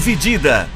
[0.00, 0.66] Dividida.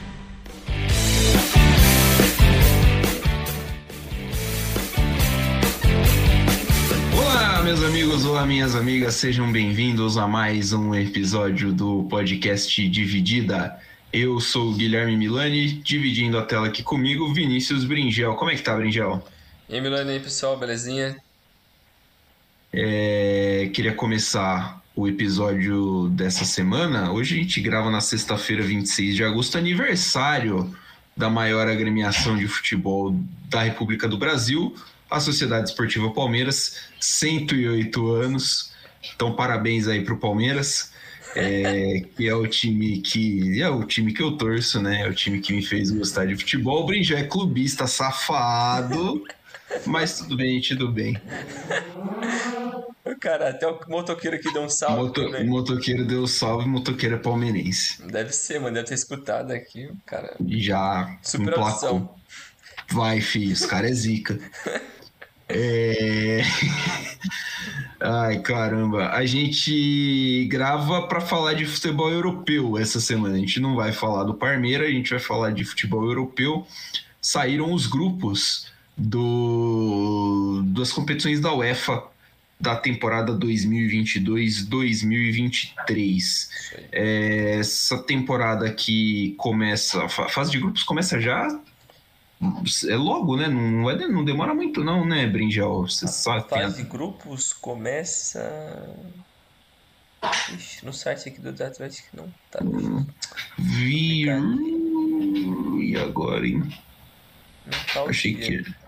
[7.16, 13.80] Olá, meus amigos, olá, minhas amigas, sejam bem-vindos a mais um episódio do podcast Dividida.
[14.12, 18.34] Eu sou o Guilherme Milani, dividindo a tela aqui comigo, Vinícius Bringel.
[18.34, 19.26] Como é que tá, Bringel?
[19.70, 21.16] E aí, Milani, aí, pessoal, belezinha?
[22.70, 27.10] É, queria começar o episódio dessa semana.
[27.10, 30.72] Hoje a gente grava na sexta-feira, 26 de agosto, aniversário
[31.16, 33.14] da maior agremiação de futebol
[33.48, 34.74] da República do Brasil,
[35.10, 38.72] a Sociedade Esportiva Palmeiras, 108 anos.
[39.14, 40.92] Então, parabéns aí pro Palmeiras,
[41.36, 45.02] é, que é o time que é o time que eu torço, né?
[45.02, 46.82] É o time que me fez gostar de futebol.
[46.82, 49.24] O Brin já é clubista safado,
[49.86, 51.20] mas tudo bem, tudo bem.
[53.20, 55.02] Cara, até o motoqueiro aqui deu um salve.
[55.02, 58.02] Moto, motoqueiro deu salve, motoqueiro é palmeirense.
[58.06, 58.74] Deve ser, mano.
[58.74, 59.90] Deve ter escutado aqui.
[60.06, 62.14] Cara, Já super opção.
[62.90, 64.38] Vai, filho, os caras é zica.
[65.46, 66.40] É...
[68.00, 69.10] Ai, caramba.
[69.10, 73.34] A gente grava para falar de futebol europeu essa semana.
[73.34, 76.66] A gente não vai falar do Parmeira, a gente vai falar de futebol europeu.
[77.20, 80.62] Saíram os grupos do...
[80.66, 82.04] das competições da UEFA
[82.60, 86.16] da temporada 2022-2023.
[86.16, 86.84] Isso aí.
[86.92, 91.48] É, essa temporada que começa, a fa- fase de grupos começa já
[92.88, 93.48] é logo, né?
[93.48, 95.88] Não, é, não demora muito não, né, Brinjal?
[95.88, 98.88] Você A sabe, tem fase de grupos começa.
[100.54, 102.60] Ixi, no site aqui do Atlético não tá.
[103.58, 104.26] Vi...
[105.82, 106.60] E agora, hein?
[107.66, 108.62] Não tá Achei dia.
[108.62, 108.83] que...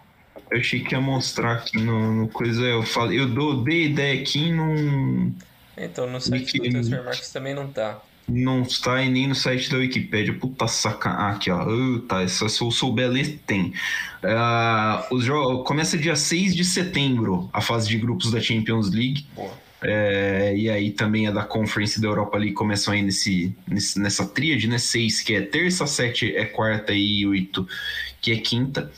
[0.50, 2.62] Eu achei que ia mostrar aqui no, no coisa.
[2.62, 5.32] Eu falei, eu dou, dei ideia aqui não,
[5.76, 8.00] Então, no site do que- Transfermarkt também não tá.
[8.28, 10.34] não está e nem no site da Wikipédia.
[10.34, 11.10] Puta saca.
[11.10, 11.66] Ah, aqui, ó.
[11.66, 13.72] Uh, tá, se eu souber ler, tem.
[14.22, 19.26] Ah, os jogos começa dia 6 de setembro a fase de grupos da Champions League.
[19.82, 24.26] É, e aí também a da Conference da Europa League começam aí nesse, nesse- nessa
[24.26, 24.78] tríade, né?
[24.78, 27.68] 6 que é terça, 7 é quarta e 8
[28.20, 28.90] que é quinta.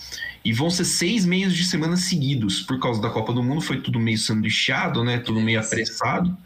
[0.45, 2.63] E vão ser seis meios de semana seguidos.
[2.63, 5.19] Por causa da Copa do Mundo, foi tudo meio sanduichado, né?
[5.19, 6.37] Tudo meio apressado.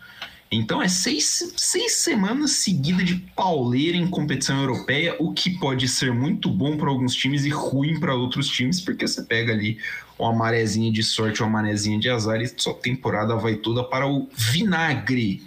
[0.53, 6.13] Então é seis, seis semanas seguidas de pauleira em competição europeia, o que pode ser
[6.13, 9.79] muito bom para alguns times e ruim para outros times, porque você pega ali
[10.19, 14.29] uma marezinha de sorte, uma marezinha de azar e sua temporada vai toda para o
[14.35, 15.43] vinagre.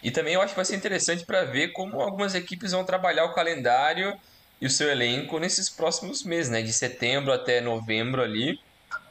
[0.00, 3.24] E também eu acho que vai ser interessante para ver como algumas equipes vão trabalhar
[3.24, 4.16] o calendário
[4.62, 6.62] e o seu elenco nesses próximos meses, né?
[6.62, 8.60] De setembro até novembro ali.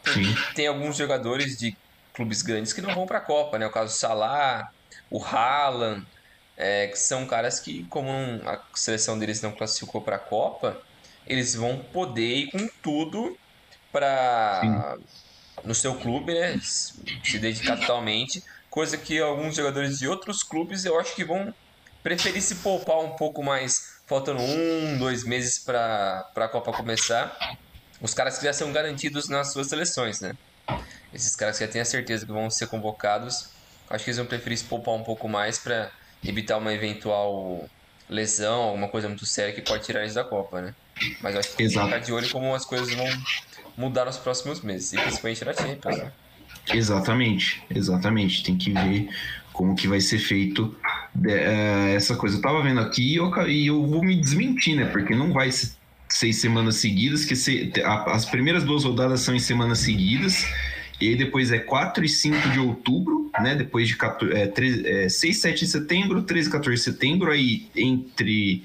[0.06, 0.34] Sim.
[0.56, 1.76] Tem alguns jogadores de
[2.14, 3.68] clubes grandes que não vão para a Copa, né?
[3.68, 4.72] O caso do Salah,
[5.10, 6.08] o Haaland,
[6.56, 8.10] é, que são caras que, como
[8.46, 10.82] a seleção deles não classificou para a Copa,
[11.28, 13.38] eles vão poder ir com tudo
[13.92, 14.98] para
[15.66, 16.58] no seu clube, né?
[16.62, 21.54] Se dedicar totalmente, coisa que alguns jogadores de outros clubes eu acho que vão
[22.02, 27.56] preferir se poupar um pouco mais, faltando um, dois meses para a Copa começar.
[28.02, 30.36] Os caras que já são garantidos nas suas seleções, né?
[31.14, 33.48] Esses caras que já têm a certeza que vão ser convocados,
[33.90, 35.90] acho que eles vão preferir se poupar um pouco mais para
[36.26, 37.70] evitar uma eventual
[38.10, 40.76] lesão, alguma coisa muito séria que pode tirar eles da Copa, né?
[41.22, 43.08] Mas acho que tem que ficar de olho como as coisas vão
[43.78, 46.12] mudar nos próximos meses, e principalmente na Champions, né?
[46.68, 48.44] Exatamente, exatamente.
[48.44, 49.10] Tem que ver
[49.54, 50.76] como que vai ser feito
[51.14, 52.38] de- é, essa coisa.
[52.38, 54.86] Eu tava vendo aqui e eu, e eu vou me desmentir, né?
[54.86, 55.72] Porque não vai ser
[56.10, 60.46] seis semanas seguidas, que se- a- as primeiras duas rodadas são em semanas seguidas.
[61.00, 63.56] E aí depois é 4 e 5 de outubro, né?
[63.56, 67.32] Depois de 14, é, 13, é, 6, 7 de setembro, 13 e 14 de setembro.
[67.32, 68.64] Aí entre.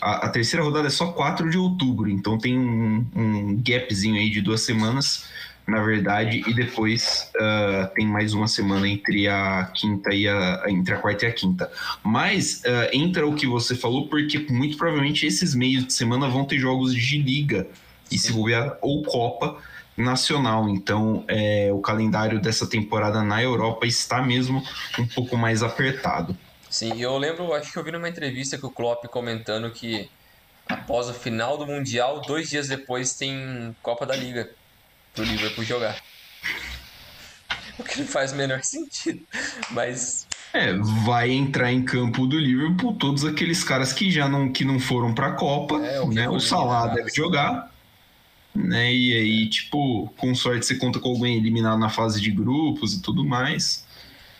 [0.00, 4.28] A, a terceira rodada é só 4 de outubro, então tem um, um gapzinho aí
[4.28, 5.26] de duas semanas,
[5.70, 10.64] na verdade, e depois ah, tem mais uma semana entre a quinta e a.
[10.68, 11.70] entre a quarta e a quinta.
[12.02, 16.44] Mas ah, entra o que você falou, porque muito provavelmente esses meios de semana vão
[16.44, 17.66] ter jogos de liga
[18.10, 19.58] e se bobear, ou Copa
[19.96, 20.68] nacional.
[20.68, 24.62] Então, é, o calendário dessa temporada na Europa está mesmo
[24.98, 26.36] um pouco mais apertado.
[26.68, 30.08] Sim, eu lembro, acho que eu vi numa entrevista que o Klopp comentando que
[30.68, 34.48] após o final do Mundial, dois dias depois tem Copa da Liga
[35.14, 35.96] pro Liverpool jogar.
[37.78, 39.26] O que não faz o menor sentido.
[39.70, 40.72] Mas É,
[41.04, 45.14] vai entrar em campo do Liverpool todos aqueles caras que já não, que não foram
[45.14, 46.28] pra Copa, É, o que né?
[46.28, 47.70] O Salah eliminado, deve jogar,
[48.54, 48.92] né?
[48.92, 53.02] E aí, tipo, com sorte você conta com alguém eliminado na fase de grupos e
[53.02, 53.86] tudo mais.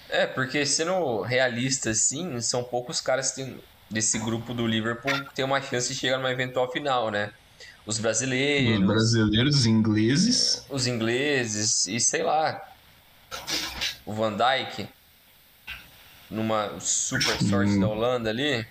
[0.08, 5.44] É, porque sendo realista assim, são poucos caras que têm desse grupo do Liverpool tem
[5.44, 7.32] uma chance de chegar numa eventual final, né?
[7.90, 8.78] Os brasileiros.
[8.78, 10.64] Os brasileiros, os ingleses.
[10.70, 12.62] Os ingleses e sei lá.
[14.06, 14.88] O Van Dijk.
[16.30, 17.80] Numa super sorte hum.
[17.80, 18.64] da Holanda ali.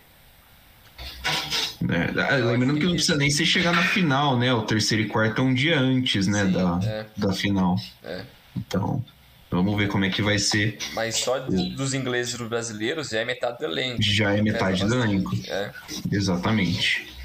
[1.89, 4.53] É, lembrando que não precisa nem ser chegar na final, né?
[4.53, 6.45] O terceiro e quarto é um dia antes, né?
[6.45, 7.05] Sim, da, é.
[7.17, 7.75] da final.
[8.01, 8.23] É.
[8.55, 9.03] Então,
[9.51, 10.77] vamos ver como é que vai ser.
[10.93, 14.01] Mas só dos ingleses e dos brasileiros já é metade do elenco.
[14.01, 15.31] Já é metade do elenco.
[15.45, 15.71] É.
[16.09, 17.18] Exatamente.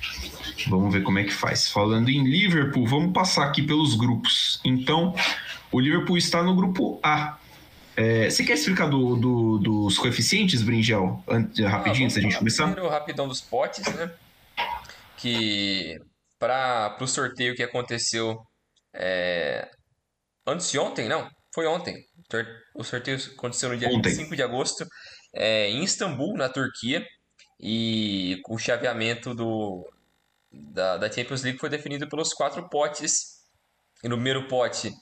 [0.69, 1.71] Vamos ver como é que faz.
[1.71, 4.61] Falando em Liverpool, vamos passar aqui pelos grupos.
[4.65, 5.15] Então,
[5.71, 7.39] o Liverpool está no grupo A.
[7.97, 11.23] É, você quer explicar do, do, dos coeficientes, Bringel?
[11.29, 12.65] Rapidinho, ah, antes da gente começar?
[12.67, 14.11] Primeiro, rapidão dos potes, né?
[15.17, 15.99] Que
[16.39, 18.41] para o sorteio que aconteceu
[18.95, 19.69] é,
[20.47, 22.05] antes de ontem, não, foi ontem.
[22.75, 24.11] O sorteio aconteceu no dia ontem.
[24.11, 24.87] 25 de agosto
[25.35, 27.05] é, em Istambul, na Turquia.
[27.61, 29.89] E o chaveamento do,
[30.73, 33.35] da, da Champions League foi definido pelos quatro potes.
[34.03, 34.93] E no primeiro pote,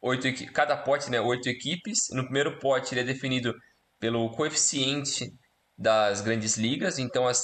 [0.00, 2.08] oito, cada pote, né, oito equipes.
[2.12, 3.54] No primeiro pote, ele é definido
[3.98, 5.30] pelo coeficiente
[5.78, 6.98] das grandes ligas.
[6.98, 7.42] Então, as,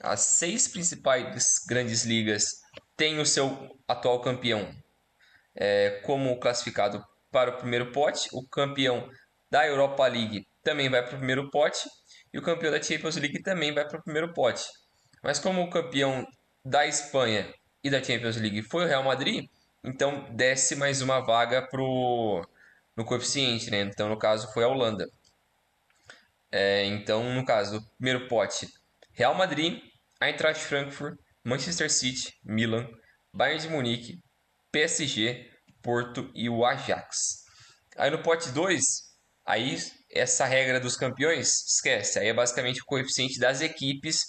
[0.00, 2.44] as seis principais grandes ligas
[2.96, 4.70] têm o seu atual campeão
[5.56, 8.28] é, como classificado para o primeiro pote.
[8.32, 9.08] O campeão
[9.50, 11.80] da Europa League também vai para o primeiro pote.
[12.32, 14.64] E o campeão da Champions League também vai para o primeiro pote.
[15.22, 16.26] Mas como o campeão
[16.64, 17.52] da Espanha
[17.82, 19.48] e da Champions League foi o Real Madrid,
[19.84, 22.46] então desce mais uma vaga pro,
[22.96, 23.80] no coeficiente, né?
[23.80, 25.06] Então no caso foi a Holanda.
[26.52, 28.68] É, então no caso, primeiro pote,
[29.12, 29.80] Real Madrid,
[30.20, 32.88] Eintracht Frankfurt, Manchester City, Milan,
[33.32, 34.22] Bayern de Munique,
[34.72, 35.48] PSG,
[35.82, 37.44] Porto e o Ajax.
[37.96, 38.82] Aí no pote 2,
[39.46, 39.76] aí
[40.10, 42.18] essa regra dos campeões, esquece.
[42.18, 44.24] Aí é basicamente o coeficiente das equipes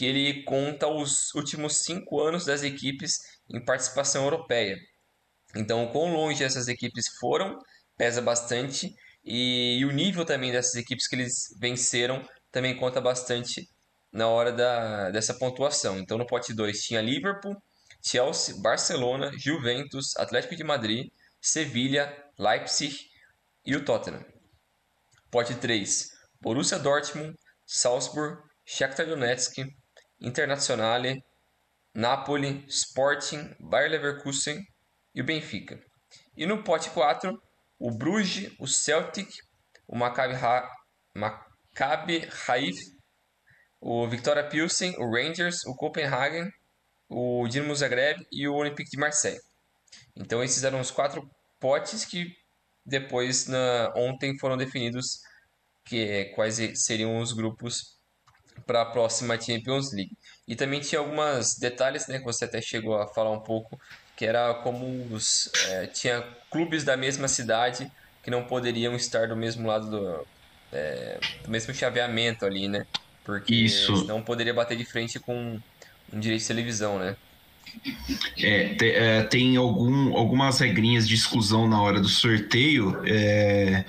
[0.00, 3.18] que ele conta os últimos cinco anos das equipes
[3.50, 4.74] em participação europeia.
[5.54, 7.58] Então, quão longe essas equipes foram
[7.98, 13.68] pesa bastante e, e o nível também dessas equipes que eles venceram também conta bastante
[14.10, 15.98] na hora da, dessa pontuação.
[15.98, 17.54] Então, no pote 2 tinha Liverpool,
[18.02, 21.08] Chelsea, Barcelona, Juventus, Atlético de Madrid,
[21.42, 22.96] Sevilha, Leipzig
[23.66, 24.24] e o Tottenham.
[25.30, 26.08] Pote 3,
[26.40, 27.34] Borussia Dortmund,
[27.66, 29.58] Salzburg, Shakhtar Donetsk,
[30.20, 31.22] Internazionale,
[31.94, 34.64] Napoli, Sporting, Bayer Leverkusen
[35.14, 35.80] e o Benfica.
[36.36, 37.40] E no pote 4,
[37.78, 39.28] o Bruges, o Celtic,
[39.88, 40.68] o Maccabi, ha
[41.14, 42.76] Maccabi Haif,
[43.80, 46.50] o Victoria Pilsen, o Rangers, o Copenhagen,
[47.08, 49.40] o Dinamo Zagreb e o Olympique de Marseille.
[50.14, 51.28] Então esses eram os quatro
[51.58, 52.26] potes que
[52.84, 55.20] depois na, ontem foram definidos
[55.84, 57.99] que quais seriam os grupos
[58.66, 60.16] para a próxima Champions League.
[60.46, 63.78] E também tinha alguns detalhes, né, que você até chegou a falar um pouco,
[64.16, 67.90] que era como os, é, tinha clubes da mesma cidade
[68.22, 70.26] que não poderiam estar do mesmo lado do,
[70.72, 72.86] é, do mesmo chaveamento ali, né?
[73.24, 74.04] Porque Isso.
[74.06, 75.58] não poderia bater de frente com
[76.12, 77.16] um direito de televisão, né?
[78.38, 83.00] É, te, é, tem algum, algumas regrinhas de exclusão na hora do sorteio.
[83.06, 83.84] É,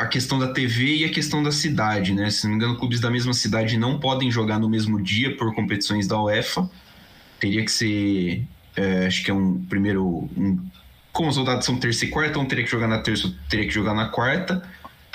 [0.00, 2.30] a questão da TV e a questão da cidade, né?
[2.30, 5.54] Se não me engano, clubes da mesma cidade não podem jogar no mesmo dia por
[5.54, 6.68] competições da UEFA.
[7.40, 8.44] Teria que ser,
[8.76, 10.58] é, acho que é um primeiro, um,
[11.12, 13.72] como os soldados são terça e quarta, um teria que jogar na terça, teria que
[13.72, 14.62] jogar na quarta,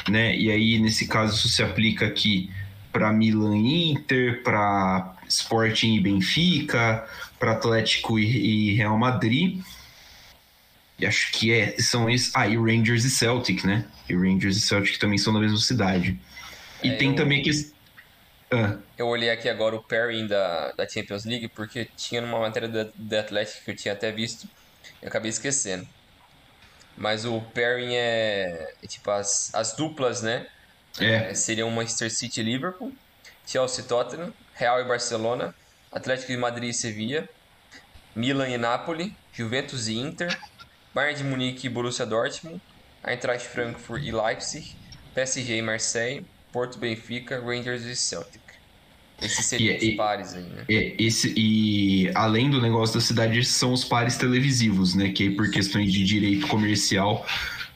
[0.10, 0.36] né?
[0.36, 2.50] E aí nesse caso isso se aplica aqui
[2.92, 7.04] para Milan e Inter, para Sporting e Benfica,
[7.40, 9.62] para Atlético e, e Real Madrid.
[11.00, 12.32] E acho que é, são esses.
[12.36, 13.86] Ah, e Rangers e Celtic, né?
[14.08, 16.20] E Rangers e Celtic também são da mesma cidade.
[16.84, 17.50] E é, tem eu, também que.
[18.52, 18.78] Ah.
[18.98, 22.88] Eu olhei aqui agora o pairing da, da Champions League, porque tinha numa matéria da,
[22.94, 24.48] da Atlético que eu tinha até visto,
[25.02, 25.88] eu acabei esquecendo.
[26.96, 30.46] Mas o pairing é, é tipo as, as duplas, né?
[31.00, 31.32] É.
[31.32, 32.94] é seriam Manchester City e Liverpool,
[33.48, 35.56] Chelsea e Tottenham, Real e Barcelona,
[35.92, 37.28] Atlético de Madrid e Sevilla,
[38.16, 40.40] Milan e Napoli, Juventus e Inter,
[40.94, 42.62] Bayern de Munique e Borussia Dortmund,
[43.04, 44.76] Eintracht Frankfurt e Leipzig,
[45.16, 48.42] PSG e Marseille, Porto Benfica, Rangers e Celtic.
[49.22, 50.66] Esses seriam e, os pares aí, né?
[50.70, 55.12] É, esse, e além do negócio da cidade, são os pares televisivos, né?
[55.12, 57.26] Que por questões de direito comercial,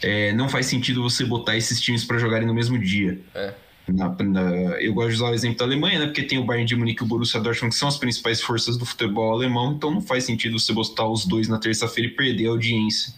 [0.02, 3.20] é, não faz sentido você botar esses times para jogarem no mesmo dia.
[3.34, 3.54] É.
[3.88, 4.42] Na, na,
[4.82, 6.06] eu gosto de usar o exemplo da Alemanha, né?
[6.08, 8.78] Porque tem o Bayern de Munique e o Borussia Dortmund, que são as principais forças
[8.78, 12.48] do futebol alemão, então não faz sentido você botar os dois na terça-feira e perder
[12.48, 13.14] a audiência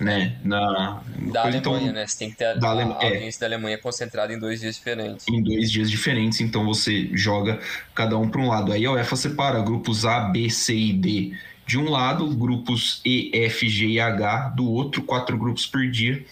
[0.00, 0.36] né?
[0.44, 2.06] Na, da Alemanha, então, né?
[2.06, 4.76] Você tem que ter da a, a audiência é, da Alemanha concentrada em dois dias
[4.76, 5.26] diferentes.
[5.28, 7.60] Em dois dias diferentes, então você joga
[7.94, 8.72] cada um para um lado.
[8.72, 11.32] Aí a UEFA separa grupos A, B, C e D
[11.66, 16.24] de um lado, grupos E, F, G e H do outro, quatro grupos por dia.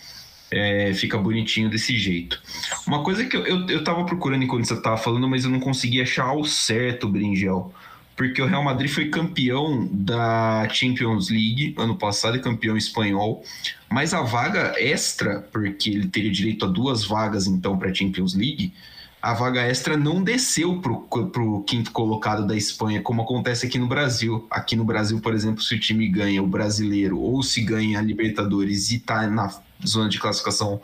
[0.51, 2.41] É, fica bonitinho desse jeito.
[2.87, 5.59] Uma coisa que eu, eu, eu tava procurando enquanto você tava falando, mas eu não
[5.59, 7.73] consegui achar ao certo, Bringel
[8.17, 13.45] porque o Real Madrid foi campeão da Champions League ano passado e campeão espanhol,
[13.91, 18.35] mas a vaga extra, porque ele teria direito a duas vagas então para a Champions
[18.35, 18.73] League,
[19.21, 23.89] a vaga extra não desceu para o quinto colocado da Espanha, como acontece aqui no
[23.89, 24.47] Brasil.
[24.51, 28.03] Aqui no Brasil, por exemplo, se o time ganha o brasileiro ou se ganha a
[28.03, 29.53] Libertadores e está na
[29.85, 30.81] zona de classificação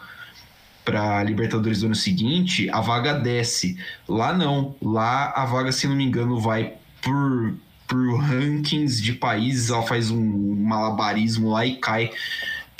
[0.85, 3.79] para a Libertadores do ano seguinte, a vaga desce.
[4.09, 4.75] Lá não.
[4.83, 7.55] Lá a vaga, se não me engano, vai por,
[7.87, 12.11] por rankings de países, ela faz um malabarismo lá e cai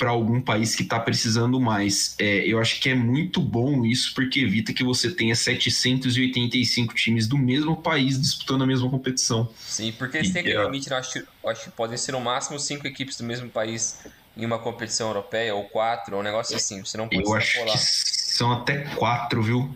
[0.03, 2.13] para algum país que está precisando mais.
[2.19, 7.25] É, eu acho que é muito bom isso, porque evita que você tenha 785 times
[7.25, 9.49] do mesmo país disputando a mesma competição.
[9.61, 10.63] Sim, porque eles têm aquele é...
[10.65, 14.05] limite, eu acho, acho que podem ser no máximo cinco equipes do mesmo país
[14.35, 16.83] em uma competição europeia, ou quatro, ou um negócio assim.
[16.83, 19.73] Você não pode Eu acho que são até quatro, viu?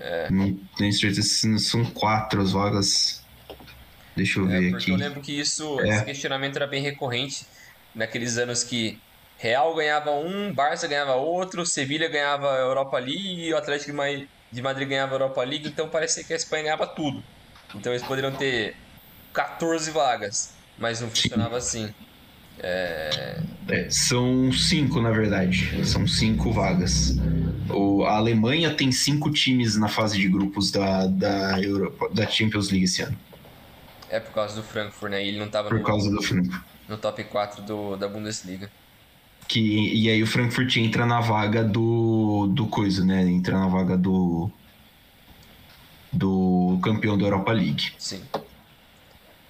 [0.00, 0.30] É.
[0.30, 3.22] Não tenho certeza se são quatro as vagas.
[4.16, 4.90] Deixa eu é, ver porque aqui.
[4.92, 5.90] eu lembro que isso, é.
[5.90, 7.44] esse questionamento era bem recorrente
[7.94, 8.98] naqueles anos que
[9.42, 13.90] Real ganhava um, Barça ganhava outro, Sevilha ganhava a Europa League e o Atlético
[14.52, 17.20] de Madrid ganhava a Europa League, então parecia que a Espanha ganhava tudo.
[17.74, 18.76] Então eles poderiam ter
[19.32, 21.86] 14 vagas, mas não funcionava Sim.
[21.86, 21.94] assim.
[22.60, 23.40] É...
[23.68, 25.84] É, são cinco, na verdade.
[25.86, 27.16] São cinco vagas.
[27.68, 32.70] O, a Alemanha tem cinco times na fase de grupos da, da, Europa, da Champions
[32.70, 33.18] League esse ano.
[34.08, 35.26] É por causa do Frankfurt, né?
[35.26, 36.62] Ele não tava por no, causa do Frankfurt.
[36.88, 38.70] no top 4 do, da Bundesliga.
[39.52, 39.60] Que,
[39.94, 43.22] e aí o Frankfurt entra na vaga do, do coisa, né?
[43.28, 44.50] Entra na vaga do
[46.10, 47.92] do campeão da Europa League.
[47.98, 48.22] Sim.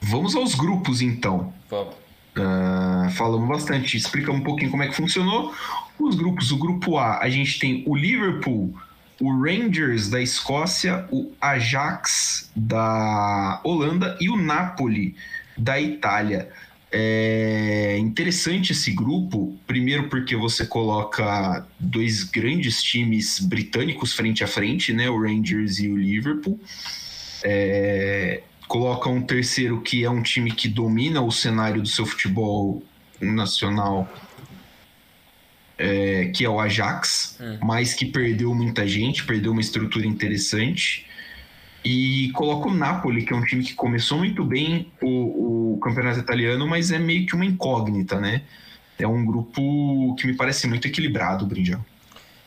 [0.01, 1.53] Vamos aos grupos então.
[1.71, 1.95] Vamos.
[2.37, 5.55] Uh, falamos bastante, explica um pouquinho como é que funcionou.
[5.97, 8.75] Os grupos, o grupo A, a gente tem o Liverpool
[9.21, 15.15] o Rangers da Escócia, o Ajax da Holanda e o Napoli
[15.57, 16.51] da Itália.
[16.95, 24.93] É interessante esse grupo, primeiro porque você coloca dois grandes times britânicos frente a frente,
[24.93, 25.09] né?
[25.09, 26.61] O Rangers e o Liverpool.
[27.43, 32.83] É, coloca um terceiro que é um time que domina o cenário do seu futebol
[33.21, 34.09] nacional
[35.79, 37.59] é, que é o Ajax, hum.
[37.63, 41.07] mas que perdeu muita gente, perdeu uma estrutura interessante.
[41.85, 46.21] E coloca o Napoli, que é um time que começou muito bem o, o campeonato
[46.21, 48.43] italiano, mas é meio que uma incógnita, né?
[48.99, 51.85] É um grupo que me parece muito equilibrado, Brinjão.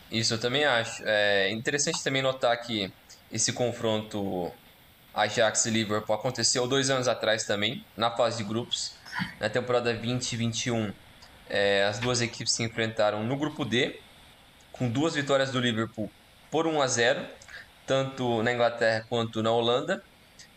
[0.09, 1.03] Isso eu também acho.
[1.05, 2.89] É interessante também notar que
[3.31, 4.51] esse confronto
[5.13, 8.93] Ajax e Liverpool aconteceu dois anos atrás também, na fase de grupos.
[9.39, 10.93] Na temporada 2021,
[11.49, 13.99] é, as duas equipes se enfrentaram no grupo D,
[14.71, 16.09] com duas vitórias do Liverpool
[16.51, 17.25] por 1 a 0,
[17.85, 20.03] tanto na Inglaterra quanto na Holanda.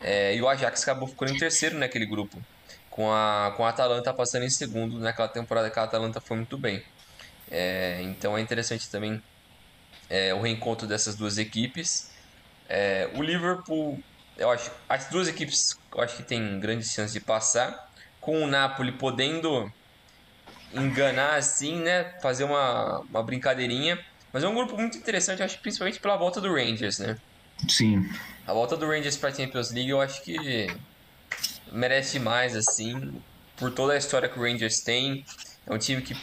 [0.00, 2.40] É, e o Ajax acabou ficando em terceiro naquele grupo,
[2.90, 6.56] com a, com a Atalanta passando em segundo naquela temporada que a Atalanta foi muito
[6.56, 6.82] bem.
[7.50, 9.22] É, então é interessante também
[10.08, 12.10] é, o reencontro dessas duas equipes.
[12.68, 13.98] É, o Liverpool,
[14.36, 18.46] eu acho, as duas equipes eu acho que tem grandes chances de passar, com o
[18.46, 19.72] Napoli podendo
[20.72, 22.04] enganar assim, né?
[22.20, 23.98] Fazer uma, uma brincadeirinha.
[24.32, 27.16] Mas é um grupo muito interessante, acho principalmente pela volta do Rangers, né?
[27.68, 28.08] Sim.
[28.46, 30.68] A volta do Rangers para a Champions League eu acho que
[31.72, 33.20] merece mais, assim,
[33.56, 35.24] por toda a história que o Rangers tem.
[35.66, 36.14] É um time que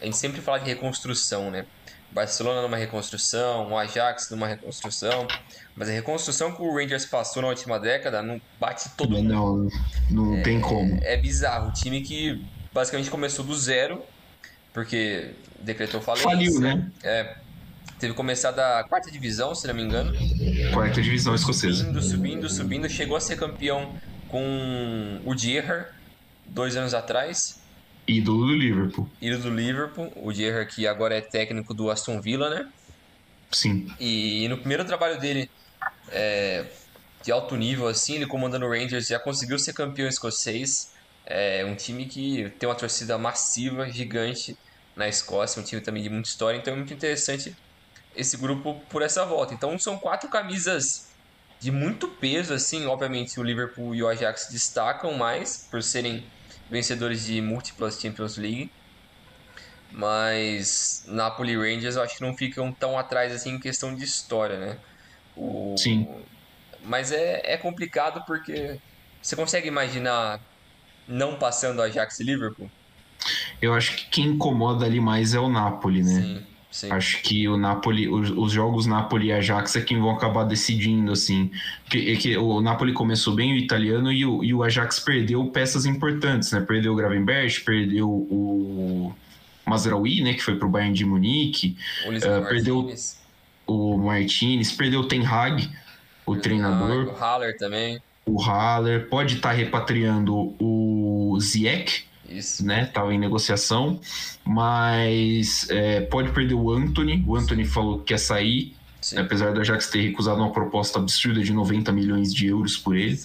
[0.00, 1.66] a gente sempre fala de reconstrução, né?
[2.10, 5.26] Barcelona numa reconstrução, o Ajax numa reconstrução,
[5.74, 9.28] mas a reconstrução que o Rangers passou na última década não bate todo mundo.
[9.28, 9.68] Não,
[10.10, 10.96] não é, tem como.
[11.02, 11.70] É bizarro.
[11.70, 12.40] O time que
[12.72, 14.04] basicamente começou do zero,
[14.74, 16.28] porque decretou falência.
[16.28, 16.90] Faliu, né?
[17.02, 17.36] É.
[17.98, 20.12] Teve começado a quarta divisão, se não me engano.
[20.74, 21.84] Quarta divisão escocesa.
[21.84, 22.88] Subindo, subindo, subindo.
[22.90, 23.94] Chegou a ser campeão
[24.28, 25.92] com o Dierher,
[26.44, 27.62] dois anos atrás.
[28.06, 29.08] Ídolo do Liverpool.
[29.22, 30.12] Ídolo do Liverpool.
[30.16, 32.68] O Dierher que agora é técnico do Aston Villa, né?
[33.52, 33.86] Sim.
[34.00, 35.48] E, no primeiro trabalho dele,
[36.10, 36.66] é,
[37.22, 40.92] de alto nível, assim, ele comandando o Rangers, já conseguiu ser campeão escocês.
[41.26, 44.54] É um time que tem uma torcida massiva, gigante
[44.96, 47.52] na Escócia, um time também de muita história, então é muito interessante
[48.14, 49.54] esse grupo por essa volta.
[49.54, 50.84] Então são quatro camisas
[51.60, 56.30] de muito peso, assim, obviamente o Liverpool e o Ajax destacam mais por serem
[56.70, 58.70] vencedores de múltiplas Champions League.
[59.90, 64.04] Mas Napoli e Rangers eu acho que não ficam tão atrás assim em questão de
[64.04, 64.78] história, né?
[65.36, 65.74] O...
[65.78, 66.06] Sim.
[66.82, 68.78] Mas é, é complicado porque
[69.22, 70.38] você consegue imaginar
[71.08, 72.70] não passando Ajax e Liverpool?
[73.60, 76.20] Eu acho que quem incomoda ali mais é o Napoli, né?
[76.20, 76.90] Sim, sim.
[76.92, 81.12] Acho que o Napoli, os, os jogos Napoli e Ajax é quem vão acabar decidindo,
[81.12, 81.50] assim.
[81.88, 85.44] Que, é que o Napoli começou bem o italiano e o, e o Ajax perdeu
[85.46, 86.60] peças importantes, né?
[86.60, 89.14] Perdeu o Gravenberch, perdeu o
[89.66, 90.34] Mazraoui, né?
[90.34, 91.76] Que foi pro Bayern de Munique.
[92.06, 92.94] O Uh, perdeu
[93.66, 95.70] o Martinez, perdeu o Ten Hag,
[96.26, 97.98] o treinador, o Haller também.
[98.26, 99.08] o Haller.
[99.08, 100.83] Pode estar repatriando o
[101.40, 102.64] Ziyech, Isso.
[102.64, 102.86] né?
[102.86, 104.00] Tava em negociação,
[104.44, 107.24] mas é, pode perder o Anthony.
[107.26, 109.18] O Anthony falou que quer sair, Sim.
[109.18, 113.18] apesar do Ajax ter recusado uma proposta absurda de 90 milhões de euros por ele.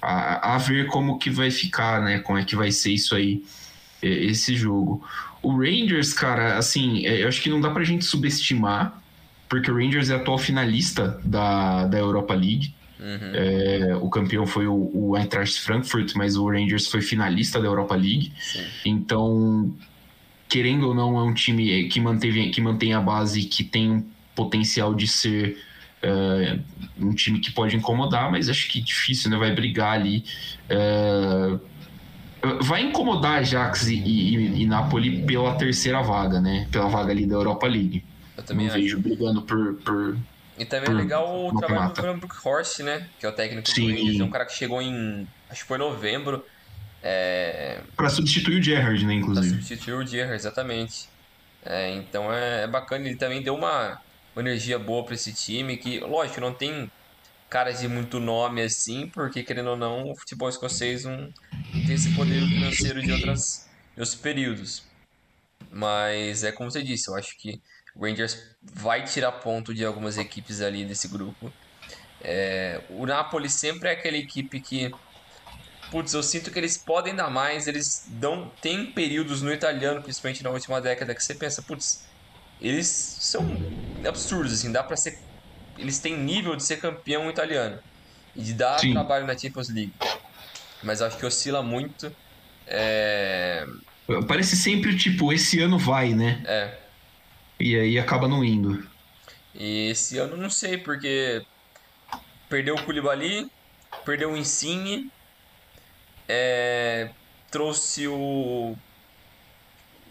[0.00, 2.20] A, a ver como que vai ficar, né?
[2.20, 3.42] Como é que vai ser isso aí,
[4.02, 5.04] é, esse jogo.
[5.42, 9.00] O Rangers, cara, assim, é, eu acho que não dá pra gente subestimar,
[9.48, 12.74] porque o Rangers é atual finalista da, da Europa League.
[13.00, 13.32] Uhum.
[13.32, 17.94] É, o campeão foi o, o Eintracht Frankfurt, mas o Rangers foi finalista da Europa
[17.94, 18.32] League.
[18.40, 18.64] Sim.
[18.84, 19.74] Então,
[20.48, 24.04] querendo ou não, é um time que, manteve, que mantém a base, que tem um
[24.34, 25.58] potencial de ser
[26.02, 26.58] é,
[26.98, 29.36] um time que pode incomodar, mas acho que difícil, né?
[29.36, 30.24] Vai brigar ali.
[30.68, 31.58] É,
[32.62, 36.68] vai incomodar Ajax e, e, e Napoli pela terceira vaga, né?
[36.70, 38.04] Pela vaga ali da Europa League.
[38.36, 38.76] Eu também acho.
[38.76, 40.16] vejo brigando por, por
[40.58, 42.02] E também é Hum, legal o não trabalho mata.
[42.02, 43.08] do Van Bronckhorst, né?
[43.18, 43.86] Que é o técnico do Sim.
[43.86, 44.20] Rangers.
[44.20, 45.26] É um cara que chegou em.
[45.50, 46.42] Acho que foi novembro.
[47.02, 49.14] É, para substituir o Gerrard, né?
[49.14, 49.56] pra Inclusive.
[49.56, 50.94] substituir o Gerrard, exatamente.
[51.64, 53.06] É, então é, é bacana.
[53.06, 53.96] Ele também deu uma,
[54.34, 55.76] uma energia boa pra esse time.
[55.78, 56.88] Que, lógico, não tem
[57.50, 61.30] caras de muito nome assim, porque querendo ou não, o futebol escocês não
[61.86, 63.40] tem esse poder financeiro de outras,
[63.96, 64.82] de outros períodos.
[65.70, 67.60] Mas é como você disse, eu acho que
[67.98, 71.52] o Rangers vai tirar ponto de algumas equipes ali desse grupo.
[72.22, 74.94] É, o Napoli sempre é aquela equipe que,
[75.90, 80.44] putz, eu sinto que eles podem dar mais, eles dão, tem períodos no italiano, principalmente
[80.44, 82.06] na última década, que você pensa, putz,
[82.60, 83.44] eles são
[84.06, 85.18] absurdos, assim, dá pra ser,
[85.76, 87.80] eles têm nível de ser campeão italiano
[88.36, 88.92] e de dar Sim.
[88.92, 89.94] trabalho na Champions League.
[90.84, 92.12] Mas acho que oscila muito.
[92.66, 93.66] É,
[94.28, 96.42] Parece sempre, tipo, esse ano vai, né?
[96.46, 96.87] é,
[97.58, 98.86] E aí acaba não indo.
[99.54, 101.44] E esse ano não sei, porque
[102.48, 103.50] perdeu o Koulibaly,
[104.04, 105.10] perdeu o Insigne,
[106.28, 107.10] é,
[107.50, 108.76] trouxe o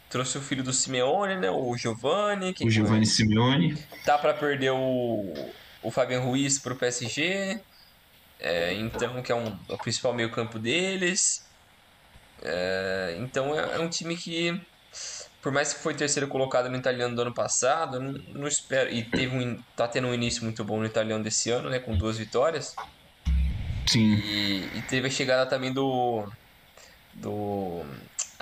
[0.09, 3.77] trouxe o filho do Simeone, né, o Giovanni, O Giovanni Simeone.
[4.05, 5.33] tá para perder o
[5.81, 7.61] o Fabian Ruiz pro PSG,
[8.39, 11.45] é, então que é um o principal meio campo deles.
[12.41, 14.59] É, então é, é um time que
[15.41, 18.89] por mais que foi terceiro colocado no italiano do ano passado, não, não espero.
[18.91, 21.79] E teve um, tá tendo um início muito bom no italiano desse ano, né?
[21.79, 22.75] Com duas vitórias.
[23.85, 24.15] Sim.
[24.15, 26.27] E, e teve a chegada também do.
[27.13, 27.81] Do.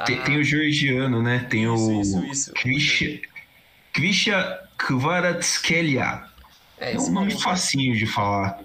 [0.05, 1.39] Tem, Ah, tem o georgiano, né?
[1.49, 2.53] Tem Isso, o isso, isso.
[2.53, 3.21] Kvisha,
[3.93, 6.23] Kvisha Kvaratskhelia.
[6.79, 7.39] é, É um nome maluco.
[7.41, 8.60] facinho de falar.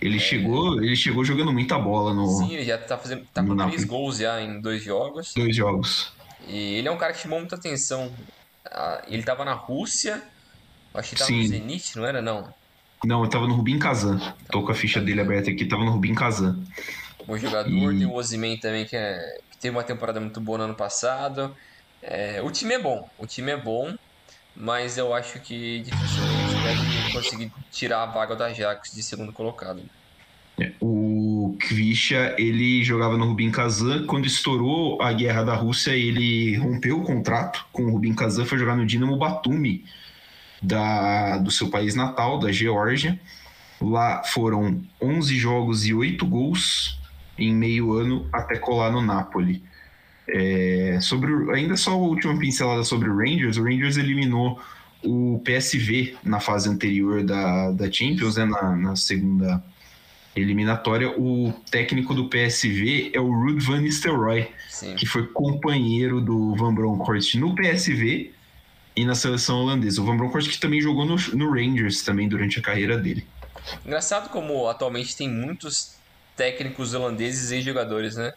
[0.00, 3.24] Ele chegou, ele chegou jogando muita bola no Sim, ele já tá fazendo.
[3.32, 5.32] Tá com três gols já em dois jogos.
[5.34, 6.12] dois jogos.
[6.46, 8.14] E ele é um cara que chamou muita atenção.
[8.70, 10.22] Ah, Ele tava na Rússia.
[10.94, 11.42] Acho que tava no.
[11.44, 12.42] Zenit, não era não?
[13.04, 14.18] Não, eu tava no Rubin Kazan.
[14.50, 16.62] Tô com a ficha dele aberta aqui, tava no Rubin Kazan.
[17.26, 19.16] Bom jogador, E- tem o Osimhen também, que, é,
[19.50, 21.54] que teve uma temporada muito boa no ano passado.
[22.00, 23.92] É, o time é bom, o time é bom,
[24.54, 29.82] mas eu acho que dificilmente deve conseguir tirar a vaga da Ajax de segundo colocado.
[30.80, 31.11] O
[31.58, 34.06] Kvisha, ele jogava no Rubin Kazan.
[34.06, 38.58] Quando estourou a guerra da Rússia, ele rompeu o contrato com o Rubin Kazan, foi
[38.58, 39.84] jogar no Dinamo Batumi,
[40.62, 43.18] da, do seu país natal, da Geórgia.
[43.80, 46.98] Lá foram 11 jogos e 8 gols
[47.36, 49.62] em meio ano até colar no Napoli.
[50.28, 53.56] É, sobre o- ainda só a última pincelada sobre o Rangers.
[53.56, 54.60] O Rangers eliminou
[55.04, 59.62] o PSV na fase anterior da, da Champions, né, na, na segunda
[60.34, 61.10] eliminatória.
[61.18, 64.94] O técnico do PSV é o Ruud van Nistelrooy, Sim.
[64.96, 68.32] que foi companheiro do Van Bronckhorst no PSV
[68.96, 70.00] e na seleção holandesa.
[70.00, 73.26] O Van Bronckhorst que também jogou no, no Rangers também durante a carreira dele.
[73.86, 75.94] Engraçado como atualmente tem muitos
[76.36, 78.32] técnicos holandeses e jogadores, né?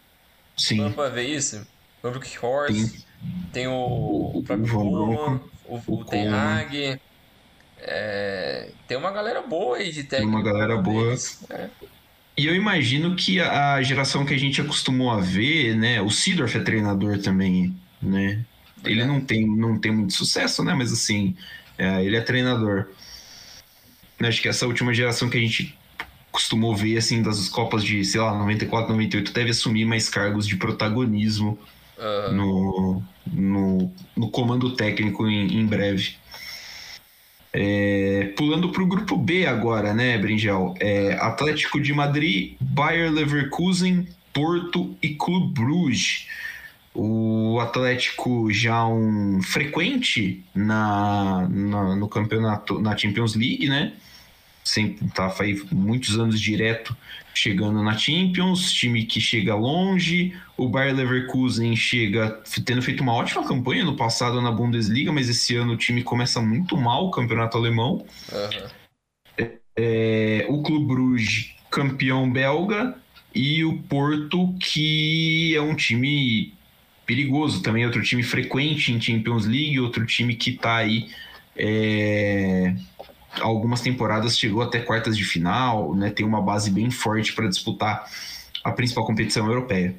[0.56, 1.66] Sim, Vamos pra ver isso?
[2.02, 3.02] O Brook Horst, Sim.
[3.52, 6.28] tem o, O- o próprio o Van Bronco, o, o o Ten.
[6.28, 7.00] Hag.
[7.88, 10.32] É, tem uma galera boa aí de técnico.
[10.32, 11.14] uma galera boa.
[11.50, 11.68] É.
[12.36, 16.02] E eu imagino que a, a geração que a gente acostumou a ver, né?
[16.02, 18.44] O Sidorf é treinador também, né?
[18.84, 20.74] Ele não tem, não tem muito sucesso, né?
[20.74, 21.36] Mas assim,
[21.78, 22.88] é, ele é treinador.
[24.20, 25.76] Acho que essa última geração que a gente
[26.32, 30.56] costumou ver, assim, das Copas de, sei lá, 94, 98, deve assumir mais cargos de
[30.56, 31.58] protagonismo
[31.98, 32.34] uhum.
[32.34, 36.16] no, no, no, comando técnico em, em breve.
[37.58, 40.74] É, pulando para o grupo B agora, né, Brinjal?
[40.78, 46.28] É, Atlético de Madrid, Bayer Leverkusen, Porto e Clube Bruges.
[46.94, 53.92] O Atlético já um frequente na, na, no campeonato, na Champions League, né?
[54.66, 56.96] Sempre tá faz muitos anos direto
[57.32, 60.36] chegando na Champions, time que chega longe.
[60.56, 65.54] O Bayer Leverkusen chega tendo feito uma ótima campanha no passado na Bundesliga, mas esse
[65.54, 68.04] ano o time começa muito mal o campeonato alemão.
[69.38, 69.48] Uhum.
[69.76, 72.96] É, o Clube Bruges, campeão belga,
[73.32, 76.52] e o Porto, que é um time
[77.06, 81.08] perigoso também, outro time frequente em Champions League, outro time que está aí.
[81.54, 82.74] É
[83.40, 86.10] algumas temporadas chegou até quartas de final, né?
[86.10, 88.10] Tem uma base bem forte para disputar
[88.64, 89.94] a principal competição europeia.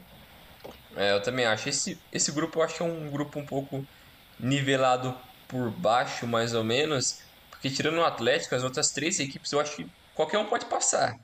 [0.96, 1.70] É, eu também acho.
[1.70, 3.86] Esse, esse grupo eu acho que é um grupo um pouco
[4.40, 5.16] nivelado
[5.48, 7.22] por baixo, mais ou menos.
[7.50, 11.16] Porque tirando o Atlético, as outras três equipes, eu acho que qualquer um pode passar.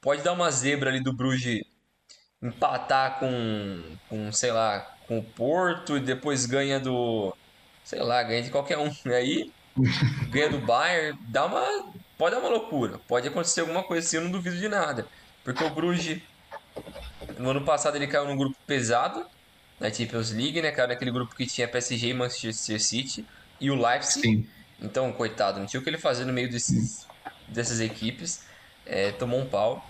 [0.00, 1.62] Pode dar uma zebra ali do Bruges
[2.42, 7.34] empatar com, com sei lá, com o Porto e depois ganha do.
[7.84, 8.90] Sei lá, ganha de qualquer um.
[9.06, 9.52] E aí
[10.28, 12.98] ganha do Bayern, dá uma, pode dar uma loucura.
[13.08, 15.06] Pode acontecer alguma coisa assim, eu não duvido de nada.
[15.44, 16.20] Porque o Bruges,
[17.38, 19.26] no ano passado, ele caiu num grupo pesado
[19.80, 20.70] na Champions League, né?
[20.70, 23.26] Caiu naquele grupo que tinha PSG e Manchester City
[23.60, 24.20] e o Leipzig.
[24.20, 24.46] Sim.
[24.80, 27.06] Então, coitado, não tinha o que ele fazer no meio desses,
[27.48, 28.44] dessas equipes.
[28.84, 29.84] É, tomou um pau.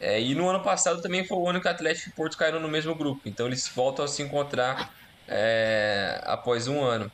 [0.00, 2.36] É, e no ano passado também foi o ano que o Atlético e o Porto
[2.36, 3.22] caíram no mesmo grupo.
[3.26, 4.92] Então eles voltam a se encontrar
[5.26, 7.10] é, após um ano.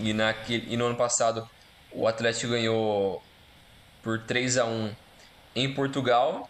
[0.00, 1.48] E, naquele, e no ano passado
[1.92, 3.22] o Atlético ganhou
[4.02, 4.94] por 3 a 1
[5.54, 6.48] em Portugal.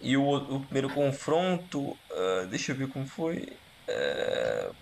[0.00, 3.56] E o, o primeiro confronto, uh, deixa eu ver como foi.
[3.88, 4.74] Uh,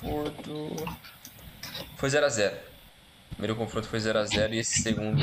[0.00, 0.76] Porto.
[1.96, 2.52] Foi 0x0.
[2.52, 5.22] O primeiro confronto foi 0x0 e esse segundo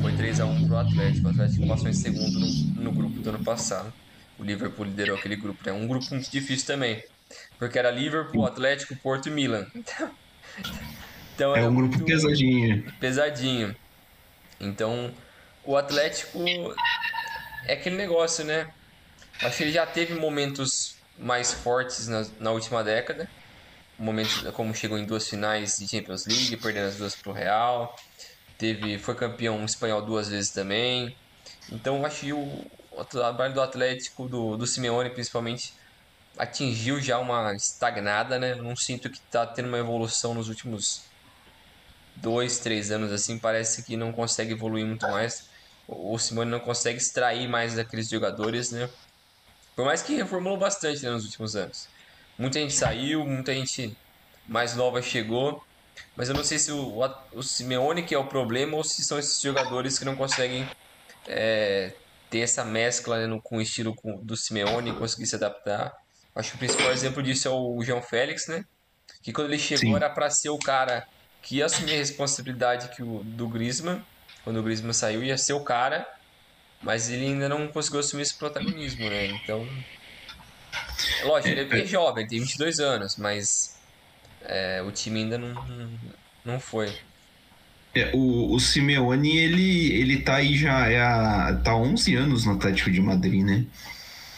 [0.00, 1.26] foi 3x1 pro Atlético.
[1.26, 3.92] O Atlético passou em segundo no, no grupo do ano passado.
[4.38, 5.60] O Liverpool liderou aquele grupo.
[5.66, 5.72] Né?
[5.72, 7.02] um grupo muito difícil também.
[7.58, 9.66] Porque era Liverpool, Atlético, Porto e Milan.
[9.74, 10.10] Então,
[11.38, 12.92] é um grupo pesadinho.
[13.00, 13.76] Pesadinho.
[14.60, 15.12] Então,
[15.64, 16.38] o Atlético
[17.66, 18.68] é aquele negócio, né?
[19.42, 23.28] Acho que ele já teve momentos mais fortes na, na última década.
[23.98, 27.94] Momentos como chegou em duas finais de Champions League, perdendo as duas pro Real.
[28.56, 31.14] Teve, foi campeão espanhol duas vezes também.
[31.70, 35.74] Então acho que o, o trabalho do Atlético, do, do Simeone principalmente,
[36.36, 38.54] atingiu já uma estagnada, né?
[38.54, 41.07] Não sinto que está tendo uma evolução nos últimos
[42.20, 45.48] dois, três anos assim, parece que não consegue evoluir muito mais.
[45.86, 48.88] O Simone não consegue extrair mais daqueles jogadores, né?
[49.74, 51.88] Por mais que reformulou bastante né, nos últimos anos.
[52.38, 53.96] Muita gente saiu, muita gente
[54.46, 55.64] mais nova chegou.
[56.16, 57.00] Mas eu não sei se o,
[57.32, 60.68] o Simeone que é o problema ou se são esses jogadores que não conseguem
[61.26, 61.92] é,
[62.30, 65.92] ter essa mescla né, no, com o estilo do Simeone, conseguir se adaptar.
[66.34, 68.64] Acho que o principal exemplo disso é o João Félix, né?
[69.22, 69.96] Que quando ele chegou Sim.
[69.96, 71.06] era para ser o cara
[71.42, 74.02] que assumir a responsabilidade que o, do Griezmann,
[74.44, 76.06] quando o Griezmann saiu, ia ser o cara,
[76.82, 79.26] mas ele ainda não conseguiu assumir esse protagonismo, né?
[79.26, 79.66] Então,
[81.24, 83.78] lógico, ele é bem jovem, tem 22 anos, mas
[84.42, 85.66] é, o time ainda não,
[86.44, 86.92] não foi.
[87.94, 92.52] É, o, o Simeone, ele, ele tá aí já, é a, tá 11 anos no
[92.52, 93.66] Atlético de Madrid, né?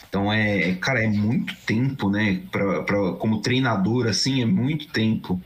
[0.08, 2.42] Então é, cara, é muito tempo, né?
[2.50, 5.40] Pra, pra, como treinador, assim, é muito tempo.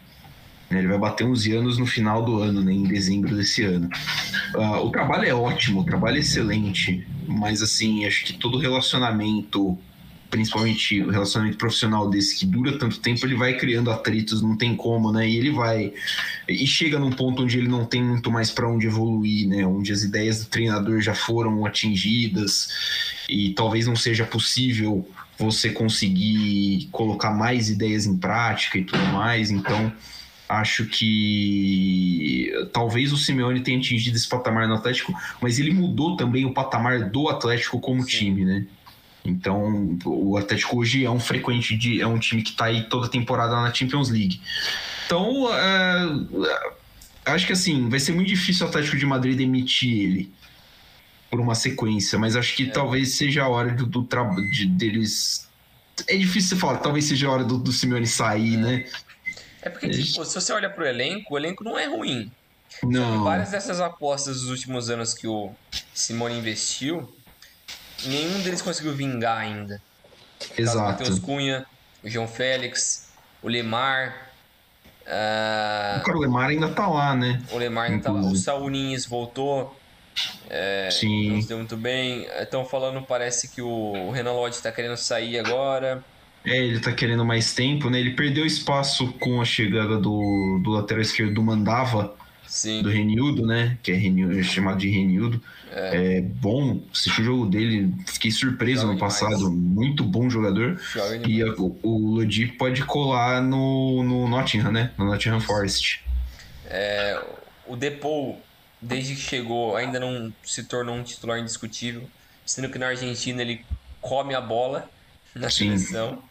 [0.75, 0.81] Né?
[0.81, 2.73] Ele vai bater 11 anos no final do ano, né?
[2.73, 3.89] em dezembro desse ano.
[4.55, 9.79] Uh, o trabalho é ótimo, o trabalho é excelente, mas assim, acho que todo relacionamento,
[10.29, 14.75] principalmente o relacionamento profissional desse que dura tanto tempo, ele vai criando atritos, não tem
[14.75, 15.29] como, né?
[15.29, 15.93] E ele vai.
[16.49, 19.65] E chega num ponto onde ele não tem muito mais para onde evoluir, né?
[19.65, 22.69] Onde as ideias do treinador já foram atingidas
[23.29, 25.09] e talvez não seja possível
[25.39, 29.93] você conseguir colocar mais ideias em prática e tudo mais, então
[30.49, 36.45] Acho que talvez o Simeone tenha atingido esse patamar no Atlético, mas ele mudou também
[36.45, 38.67] o patamar do Atlético como time, né?
[39.25, 43.09] Então, o Atlético hoje é um frequente de, é um time que está aí toda
[43.09, 44.39] temporada na Champions League.
[45.07, 46.47] Então, uh,
[47.25, 50.33] acho que assim, vai ser muito difícil o Atlético de Madrid demitir ele
[51.31, 52.71] por uma sequência, mas acho que é.
[52.71, 54.07] talvez seja a hora do, do
[54.53, 55.49] de, deles.
[56.07, 58.59] É difícil você falar, talvez seja a hora do, do Simeone sair, é.
[58.59, 58.85] né?
[59.65, 62.31] É porque, tipo, se você olha pro elenco, o elenco não é ruim.
[62.83, 63.25] Não.
[63.25, 65.53] Várias dessas apostas dos últimos anos que o
[65.95, 67.11] Simone investiu,
[68.05, 69.81] nenhum deles conseguiu vingar ainda.
[70.59, 70.79] Exato.
[70.79, 71.65] O Matheus Cunha,
[72.03, 73.09] o João Félix,
[73.43, 74.31] o Lemar.
[75.07, 76.01] Uh...
[76.01, 77.43] O cara, o Lemar ainda tá lá, né?
[77.51, 78.23] O Lemar ainda Inclusive.
[78.23, 78.33] tá lá.
[78.33, 79.75] O Saul Nunes voltou.
[80.51, 81.31] É, Sim.
[81.31, 82.27] Não se deu muito bem.
[82.39, 86.05] Estão falando, parece que o Renan Lodge tá querendo sair agora.
[86.45, 87.99] É, ele tá querendo mais tempo, né?
[87.99, 92.15] Ele perdeu espaço com a chegada do, do lateral esquerdo do Mandava,
[92.47, 92.83] Sim.
[92.83, 93.79] do Renildo, né?
[93.83, 95.43] Que é, Renildo, é chamado de Renildo.
[95.73, 96.19] É.
[96.19, 99.37] é bom, assisti o jogo dele, fiquei surpreso Joga no passado.
[99.37, 99.53] Demais.
[99.53, 100.79] Muito bom jogador.
[101.27, 104.91] e a, o, o Lodi pode colar no, no Nottingham, né?
[104.99, 106.05] No Nottingham Forest.
[106.67, 107.21] É,
[107.67, 108.41] o Depou,
[108.81, 112.03] desde que chegou, ainda não se tornou um titular indiscutível.
[112.45, 113.65] Sendo que na Argentina ele
[114.03, 114.91] come a bola
[115.35, 115.77] na Sim.
[115.77, 116.23] seleção.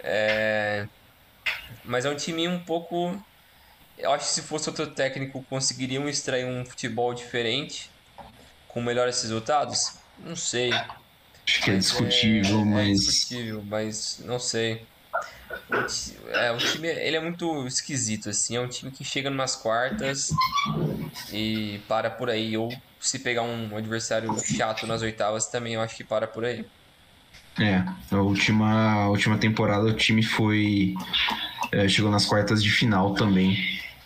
[0.00, 0.86] É...
[1.84, 3.20] Mas é um time um pouco.
[3.96, 7.90] Eu acho que se fosse outro técnico, conseguiriam extrair um futebol diferente,
[8.68, 9.94] com melhores resultados?
[10.18, 10.72] Não sei.
[10.72, 12.88] Acho que é discutível, é, mas.
[12.88, 14.84] É discutível, mas não sei.
[15.70, 18.56] O, é, o time ele é muito esquisito, assim.
[18.56, 20.30] É um time que chega numas quartas
[21.32, 22.56] e para por aí.
[22.56, 26.66] Ou se pegar um adversário chato nas oitavas, também eu acho que para por aí.
[27.58, 30.94] É, a última, a última temporada o time foi.
[31.72, 33.56] É, chegou nas quartas de final também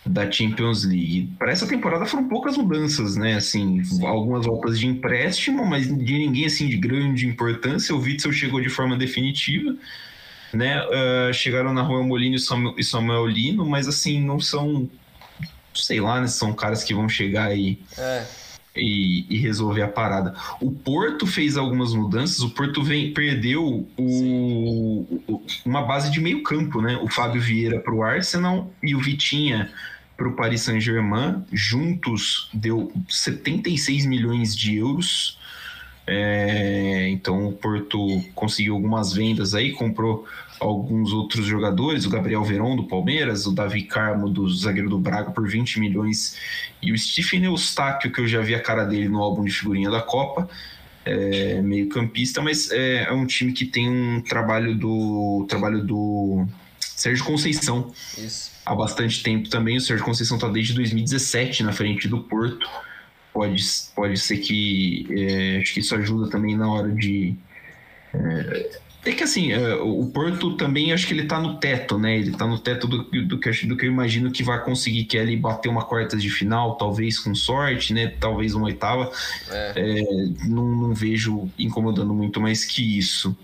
[0.05, 1.29] da Champions League.
[1.37, 3.35] Para essa temporada foram poucas mudanças, né?
[3.35, 4.05] Assim, Sim.
[4.05, 7.93] algumas voltas de empréstimo, mas de ninguém assim de grande importância.
[7.93, 9.75] O Witzel chegou de forma definitiva,
[10.53, 10.81] né?
[10.83, 12.35] Uh, chegaram na Rua Molino
[12.77, 14.89] e Samuel Lino, mas assim, não são.
[15.73, 16.27] Sei lá, né?
[16.27, 17.79] São caras que vão chegar aí.
[17.97, 18.25] É
[18.75, 20.33] e, e, resolver a parada.
[20.61, 26.41] O Porto fez algumas mudanças, o Porto vem, perdeu o, o, uma base de meio
[26.43, 26.97] campo, né?
[26.97, 29.69] O Fábio Vieira para o Arsenal e o Vitinha
[30.15, 31.43] para o Paris Saint-Germain.
[31.51, 35.37] Juntos deu 76 milhões de euros.
[36.07, 40.25] É, então o Porto conseguiu algumas vendas aí, comprou
[40.61, 45.31] alguns outros jogadores, o Gabriel Veron do Palmeiras, o Davi Carmo do zagueiro do Braga
[45.31, 46.37] por 20 milhões
[46.79, 49.89] e o Stephen Eustáquio, que eu já vi a cara dele no álbum de figurinha
[49.89, 50.47] da Copa,
[51.03, 56.45] é, meio campista, mas é, é, um time que tem um trabalho do trabalho do
[56.79, 58.51] Sérgio Conceição Isso.
[58.63, 59.77] há bastante tempo também.
[59.77, 62.69] O Sérgio Conceição está desde 2017 na frente do Porto.
[63.33, 63.63] Pode,
[63.95, 67.35] pode ser que é, acho que isso ajuda também na hora de
[69.03, 72.17] é, que assim, é, o Porto também acho que ele tá no teto, né?
[72.17, 75.17] Ele tá no teto do, do, que, do que eu imagino que vai conseguir, que
[75.17, 78.13] é ali bater uma quartas de final, talvez com sorte, né?
[78.19, 79.11] Talvez uma oitava.
[79.49, 79.73] É.
[79.75, 83.35] É, não, não, vejo incomodando muito mais que isso.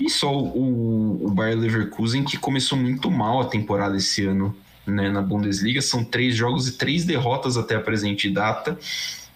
[0.00, 4.56] E só o, o Bayer Leverkusen, que começou muito mal a temporada esse ano
[4.86, 5.82] né, na Bundesliga.
[5.82, 8.78] São três jogos e três derrotas até a presente data.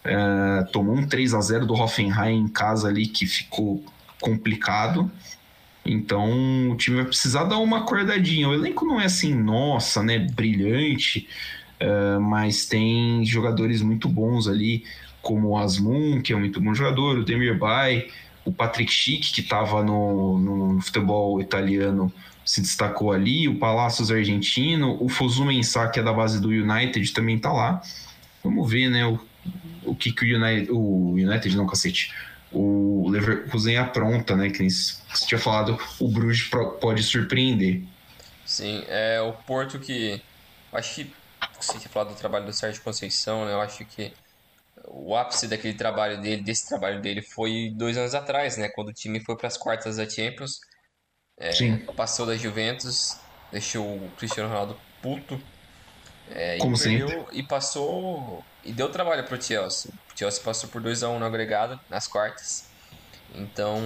[0.02, 3.84] É, tomou um 3 a 0 do Hoffenheim em casa ali, que ficou
[4.20, 5.10] complicado.
[5.84, 8.48] Então o time vai precisar dar uma acordadinha.
[8.48, 11.28] O elenco não é assim, nossa, né, brilhante,
[11.80, 14.84] uh, mas tem jogadores muito bons ali,
[15.22, 18.08] como o Asmun, que é um muito bom jogador, o Demir Bay,
[18.44, 22.12] o Patrick Schick, que estava no, no, futebol italiano,
[22.44, 27.12] se destacou ali, o Palacios argentino, o Fosu Mensah, que é da base do United,
[27.12, 27.82] também está lá.
[28.42, 29.20] Vamos ver, né, o,
[29.84, 32.12] o que, que o United, o United não, cacete,
[32.52, 34.50] o Leverkusen apronta, né?
[34.50, 36.48] Que você tinha falado, o Bruges
[36.80, 37.82] pode surpreender.
[38.44, 40.20] Sim, é o Porto que.
[40.72, 41.14] Acho que
[41.60, 43.52] você tinha falado do trabalho do Sérgio Conceição, né?
[43.52, 44.12] Eu acho que
[44.86, 48.68] o ápice daquele trabalho dele, desse trabalho dele, foi dois anos atrás, né?
[48.68, 50.60] Quando o time foi para as quartas da Champions.
[51.38, 51.78] É, Sim.
[51.96, 53.18] Passou da Juventus,
[53.50, 55.40] deixou o Cristiano Ronaldo puto.
[56.30, 57.24] É, Como e sempre.
[57.32, 58.44] E passou.
[58.64, 59.90] E deu trabalho pro Chelsea.
[60.14, 62.68] O Chelsea passou por 2x1 um no agregado, nas quartas.
[63.34, 63.80] Então,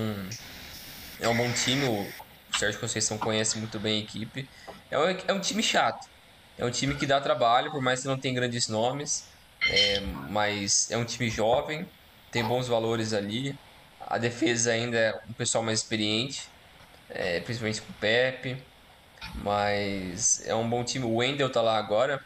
[1.21, 1.85] é um bom time.
[1.85, 4.49] O Sérgio Conceição conhece muito bem a equipe.
[4.91, 6.09] É um, é um time chato.
[6.57, 9.29] É um time que dá trabalho, por mais que não tenha grandes nomes.
[9.69, 11.89] É, mas é um time jovem,
[12.31, 13.59] tem bons valores ali.
[14.01, 16.49] A defesa ainda é um pessoal mais experiente,
[17.09, 18.63] é, principalmente com o Pepe.
[19.37, 21.05] Mas é um bom time.
[21.05, 22.23] O Wendel tá lá agora.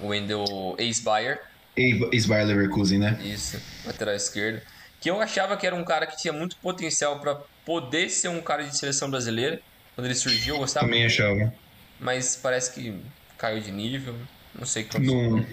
[0.00, 1.40] O Wendel ex-Bayer.
[1.76, 3.18] Ex-Bayer Leverkusen, né?
[3.22, 4.60] Isso, lateral esquerdo.
[5.00, 8.40] Que eu achava que era um cara que tinha muito potencial para poder ser um
[8.40, 9.60] cara de seleção brasileira.
[9.94, 10.86] Quando ele surgiu, eu gostava.
[10.86, 11.52] Também achava.
[11.98, 13.00] Mas parece que
[13.38, 14.14] caiu de nível.
[14.58, 15.44] Não sei o que não...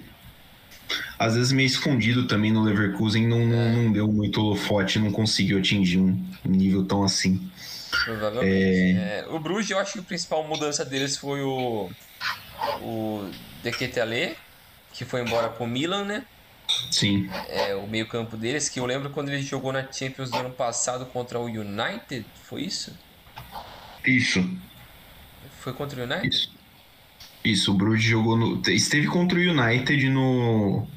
[1.20, 3.72] Às vezes meio escondido também no Leverkusen, não, é.
[3.72, 7.50] não deu muito holofote, não conseguiu atingir um nível tão assim.
[8.06, 8.98] Provavelmente.
[8.98, 9.20] É...
[9.20, 11.90] É, o Bruges, eu acho que a principal mudança deles foi o,
[12.82, 13.30] o
[13.68, 14.38] Dequetale,
[14.94, 16.24] que foi embora pro Milan, né?
[16.90, 17.30] Sim.
[17.50, 20.52] É, o meio campo deles, que eu lembro quando ele jogou na Champions do ano
[20.52, 22.98] passado contra o United, foi isso?
[24.06, 24.50] Isso.
[25.60, 26.28] Foi contra o United?
[26.28, 26.56] Isso.
[27.44, 28.62] Isso, o Bruges jogou no.
[28.70, 30.88] Esteve contra o United no.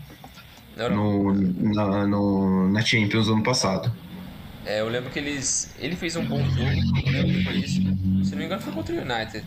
[0.77, 3.93] No, na, no, na Champions ano passado.
[4.65, 5.75] É, eu lembro que eles.
[5.79, 7.81] Ele fez um bom jogo, eu lembro que foi isso.
[8.25, 9.45] Se não me engano foi contra o United.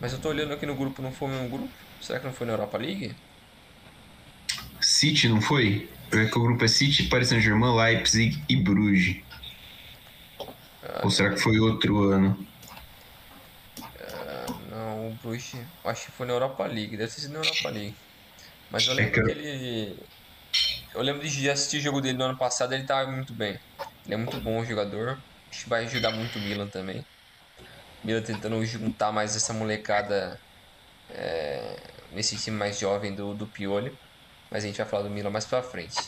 [0.00, 1.85] Mas eu tô olhando aqui no grupo, não foi o mesmo grupo?
[2.00, 3.14] Será que não foi na Europa League?
[4.80, 5.90] City, não foi?
[6.10, 9.22] Porque o grupo é City, Paris Saint-Germain, Leipzig e Bruges.
[10.82, 12.46] Ah, Ou será que foi outro ano?
[13.82, 15.60] Ah, não, o Bruges.
[15.84, 17.94] Acho que foi na Europa League, deve ter sido na Europa League.
[18.70, 19.30] Mas eu é lembro é que...
[19.30, 19.98] ele.
[20.94, 23.58] Eu lembro de assistir o jogo dele no ano passado, ele tava muito bem.
[24.04, 25.18] Ele é muito bom jogador.
[25.50, 27.04] Acho que vai ajudar muito o Milan também.
[28.02, 30.40] Milan tentando juntar mais essa molecada
[31.10, 31.76] é,
[32.12, 33.92] nesse time mais jovem do, do Pioli.
[34.50, 35.98] Mas a gente vai falar do Milan mais pra frente.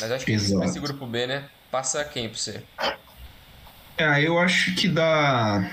[0.00, 0.64] Mas acho que Exato.
[0.64, 1.48] esse grupo B, né?
[1.70, 2.62] Passa quem pra você?
[3.96, 5.70] É, eu acho que dá.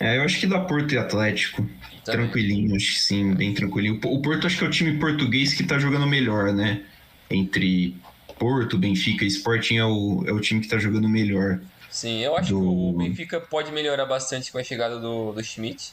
[0.00, 1.62] É, eu acho que dá Porto e Atlético.
[2.04, 2.26] Também.
[2.26, 4.00] Tranquilinho, acho que sim, bem tranquilinho.
[4.04, 6.82] O Porto acho que é o time português que tá jogando melhor, né?
[7.30, 7.96] Entre
[8.38, 11.60] Porto, Benfica e Sporting é o, é o time que tá jogando melhor.
[11.90, 12.60] Sim, eu acho do...
[12.60, 15.92] que o Benfica pode melhorar bastante com a chegada do, do Schmidt.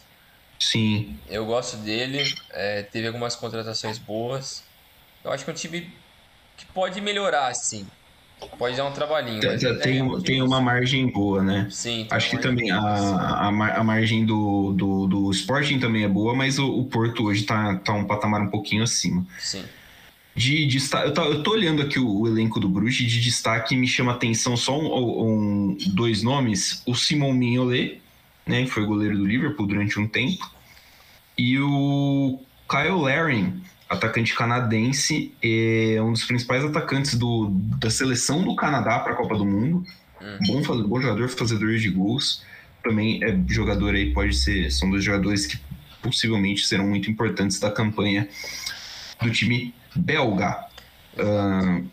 [0.60, 1.17] Sim.
[1.29, 4.63] Eu gosto dele, é, teve algumas contratações boas.
[5.23, 5.91] Eu acho que é um time
[6.58, 7.86] que pode melhorar, sim.
[8.58, 9.39] Pode dar um trabalhinho.
[9.39, 11.67] Tem, tem, tem uma margem boa, né?
[11.71, 12.05] Sim.
[12.12, 16.60] Acho que também a, a, a, margem do, do, do Sporting também é boa, mas
[16.60, 19.25] o, o Porto hoje tá, tá um patamar um pouquinho acima.
[19.39, 19.63] Sim.
[20.36, 23.74] De destaque, eu, tô, eu tô olhando aqui o, o, elenco do Bruges, de destaque
[23.74, 28.02] me chama atenção só um, um, dois nomes: o Simon Mignolet,
[28.45, 30.52] né, que foi goleiro do Liverpool durante um tempo,
[31.38, 32.38] e o
[32.69, 39.13] Kyle Laring, atacante canadense, é um dos principais atacantes do, da seleção do Canadá para
[39.13, 39.86] a Copa do Mundo.
[40.21, 40.38] Hum.
[40.48, 42.43] Bom, bom jogador, fazedor de gols.
[42.84, 45.58] Também é jogador aí, pode ser, são dois jogadores que
[46.02, 48.28] possivelmente serão muito importantes da campanha
[49.21, 50.67] do time belga.
[51.13, 51.88] Uh,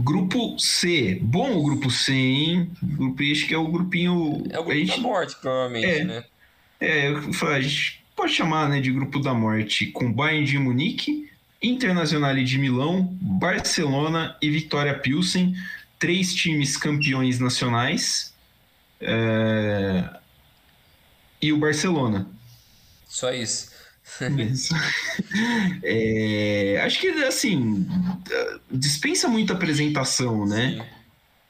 [0.00, 1.18] grupo C.
[1.22, 2.70] Bom o grupo C, hein?
[2.82, 4.44] Grupo acho que é o grupinho.
[4.50, 6.24] É o grupo gente, da morte, provavelmente, é, né?
[6.80, 11.30] É, a gente pode chamar né, de grupo da morte com Bayern de Munique,
[11.62, 15.54] Internacional de Milão, Barcelona e Vitória Pilsen.
[15.98, 18.32] Três times campeões nacionais.
[19.00, 20.08] É...
[21.42, 22.26] E o Barcelona.
[23.06, 23.69] Só isso.
[25.82, 27.86] É, acho que assim
[28.70, 30.86] dispensa muita apresentação, né?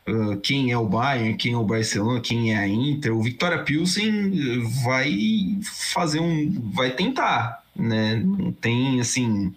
[0.08, 3.62] Uh, quem é o Bayern, quem é o Barcelona, quem é a Inter, o Victoria
[3.62, 8.16] Pilsen vai fazer um, vai tentar, né?
[8.16, 9.54] Não tem assim,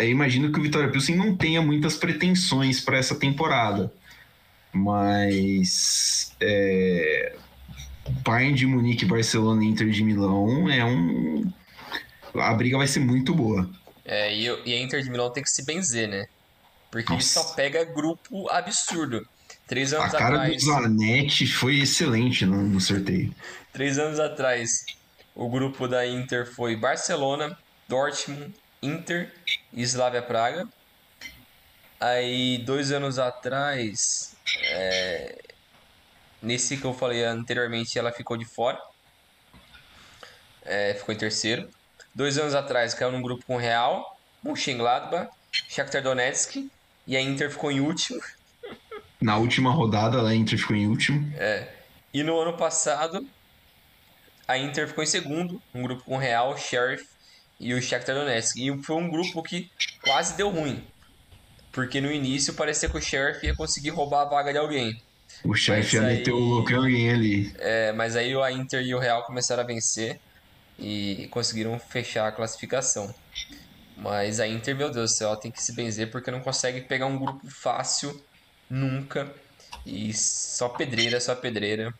[0.00, 3.92] eu imagino que o Victoria Pilsen não tenha muitas pretensões para essa temporada,
[4.72, 7.36] mas é,
[8.24, 11.50] Bayern de Munique, Barcelona, Inter de Milão é um
[12.34, 13.68] a briga vai ser muito boa.
[14.04, 16.26] É, e, e a Inter de Milão tem que se benzer, né?
[16.90, 19.26] Porque ele só pega grupo absurdo.
[19.66, 20.64] Três anos a cara atrás.
[20.64, 23.34] do Zanetti foi excelente no, no sorteio.
[23.70, 24.86] Três anos atrás,
[25.34, 29.30] o grupo da Inter foi Barcelona, Dortmund, Inter
[29.72, 30.66] e Slavia Praga.
[32.00, 35.38] Aí, dois anos atrás, é...
[36.40, 38.80] nesse que eu falei anteriormente, ela ficou de fora.
[40.62, 41.68] É, ficou em terceiro.
[42.18, 46.68] Dois anos atrás caiu num grupo com o Real, Mönchengladbach, Shakhtar Donetsk
[47.06, 48.20] e a Inter ficou em último.
[49.20, 51.32] Na última rodada a Inter ficou em último.
[51.36, 51.68] É.
[52.12, 53.24] E no ano passado
[54.48, 57.06] a Inter ficou em segundo, um grupo com o Real, Sheriff
[57.60, 58.56] e o Shakhtar Donetsk.
[58.56, 59.70] E foi um grupo que
[60.02, 60.84] quase deu ruim.
[61.70, 65.00] Porque no início parecia que o Sheriff ia conseguir roubar a vaga de alguém.
[65.44, 67.54] O Sheriff ia meter o louco em alguém ali.
[67.60, 70.18] É, mas aí a Inter e o Real começaram a vencer
[70.78, 73.12] e conseguiram fechar a classificação.
[73.96, 77.06] Mas a Inter, meu Deus do céu, tem que se benzer porque não consegue pegar
[77.06, 78.22] um grupo fácil
[78.70, 79.32] nunca.
[79.84, 81.92] E só pedreira, só pedreira.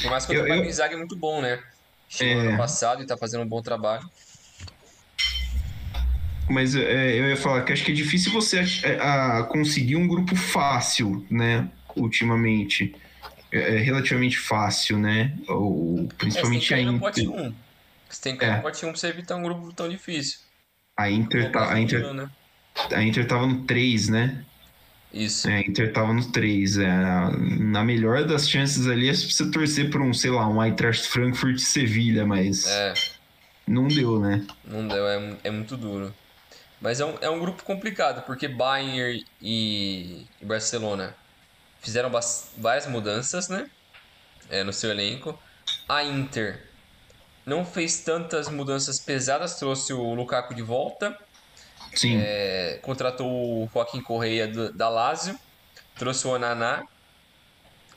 [0.00, 1.62] Por mais que o eu, é muito bom, né?
[2.08, 2.48] Chegou é...
[2.48, 4.08] ano passado e tá fazendo um bom trabalho.
[6.50, 10.08] Mas é, eu ia falar que acho que é difícil você é, a, conseguir um
[10.08, 11.70] grupo fácil, né?
[11.94, 12.94] Ultimamente.
[13.50, 15.32] É, é relativamente fácil, né?
[15.46, 17.54] Ou, principalmente é, você tem
[18.12, 18.20] que cair no pote 1.
[18.20, 18.60] Você tem que é.
[18.60, 20.40] pote 1 pra você evitar um grupo tão difícil.
[20.96, 22.30] A Inter, tá, a Inter, né?
[22.92, 24.44] a Inter tava no 3, né?
[25.12, 25.48] Isso.
[25.48, 26.78] É, a Inter tava no 3.
[26.78, 26.86] É,
[27.60, 31.56] na melhor das chances ali é você torcer por um, sei lá, um Eintracht Frankfurt
[31.56, 32.94] e Sevilha, mas É,
[33.66, 34.46] não deu, né?
[34.64, 36.14] não deu, é, é muito duro.
[36.80, 41.14] Mas é um, é um grupo complicado, porque Bayern e, e Barcelona
[41.80, 42.10] fizeram
[42.56, 43.70] várias mudanças, né?
[44.50, 45.38] É, no seu elenco.
[45.88, 46.60] A Inter
[47.46, 51.16] não fez tantas mudanças pesadas, trouxe o Lukaku de volta.
[51.94, 52.16] Sim.
[52.18, 55.36] É, contratou o Joaquim Correia do- da Lazio,
[55.98, 56.82] trouxe o Onaná,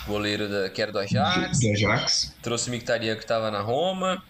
[0.08, 2.36] goleiro da, que era do Ajax, do Ajax.
[2.42, 4.22] trouxe o Mkhitaryan que estava na Roma,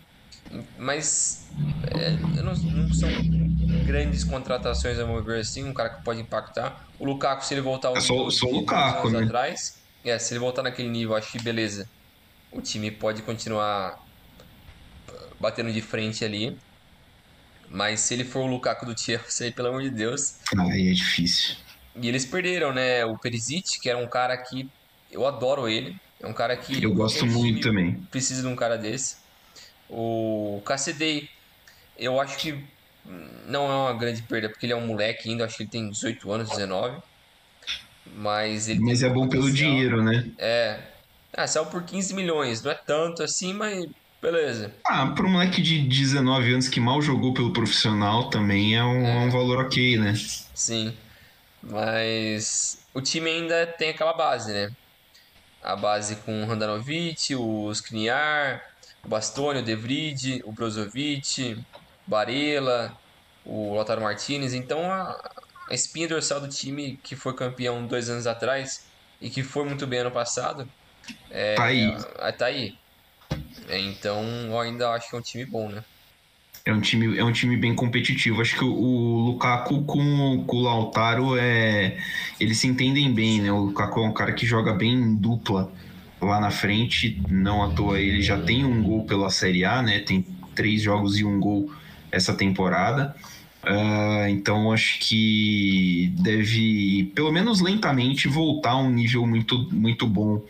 [0.78, 1.48] mas
[1.92, 2.12] é,
[2.42, 3.10] não, não são
[3.86, 6.76] grandes contratações, a meu ver assim, um cara que pode impactar.
[7.00, 9.26] O Lukaku, se ele voltar ao É o de Lukaku, anos né?
[9.26, 9.58] atrás,
[10.04, 11.86] é, se ele voltar naquele nível, acho que beleza.
[12.52, 13.94] O time pode continuar
[15.40, 16.58] batendo de frente ali.
[17.70, 21.56] Mas se ele for o Lukaku do Chelsea, pelo amor de Deus, Aí é difícil.
[21.96, 23.04] e eles perderam, né?
[23.06, 24.70] O Perisic, que era um cara que
[25.12, 25.96] eu adoro ele.
[26.22, 27.96] É um cara que Eu gosto muito também.
[28.12, 29.18] precisa de um cara desse.
[29.90, 31.28] O KCD,
[31.98, 32.64] eu acho que
[33.48, 35.90] não é uma grande perda, porque ele é um moleque ainda, acho que ele tem
[35.90, 37.02] 18 anos, 19.
[38.16, 39.70] Mas ele Mas é bom pelo potencial.
[39.72, 40.32] dinheiro, né?
[40.38, 40.80] É.
[41.34, 43.86] Ah, saiu por 15 milhões, não é tanto assim, mas
[44.32, 44.74] beleza.
[44.86, 49.06] Ah, para um moleque de 19 anos que mal jogou pelo profissional também é um,
[49.06, 49.18] É.
[49.26, 50.14] um valor ok, né?
[50.54, 50.96] Sim.
[51.62, 54.72] Mas o time ainda tem aquela base, né?
[55.64, 58.62] A base com o Handanovic, o Skriniar,
[59.04, 61.58] o Bastoni, o De Vrij, o Brozovic,
[62.06, 62.96] Barella,
[63.44, 64.54] o Lautaro Martinez.
[64.54, 65.20] Então a,
[65.70, 68.86] a espinha dorsal do time que foi campeão dois anos atrás
[69.20, 70.70] e que foi muito bem ano passado,
[71.32, 71.96] é, Tá aí.
[72.20, 72.78] é, tá aí.
[73.68, 75.84] É, então eu ainda acho que é um time bom, né?
[76.66, 78.42] É um time, é um time bem competitivo.
[78.42, 81.98] Acho que o, o Lukaku com, com o Lautaro é.
[82.40, 83.52] Eles se entendem bem, né?
[83.52, 85.72] O Lukaku é um cara que joga bem em dupla
[86.20, 87.22] lá na frente.
[87.30, 90.00] Não à toa, ele já tem um gol pela Série A, né?
[90.00, 90.26] Tem
[90.56, 91.72] três jogos e um gol
[92.12, 93.16] essa temporada.
[93.64, 100.42] Ah, então acho que deve, pelo menos lentamente, voltar a um nível muito, muito bom.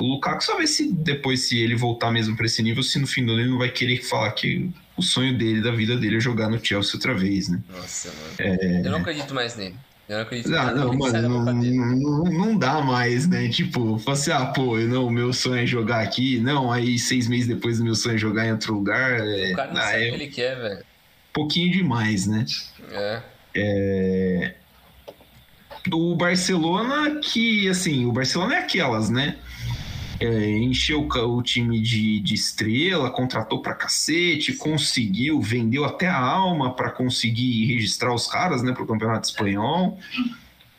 [0.00, 3.06] O Lukaku só ver se depois, se ele voltar mesmo para esse nível, se no
[3.06, 6.16] fim do ano ele não vai querer falar que o sonho dele, da vida dele,
[6.16, 7.60] é jogar no Chelsea outra vez, né?
[7.70, 8.58] Nossa, mano.
[8.84, 9.76] Eu não acredito mais nele.
[10.08, 13.48] Eu não acredito Ah, mais não, mano, não, não, não dá mais, né?
[13.48, 16.40] Tipo, falar assim, ah, pô, não, meu sonho é jogar aqui.
[16.40, 19.20] Não, aí seis meses depois o meu sonho é jogar em outro lugar.
[19.20, 20.84] É, O cara não ah, sabe o é que ele quer, velho.
[21.32, 22.44] pouquinho demais, né?
[23.54, 24.56] É.
[25.92, 29.41] O Barcelona, que, assim, o Barcelona é aquelas, né?
[30.24, 36.74] É, encheu o time de, de estrela, contratou pra cacete, conseguiu, vendeu até a alma
[36.74, 39.98] pra conseguir registrar os caras, né, pro Campeonato Espanhol.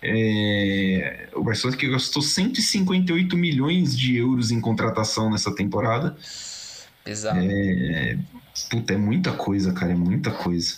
[0.02, 6.16] É, o Barcelona que gastou 158 milhões de euros em contratação nessa temporada.
[7.04, 7.40] Pesado.
[8.70, 10.78] Puta, é muita coisa, cara, é muita coisa.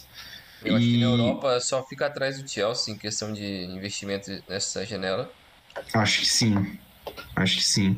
[0.64, 4.32] Eu acho que na E- Europa só fica atrás do Chelsea em questão de investimento
[4.50, 5.32] nessa janela.
[5.94, 6.80] Acho que sim.
[7.36, 7.98] Acho que sim.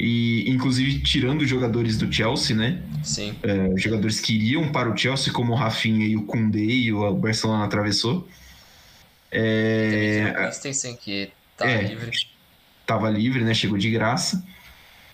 [0.00, 2.82] E, inclusive, tirando jogadores do Chelsea, né?
[3.04, 3.34] Sim.
[3.42, 7.14] É, jogadores que iriam para o Chelsea, como o Rafinha e o Koundé, e o
[7.14, 8.26] Barcelona atravessou.
[9.30, 11.82] É, Christensen, que tá é.
[11.82, 12.10] livre.
[12.86, 13.54] tava livre, né?
[13.54, 14.44] Chegou de graça.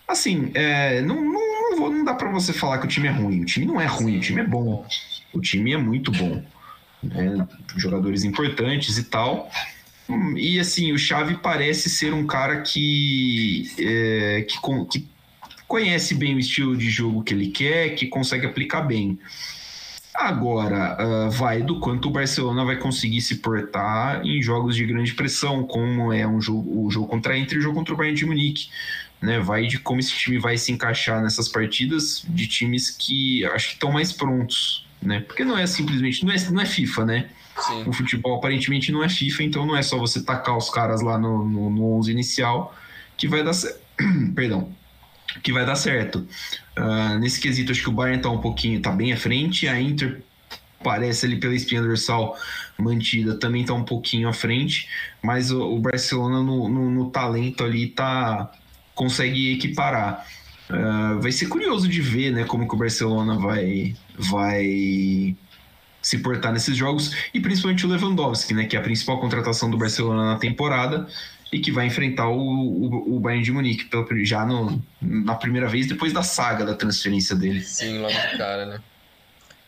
[0.07, 3.11] Assim, é, não, não, não, vou- não dá para você falar que o time é
[3.11, 3.43] ruim.
[3.43, 4.86] O time não é ruim, Sim, o time é bom.
[5.32, 6.43] O time é muito bom.
[7.03, 7.47] né?
[7.76, 9.51] Jogadores importantes e tal.
[10.37, 14.59] E assim, o Xavi parece ser um cara que, é, que,
[14.91, 15.07] que
[15.67, 19.19] conhece bem o estilo de jogo que ele quer, que consegue aplicar bem.
[20.15, 25.15] Agora, ah, vai do quanto o Barcelona vai conseguir se portar em jogos de grande
[25.15, 27.97] pressão, como é um jogo, o jogo contra a Inter e o jogo contra o
[27.97, 28.69] Bayern de Munique.
[29.21, 29.39] Né?
[29.39, 33.75] Vai de como esse time vai se encaixar nessas partidas de times que acho que
[33.75, 34.87] estão mais prontos.
[35.01, 35.21] Né?
[35.21, 37.29] Porque não é simplesmente, não é, não é FIFA, né?
[37.67, 37.85] Sim.
[37.87, 41.19] O futebol aparentemente não é FIFA, então não é só você tacar os caras lá
[41.19, 42.75] no, no, no 11 inicial
[43.17, 43.81] que vai dar certo.
[44.35, 44.71] Perdão.
[45.43, 46.27] Que vai dar certo.
[46.75, 49.69] Ah, nesse quesito, acho que o Bayern tá um pouquinho, tá bem à frente.
[49.69, 50.23] A Inter
[50.83, 52.37] parece ali pela espinha dorsal
[52.79, 54.89] mantida, também tá um pouquinho à frente.
[55.23, 58.51] Mas o, o Barcelona no, no, no talento ali tá
[58.95, 60.27] consegue equiparar.
[60.71, 65.37] Ah, vai ser curioso de ver, né, como que o Barcelona vai vai
[66.09, 69.77] se portar nesses jogos e principalmente o Lewandowski, né, que é a principal contratação do
[69.77, 71.07] Barcelona na temporada
[71.53, 75.69] e que vai enfrentar o, o, o Bayern de Munique pela, já no, na primeira
[75.69, 77.63] vez depois da saga da transferência dele.
[77.63, 78.81] Sim, logo de cara, né?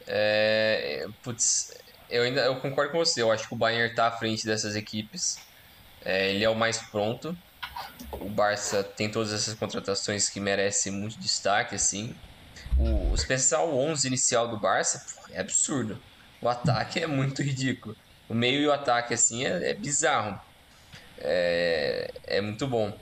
[0.07, 1.74] É, putz,
[2.09, 3.20] eu ainda eu concordo com você.
[3.20, 5.38] Eu acho que o Bayern tá à frente dessas equipes.
[6.03, 7.36] É, ele é o mais pronto.
[8.12, 12.14] O Barça tem todas essas contratações que merecem muito destaque, assim.
[12.78, 16.01] O, se pensar o 11 inicial do Barça, é absurdo.
[16.41, 17.97] O ataque é muito ridículo.
[18.28, 20.41] O meio e o ataque, assim, é, é bizarro.
[21.18, 22.97] É, é muito bom.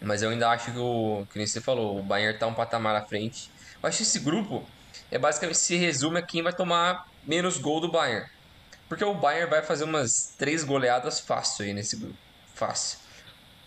[0.00, 3.02] Mas eu ainda acho que o que você falou, o Bayern tá um patamar à
[3.02, 3.50] frente.
[3.80, 4.64] Eu acho que esse grupo
[5.10, 8.26] é basicamente se resume a quem vai tomar menos gol do Bayern.
[8.88, 12.16] Porque o Bayern vai fazer umas três goleadas fácil aí nesse grupo.
[12.54, 12.98] Fácil.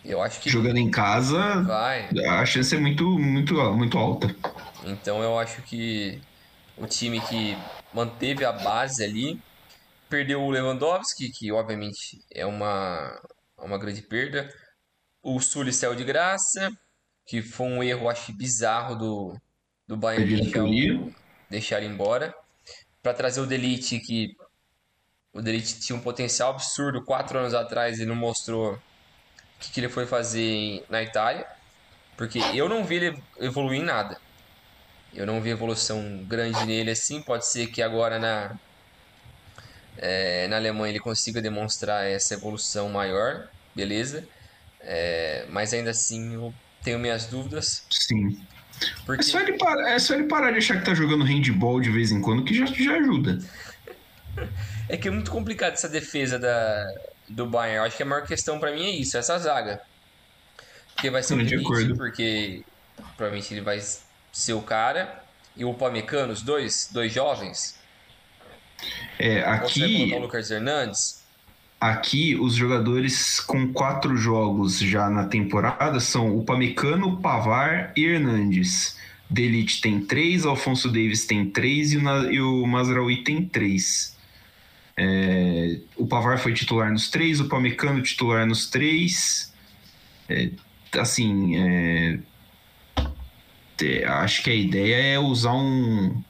[0.04, 0.50] Eu acho que.
[0.50, 2.10] Jogando em casa, vai.
[2.28, 4.36] a chance é muito, muito, muito alta.
[4.84, 6.22] Então eu acho que
[6.78, 7.58] o time que
[7.96, 9.42] manteve a base ali
[10.10, 13.22] perdeu o Lewandowski, que obviamente é uma,
[13.58, 14.50] uma grande perda.
[15.22, 16.72] O Sully saiu de graça,
[17.26, 19.42] que foi um erro, acho bizarro do,
[19.88, 20.64] do Bayern deixar,
[21.50, 22.34] deixar ele embora.
[23.02, 24.36] Para trazer o Delite, que
[25.34, 28.80] o Delite tinha um potencial absurdo quatro anos atrás e não mostrou o
[29.60, 31.48] que, que ele foi fazer na Itália.
[32.16, 34.20] Porque eu não vi ele evoluir em nada.
[35.16, 37.22] Eu não vi evolução grande nele assim.
[37.22, 38.56] Pode ser que agora na,
[39.98, 44.28] é, na Alemanha ele consiga demonstrar essa evolução maior, beleza.
[44.82, 46.54] É, mas ainda assim eu
[46.84, 47.86] tenho minhas dúvidas.
[47.90, 48.40] Sim.
[49.06, 49.22] Porque...
[49.22, 51.90] É, só ele parar, é só ele parar de achar que tá jogando handball de
[51.90, 53.40] vez em quando que já, já ajuda.
[54.90, 56.86] é que é muito complicado essa defesa da,
[57.30, 57.78] do Bayern.
[57.78, 59.82] Eu acho que a maior questão para mim é isso, essa zaga.
[60.94, 62.64] Porque vai ser um limite, porque
[63.18, 63.80] provavelmente ele vai
[64.36, 65.24] ser o cara
[65.56, 67.80] e o Pamecano, os dois, dois jovens.
[69.18, 70.14] É, aqui.
[70.14, 71.24] o Lucas Hernandes.
[71.80, 78.98] Aqui, os jogadores com quatro jogos já na temporada são o Pamecano, Pavar e Hernandes.
[79.30, 84.18] Delite tem três, Alfonso Davis tem três e o, e o Mazraoui tem três.
[84.98, 89.54] É, o Pavar foi titular nos três, o Pamecano titular nos três.
[90.28, 90.50] É,
[91.00, 92.20] assim, é,
[94.08, 96.22] acho que a ideia é usar um,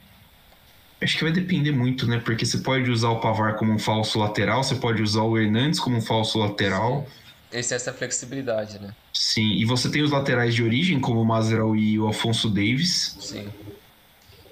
[1.02, 2.20] Acho que vai depender muito, né?
[2.24, 5.80] Porque você pode usar o Pavar como um falso lateral, você pode usar o Hernandes
[5.80, 7.06] como um falso lateral.
[7.52, 8.94] Esse é essa flexibilidade, né?
[9.14, 13.18] Sim, e você tem os laterais de origem, como o Mazerel e o Alfonso Davis.
[13.20, 13.48] Sim.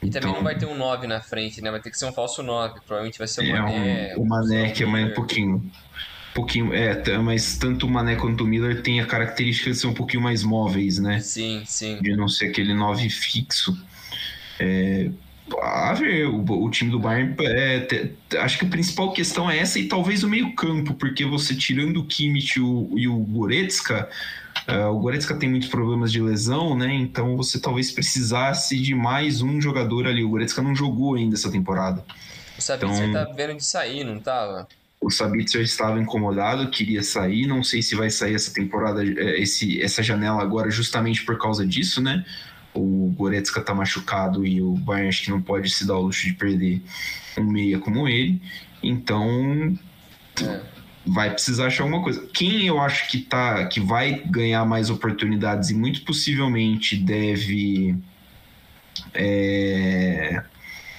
[0.02, 1.72] E então, também não vai ter um 9 na frente, né?
[1.72, 2.82] Vai ter que ser um falso 9.
[2.86, 4.16] Provavelmente vai ser o é, Mané.
[4.16, 5.72] Um, o Mané, que é mais um pouquinho.
[6.34, 6.74] Um pouquinho.
[6.74, 10.24] É, mas tanto o Mané quanto o Miller tem a característica de ser um pouquinho
[10.24, 11.20] mais móveis, né?
[11.20, 12.02] Sim, sim.
[12.02, 13.78] De não ser aquele 9 fixo.
[14.60, 15.10] É,
[15.62, 19.60] a ver, o, o, time do Bayern, é, te, acho que a principal questão é
[19.60, 24.10] essa e talvez o meio-campo, porque você tirando o Kimmich e o, e o Goretzka,
[24.68, 26.94] uh, o Goretzka tem muitos problemas de lesão, né?
[26.94, 30.24] Então você talvez precisasse de mais um jogador ali.
[30.24, 32.04] O Goretzka não jogou ainda essa temporada.
[32.58, 34.68] O Sabitzer então, tá vendo de sair, não tava?
[35.04, 37.46] O Sabitzer estava incomodado, queria sair.
[37.46, 41.66] Não sei se vai sair essa temporada, é, esse, essa janela agora, justamente por causa
[41.66, 42.24] disso, né?
[42.74, 46.26] o Goretzka tá machucado e o Bayern acho que não pode se dar o luxo
[46.26, 46.82] de perder
[47.38, 48.42] um meia como ele.
[48.82, 49.78] Então
[50.42, 50.62] é.
[51.06, 52.28] vai precisar achar alguma coisa.
[52.34, 57.96] Quem eu acho que tá que vai ganhar mais oportunidades e muito possivelmente deve
[59.14, 60.44] é,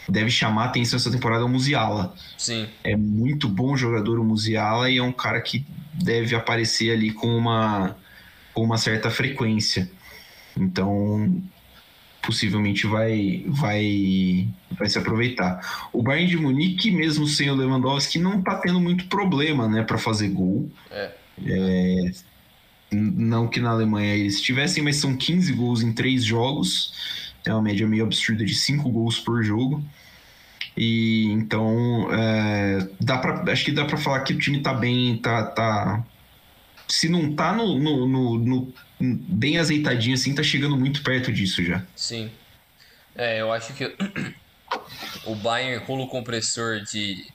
[0.08, 2.14] deve chamar a atenção essa temporada é o Musiala.
[2.36, 2.68] Sim.
[2.82, 7.28] É muito bom jogador o Musiala e é um cara que deve aparecer ali com
[7.28, 7.96] uma
[8.52, 9.90] com uma certa frequência.
[10.56, 11.42] Então,
[12.24, 15.88] possivelmente vai, vai, vai se aproveitar.
[15.92, 19.98] O Bayern de Munique, mesmo sem o Lewandowski, não está tendo muito problema né, para
[19.98, 20.70] fazer gol.
[20.90, 21.12] É.
[21.44, 22.10] É,
[22.92, 26.92] não que na Alemanha eles tivessem, mas são 15 gols em 3 jogos.
[27.46, 29.84] É uma média meio absurda de 5 gols por jogo.
[30.76, 35.16] E então é, dá para acho que dá para falar que o time tá bem,
[35.18, 36.04] tá, tá
[36.88, 41.62] se não tá no, no, no, no bem azeitadinho assim, tá chegando muito perto disso
[41.62, 41.84] já.
[41.94, 42.30] Sim.
[43.14, 43.84] É, eu acho que
[45.24, 47.26] o Bayern rolo compressor de,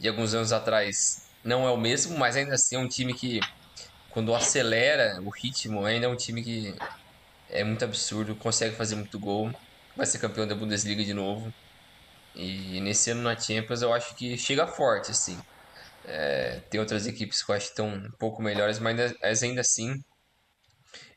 [0.00, 3.40] de alguns anos atrás não é o mesmo, mas ainda assim é um time que
[4.10, 6.74] quando acelera o ritmo, ainda é um time que
[7.50, 9.50] é muito absurdo, consegue fazer muito gol,
[9.96, 11.52] vai ser campeão da Bundesliga de novo.
[12.34, 15.38] E nesse ano na Champions eu acho que chega forte, assim.
[16.04, 20.00] É, tem outras equipes que eu acho que estão um pouco melhores, mas ainda assim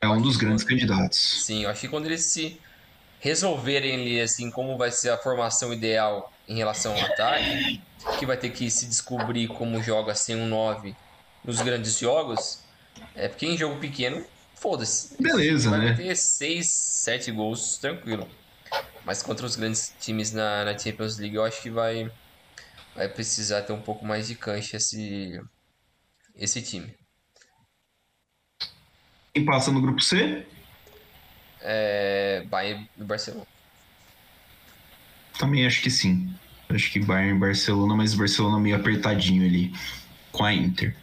[0.00, 1.44] é um dos grandes candidatos.
[1.44, 2.60] Sim, eu acho que quando eles se
[3.20, 7.80] resolverem ali, assim, como vai ser a formação ideal em relação ao ataque,
[8.18, 10.92] que vai ter que se descobrir como joga sem um 9
[11.44, 12.64] nos grandes jogos,
[13.14, 14.24] é porque em jogo pequeno,
[14.62, 15.20] foda-se.
[15.20, 15.86] Beleza, vai né?
[15.92, 18.28] Vai ter 6, 7 gols tranquilo.
[19.04, 22.10] Mas contra os grandes times na, na Champions League, eu acho que vai,
[22.94, 25.40] vai precisar ter um pouco mais de cancha esse,
[26.36, 26.94] esse time.
[29.34, 30.46] Quem passa no grupo C?
[31.60, 33.46] É, Bayern e Barcelona.
[35.38, 36.32] Também acho que sim.
[36.68, 39.72] Acho que Bayern e Barcelona, mas o Barcelona meio apertadinho ali
[40.30, 40.96] com a Inter.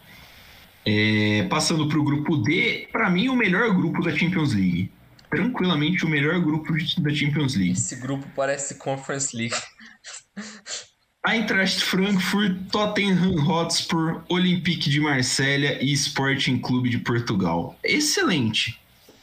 [0.90, 4.92] É, passando para o grupo D, para mim o melhor grupo da Champions League.
[5.30, 7.74] Tranquilamente o melhor grupo da Champions League.
[7.74, 9.56] Esse grupo parece Conference League.
[11.28, 17.78] Eintracht Frankfurt, Tottenham Hotspur, Olympique de Marselha e Sporting Clube de Portugal.
[17.84, 18.80] Excelente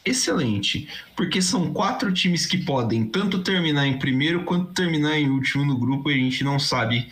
[0.06, 5.64] excelente, porque são quatro times que podem tanto terminar em primeiro quanto terminar em último
[5.64, 7.08] no grupo e a gente não sabe.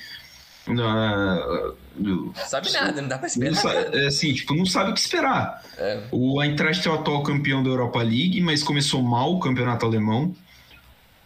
[0.68, 3.54] Uh, não sabe nada, não dá pra esperar.
[3.54, 5.62] Sabe, é assim, tipo, não sabe o que esperar.
[5.78, 6.02] É.
[6.10, 10.34] O Eintracht é o atual campeão da Europa League, mas começou mal o campeonato alemão.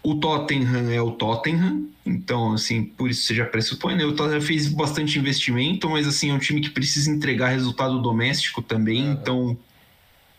[0.02, 4.04] O Tottenham é o Tottenham, então, assim, por isso você já pressupõe, né?
[4.04, 8.62] O Tottenham fez bastante investimento, mas, assim, é um time que precisa entregar resultado doméstico
[8.62, 9.12] também, uhum.
[9.12, 9.58] então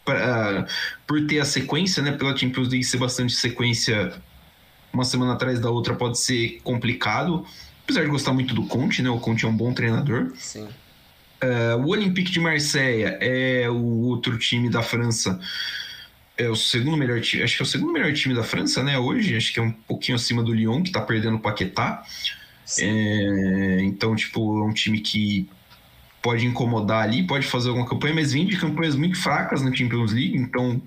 [0.05, 0.65] pra,
[1.05, 2.11] por ter a sequência, né?
[2.11, 4.13] Pela Champions League ser bastante sequência
[4.91, 7.45] uma semana atrás da outra pode ser complicado.
[7.89, 9.09] Apesar de gostar muito do Conte, né?
[9.09, 10.31] O Conte é um bom treinador.
[10.37, 10.67] Sim.
[11.41, 15.39] Uh, o Olympique de Marseille é o outro time da França.
[16.37, 17.41] É o segundo melhor time.
[17.41, 18.99] Acho que é o segundo melhor time da França, né?
[18.99, 19.35] Hoje.
[19.35, 22.03] Acho que é um pouquinho acima do Lyon, que tá perdendo o Paquetá.
[22.77, 25.49] É, então, tipo, é um time que
[26.21, 30.13] pode incomodar ali, pode fazer alguma campanha, mas vem de campanhas muito fracas na Champions
[30.13, 30.79] League, então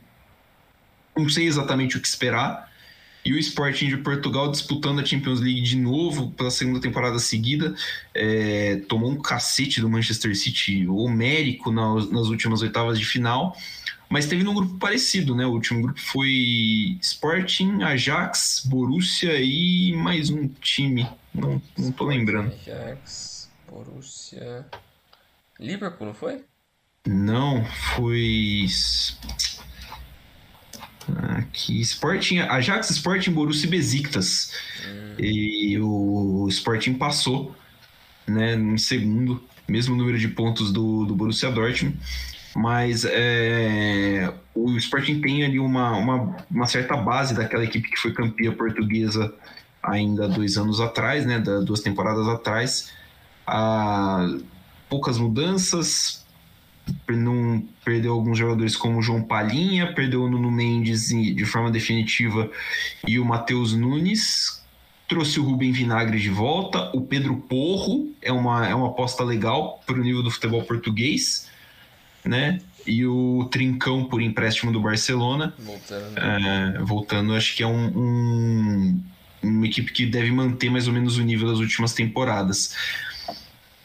[1.16, 2.70] não sei exatamente o que esperar.
[3.24, 7.74] E o Sporting de Portugal disputando a Champions League de novo pela segunda temporada seguida,
[8.12, 13.56] é, tomou um cacete do Manchester City homérico nas, nas últimas oitavas de final,
[14.08, 15.46] mas teve num grupo parecido, né?
[15.46, 22.52] O último grupo foi Sporting, Ajax, Borussia e mais um time, não, não tô lembrando.
[22.52, 24.66] Ajax, Borussia.
[25.60, 26.44] Liverpool, não foi?
[27.06, 27.64] Não,
[27.96, 28.66] foi.
[31.38, 34.52] Aqui, Sporting, Ajax Sporting Borussia Besiktas.
[34.86, 35.14] Hum.
[35.18, 37.54] E o Sporting passou,
[38.26, 41.98] né, em segundo, mesmo número de pontos do, do Borussia Dortmund.
[42.54, 48.12] Mas é, o Sporting tem ali uma, uma, uma, certa base daquela equipe que foi
[48.12, 49.32] campeã portuguesa
[49.82, 52.92] ainda dois anos atrás, né, duas temporadas atrás.
[53.46, 54.28] A,
[54.88, 56.21] poucas mudanças,
[57.08, 62.50] não perdeu alguns jogadores como o João Palhinha, perdeu o Nuno Mendes de forma definitiva
[63.06, 64.62] e o Matheus Nunes.
[65.08, 69.82] Trouxe o Rubem Vinagre de volta, o Pedro Porro é uma, é uma aposta legal
[69.86, 71.50] para o nível do futebol português,
[72.24, 72.60] né?
[72.86, 75.54] E o Trincão por empréstimo do Barcelona.
[75.58, 76.18] Voltando.
[76.18, 79.00] É, voltando, acho que é um, um,
[79.42, 82.74] uma equipe que deve manter mais ou menos o nível das últimas temporadas.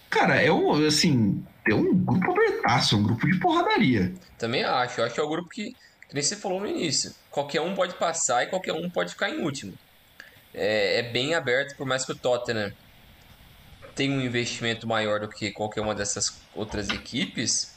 [0.10, 4.14] Cara, é um, assim, é um grupo abertaço, um grupo de porradaria.
[4.38, 5.00] Também acho.
[5.00, 5.72] Eu acho que é o grupo que,
[6.08, 7.12] que nem você falou no início.
[7.30, 9.74] Qualquer um pode passar e qualquer um pode ficar em último.
[10.54, 12.72] É, é bem aberto, por mais que o Tottenham
[13.96, 17.76] tenha um investimento maior do que qualquer uma dessas outras equipes.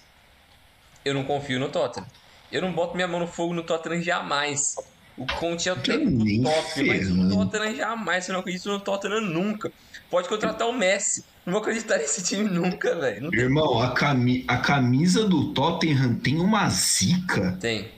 [1.05, 2.07] Eu não confio no Tottenham.
[2.53, 4.75] Eu não boto minha mão no fogo no Tottenham jamais.
[5.17, 8.29] O Conte é o técnico top, mas o Tottenham jamais.
[8.29, 9.71] Eu não acredito no Tottenham nunca.
[10.11, 11.25] Pode contratar o Messi.
[11.47, 13.33] Não vou acreditar nesse time nunca, velho.
[13.33, 17.57] Irmão, a, cami a camisa do Tottenham tem uma zica.
[17.61, 17.91] Tem.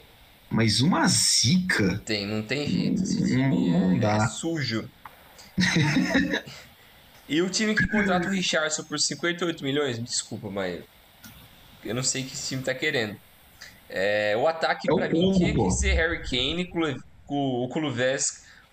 [0.50, 2.00] Mas uma zica.
[2.04, 3.02] Tem, não tem jeito.
[3.02, 4.16] Esse time não, é, dá.
[4.16, 4.88] é sujo.
[7.28, 10.82] e o time que contrata o Richardson por 58 milhões, desculpa, mas
[11.82, 13.16] eu não sei o que esse time tá querendo.
[13.88, 16.70] É, o ataque é pra mim tinha que ser Harry Kane,
[17.26, 17.68] o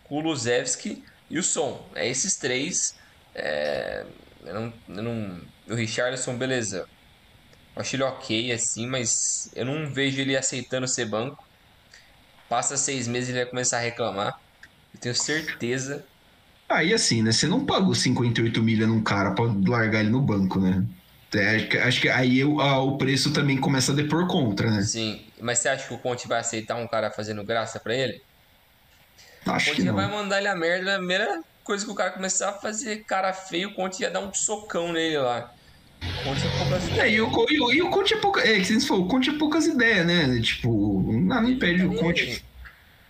[0.04, 1.86] Kulusevski e o Son.
[1.96, 2.99] É esses três.
[3.36, 4.04] É,
[4.46, 6.86] eu não, eu não, o Richardson, beleza.
[7.76, 9.12] Eu acho ele ok, assim, mas
[9.56, 11.44] eu não vejo ele aceitando ser banco.
[12.50, 14.34] Passa seis meses e ele vai começar a reclamar.
[14.94, 16.06] Eu tenho certeza.
[16.70, 17.32] Aí assim, né?
[17.32, 20.88] Você não pagou 58 milha num cara pra largar ele no banco, né?
[21.34, 24.90] É, acho que aí o, a, o preço também começa a depor contra, né?
[24.92, 28.20] Sim, mas você acha que o Conte vai aceitar um cara fazendo graça para ele?
[29.46, 29.96] Acho o Conte que não.
[29.96, 31.28] vai mandar ele a merda, a primeira
[31.70, 34.92] coisa que o cara começar a fazer cara feio, o Conte ia dar um socão
[34.92, 35.54] nele lá.
[36.02, 37.00] O Conte é poucas ideias.
[37.00, 38.42] É, e o, e o, e o Conte é pouca.
[38.42, 40.42] É, que você falou, o Conte é poucas ideias, né?
[40.42, 42.44] Tipo, não, não impede o Conte.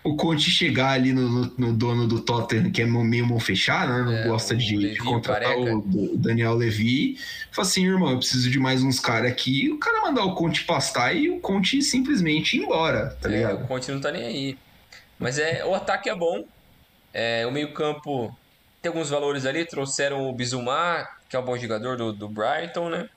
[0.04, 3.94] O Conte chegar ali no, no, no, dono do Tottenham, que é meio mão fechada,
[3.94, 4.02] né?
[4.02, 7.16] Não é, gosta de, Levi, de contratar o, o, Daniel Levy.
[7.50, 9.70] Fala assim, irmão, eu preciso de mais uns caras aqui.
[9.70, 13.64] O cara mandar o Conte pastar e o Conte simplesmente ir embora, tá é, ligado?
[13.64, 14.58] O Conte não tá nem aí.
[15.18, 16.44] Mas é, o ataque é bom.
[17.12, 18.36] É, o meio-campo
[18.80, 22.88] tem alguns valores ali, trouxeram o Bizumar, que é um bom jogador do, do Brighton,
[22.88, 23.08] né?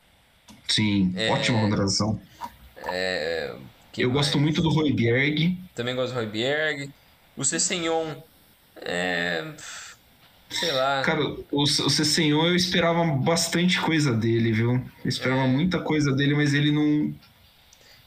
[0.67, 2.19] Sim, é, ótima contratação.
[2.85, 3.55] É,
[3.97, 4.25] eu mais?
[4.25, 5.57] gosto muito do Roybjerg.
[5.73, 6.91] Também gosto do Roybjerg.
[7.35, 8.15] O Cessenhon
[8.77, 9.45] é.
[10.49, 11.01] Sei lá.
[11.01, 14.73] Cara, o, o Cessenhon eu esperava bastante coisa dele, viu?
[15.03, 15.47] Eu esperava é.
[15.47, 17.13] muita coisa dele, mas ele não.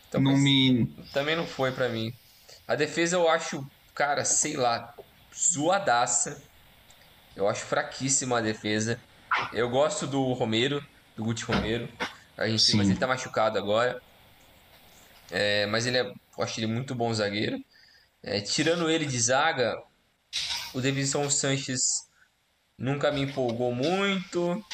[0.09, 0.87] Então, não me.
[1.13, 2.13] Também não foi para mim.
[2.69, 4.95] A defesa eu acho, cara, sei lá,
[5.35, 6.43] zoadaça.
[7.37, 8.99] Eu acho fraquíssima a defesa.
[9.53, 10.85] Eu gosto do Romero,
[11.15, 11.89] do Guti Romero.
[12.37, 12.79] A gente, Sim.
[12.79, 14.01] mas ele tá machucado agora.
[15.31, 17.63] É, mas ele é, eu acho ele muito bom zagueiro.
[18.23, 19.81] É, tirando ele de zaga,
[20.73, 22.09] o Davidson Sanches
[22.79, 24.65] nunca me empolgou muito.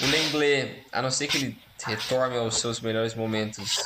[0.00, 3.76] O Lenglet, a não ser que ele retorne aos seus melhores momentos,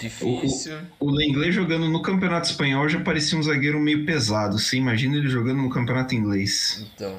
[0.00, 0.78] difícil.
[0.98, 4.58] O, o, Lenglet jogando no Campeonato Espanhol já parecia um zagueiro meio pesado.
[4.58, 6.84] Você imagina ele jogando no Campeonato Inglês.
[6.94, 7.18] Então.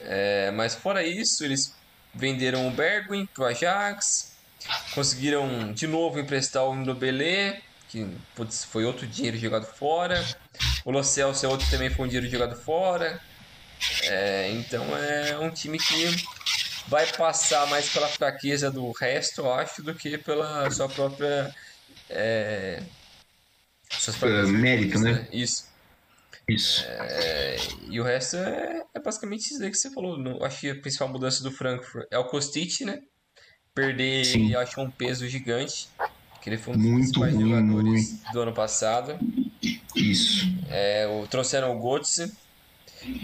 [0.00, 1.74] É, mas fora isso, eles
[2.14, 4.32] venderam o Bergwijn pro Ajax,
[4.94, 7.54] conseguiram de novo emprestar o Ndobele,
[7.88, 10.24] que putz, foi outro dinheiro jogado fora.
[10.84, 13.20] O Lo Celso é outro também foi um dinheiro jogado fora.
[14.04, 16.24] É, então é um time que
[16.92, 21.54] vai passar mais pela fraqueza do resto, eu acho, do que pela sua própria.
[22.10, 22.82] É,
[23.90, 25.26] suas próprias mérito, né?
[25.32, 25.72] Isso.
[26.46, 26.84] Isso.
[26.86, 27.56] É,
[27.88, 30.18] e o resto é, é, basicamente isso aí que você falou.
[30.18, 33.00] Não, acho que a principal mudança do Frankfurt é o Kostic, né?
[33.74, 34.54] Perder, Sim.
[34.54, 35.88] acho um peso gigante.
[36.42, 38.32] Que ele foi um dos muito principais ruim, jogadores muito.
[38.32, 39.18] do ano passado.
[39.96, 40.46] Isso.
[40.68, 42.30] É, o, trouxeram o Götze,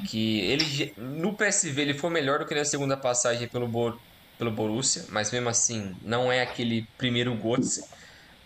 [0.07, 3.99] que ele no PSV ele foi melhor do que na segunda passagem pelo, Bor,
[4.39, 7.85] pelo Borussia, mas mesmo assim não é aquele primeiro Götze.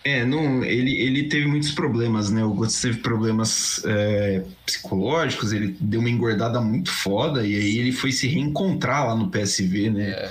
[0.05, 2.45] É, não, ele, ele teve muitos problemas, né?
[2.45, 7.93] O Götze teve problemas é, psicológicos, ele deu uma engordada muito foda e aí ele
[7.93, 10.11] foi se reencontrar lá no PSV, né?
[10.11, 10.31] É.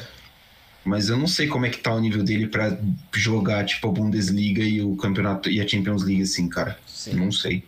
[0.84, 2.78] Mas eu não sei como é que tá o nível dele para
[3.14, 6.78] jogar tipo a Bundesliga e o campeonato e a Champions League assim, cara.
[6.88, 7.14] Sim.
[7.14, 7.64] Não sei.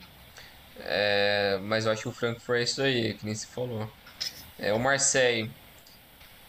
[0.86, 3.90] É, mas eu acho que o Frankfurt é isso aí, que nem se falou.
[4.60, 5.50] É, o Marseille.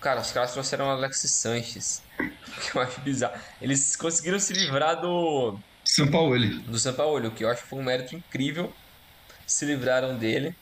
[0.00, 2.02] Cara, os caras trouxeram o Alexis Sanches.
[2.54, 3.36] Que eu acho bizarro.
[3.60, 5.58] Eles conseguiram se livrar do.
[5.84, 6.38] São Paulo.
[6.38, 8.72] Do São Paulo, que eu acho que foi um mérito incrível.
[9.44, 10.54] Se livraram dele.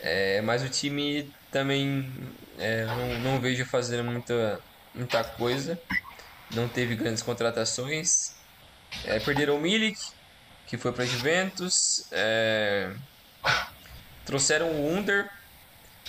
[0.00, 2.10] É, mas o time também
[2.58, 4.58] é, não, não vejo fazendo muita,
[4.94, 5.78] muita coisa.
[6.54, 8.34] Não teve grandes contratações.
[9.04, 9.98] É, perderam o Milik,
[10.72, 12.06] que foi para Juventus.
[12.10, 12.90] É...
[14.24, 15.28] Trouxeram o Under,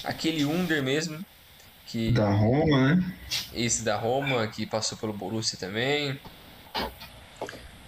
[0.06, 1.20] aquele Under mesmo.
[1.86, 2.14] Que...
[2.14, 3.14] Da Roma, né?
[3.54, 6.18] Esse da Roma, que passou pelo Borussia também.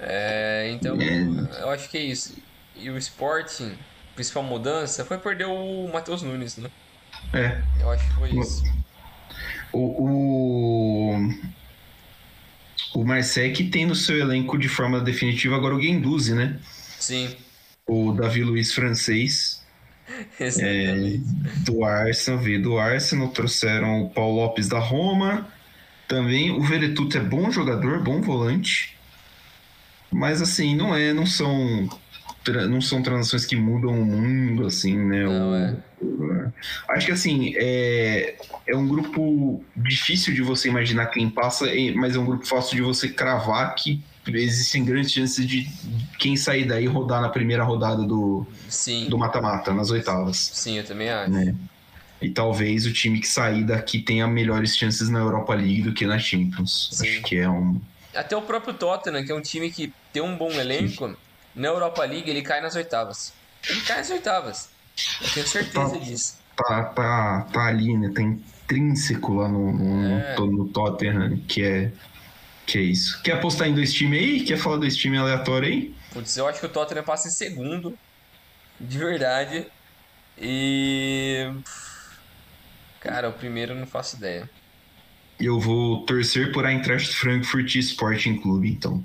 [0.01, 1.61] É, então, é.
[1.61, 2.35] eu acho que é isso.
[2.75, 3.77] E o Sporting,
[4.13, 6.69] principal mudança foi perder o Matheus Nunes, né?
[7.31, 7.61] É.
[7.79, 8.63] Eu acho que foi isso.
[9.71, 11.33] O, o,
[12.95, 16.57] o Marseille que tem no seu elenco de forma definitiva agora o Guendouzi, né?
[16.97, 17.35] Sim.
[17.85, 19.63] O Davi Luiz francês.
[20.39, 21.17] é,
[21.65, 25.47] do Arsenal, veio do Arsenal, trouxeram o Paulo Lopes da Roma.
[26.07, 28.95] Também o Veretuto é bom jogador, bom volante.
[30.11, 31.89] Mas assim, não é, não são
[32.69, 35.23] não são transações que mudam o mundo, assim, né?
[35.23, 35.77] Não, o, é.
[36.89, 38.35] Acho que assim, é,
[38.67, 41.65] é um grupo difícil de você imaginar quem passa,
[41.95, 45.69] mas é um grupo fácil de você cravar que existem grandes chances de
[46.17, 48.45] quem sair daí rodar na primeira rodada do
[49.07, 50.37] do mata-mata, nas oitavas.
[50.37, 51.31] Sim, eu também acho.
[51.31, 51.55] Né?
[52.21, 56.05] E talvez o time que sair daqui tenha melhores chances na Europa League do que
[56.05, 56.89] na Champions.
[56.91, 57.07] Sim.
[57.07, 57.79] Acho que é um.
[58.15, 61.15] Até o próprio Tottenham, que é um time que tem um bom elenco, Sim.
[61.53, 63.33] na Europa League ele cai nas oitavas.
[63.69, 64.69] Ele cai nas oitavas.
[65.21, 66.37] Eu tenho certeza tá, disso.
[66.55, 68.11] Tá, tá, tá ali, né?
[68.13, 70.35] Tá intrínseco lá no, no, é.
[70.37, 71.91] no, no Tottenham, que é,
[72.65, 73.21] que é isso.
[73.21, 74.43] Quer apostar em dois times aí?
[74.43, 75.95] Quer falar dois times aleatórios aí?
[76.11, 77.97] Putz, eu acho que o Tottenham passa em segundo.
[78.79, 79.67] De verdade.
[80.37, 81.51] E.
[82.99, 84.49] Cara, o primeiro eu não faço ideia.
[85.39, 89.03] Eu vou torcer por Eintracht Frankfurt Sporting Clube, então.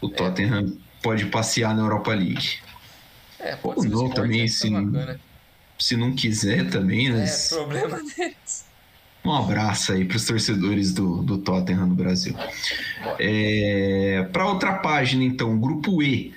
[0.00, 0.10] O é.
[0.10, 2.58] Tottenham pode passear na Europa League.
[3.40, 4.70] É, pode Ou não, também, se,
[5.78, 7.24] se não quiser também, né?
[7.24, 8.70] É, problema deles.
[9.24, 12.34] Um abraço aí para os torcedores do, do Tottenham no Brasil.
[13.18, 16.34] É, para outra página, então, grupo E: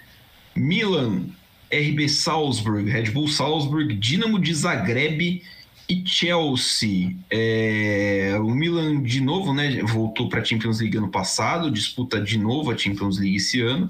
[0.56, 1.28] Milan,
[1.72, 5.42] RB Salzburg, Red Bull Salzburg, Dinamo de Zagreb
[5.90, 7.16] e Chelsea.
[7.30, 12.38] É, o Milan, de novo, né, voltou para a Champions League ano passado, disputa de
[12.38, 13.90] novo a Champions League esse ano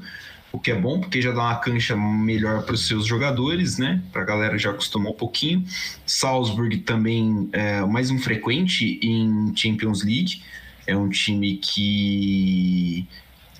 [0.53, 4.03] o que é bom, porque já dá uma cancha melhor para os seus jogadores, né?
[4.11, 5.65] Para a galera já acostumar um pouquinho.
[6.05, 10.43] Salzburg também é mais um frequente em Champions League.
[10.85, 13.07] É um time que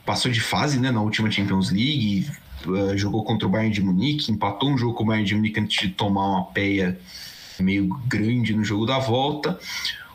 [0.06, 2.28] passou de fase né, na última Champions League,
[2.68, 5.60] uh, jogou contra o Bayern de Munique, empatou um jogo com o Bayern de Munique
[5.60, 7.00] antes de tomar uma peia
[7.60, 9.60] meio grande no jogo da volta.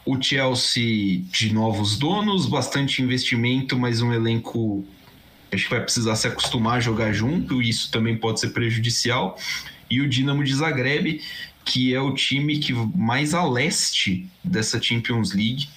[0.06, 4.86] O Chelsea de novos donos, bastante investimento, mas um elenco
[5.52, 9.38] acho que vai precisar se acostumar a jogar junto, e isso também pode ser prejudicial.
[9.90, 11.20] E o Dinamo de Zagreb,
[11.64, 15.68] que é o time que mais a leste dessa Champions League,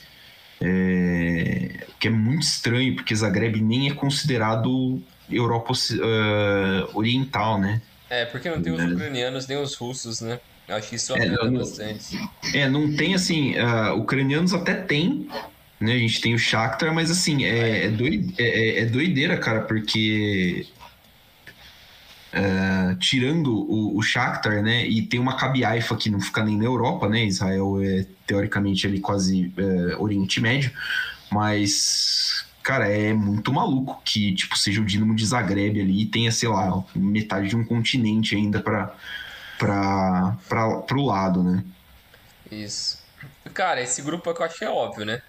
[0.59, 7.82] é, que é muito estranho, porque Zagreb nem é considerado Europa uh, Oriental, né?
[8.09, 8.88] É, porque não tem os é.
[8.88, 10.39] ucranianos nem os russos, né?
[10.67, 12.17] Acho que isso é, não, bastante.
[12.53, 13.55] É, não tem assim.
[13.57, 15.28] Uh, ucranianos até tem,
[15.82, 15.93] né?
[15.93, 19.61] A gente tem o Shakhtar, mas assim, é, é, doide, é, é, é doideira, cara,
[19.61, 20.67] porque.
[22.34, 24.86] Uh, tirando o, o Shakhtar, né?
[24.86, 27.25] E tem uma Haifa que não fica nem na Europa, né?
[27.25, 30.71] Israel é teoricamente ali quase uh, Oriente Médio,
[31.29, 36.32] mas cara, é muito maluco que tipo seja o Dinamo de Zagreb ali e tenha,
[36.32, 38.95] sei lá, metade de um continente ainda para
[39.59, 41.65] para para pro lado, né?
[42.49, 43.01] Isso.
[43.53, 45.21] Cara, esse grupo é que eu acho que é óbvio, né?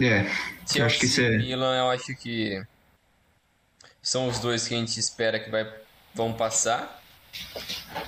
[0.00, 0.24] É.
[0.66, 1.38] Chelsea eu acho que esse é...
[1.38, 2.62] Milan, eu acho que
[4.02, 5.70] são os dois que a gente espera que vai,
[6.14, 7.02] vão passar.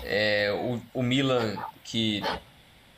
[0.02, 2.22] É, o, o Milan, que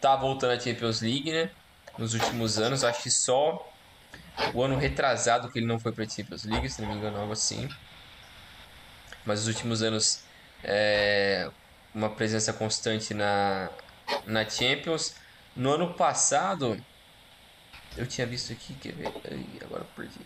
[0.01, 1.51] tá voltando à Champions League, né?
[1.99, 3.73] Nos últimos anos, acho que só
[4.53, 7.19] o ano retrasado que ele não foi para a Champions League, se não me engano,
[7.19, 7.69] algo assim.
[9.25, 10.23] Mas os últimos anos,
[10.63, 11.51] é,
[11.95, 13.71] uma presença constante na,
[14.27, 15.15] na Champions.
[15.57, 16.83] No ano passado,
[17.97, 19.13] eu tinha visto aqui, quer ver?
[19.63, 20.19] Agora perdi.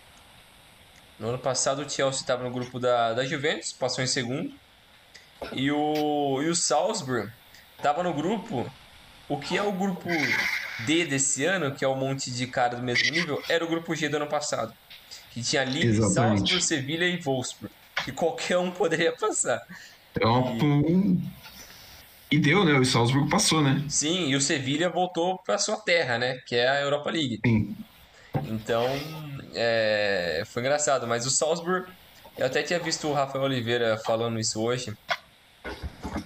[1.19, 4.53] No ano passado o Chelsea estava no grupo da, da Juventus, passou em segundo.
[5.53, 7.31] E o, e o Salzburg
[7.77, 8.71] estava no grupo.
[9.29, 10.09] O que é o grupo
[10.87, 13.95] D desse ano, que é um monte de cara do mesmo nível, era o grupo
[13.95, 14.73] G do ano passado.
[15.31, 17.75] Que tinha Lille, Salzburg, Sevilha e Wolfsburg.
[18.05, 19.61] Que qualquer um poderia passar.
[20.19, 21.19] É uma, e
[22.37, 22.73] deu, né?
[22.75, 23.85] O Salzburg passou, né?
[23.89, 26.39] Sim, e o Sevilha voltou para sua terra, né?
[26.47, 27.41] Que é a Europa League.
[27.47, 27.77] Sim.
[28.45, 28.85] Então,
[29.55, 30.43] é...
[30.47, 31.07] foi engraçado.
[31.07, 31.91] Mas o Salzburg,
[32.37, 34.95] eu até tinha visto o Rafael Oliveira falando isso hoje,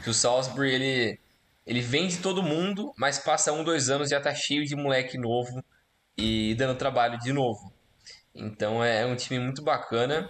[0.02, 1.18] que o Salzburg, ele,
[1.66, 5.16] ele vende todo mundo, mas passa um, dois anos e já tá cheio de moleque
[5.16, 5.62] novo
[6.16, 7.72] e dando trabalho de novo.
[8.34, 10.28] Então, é um time muito bacana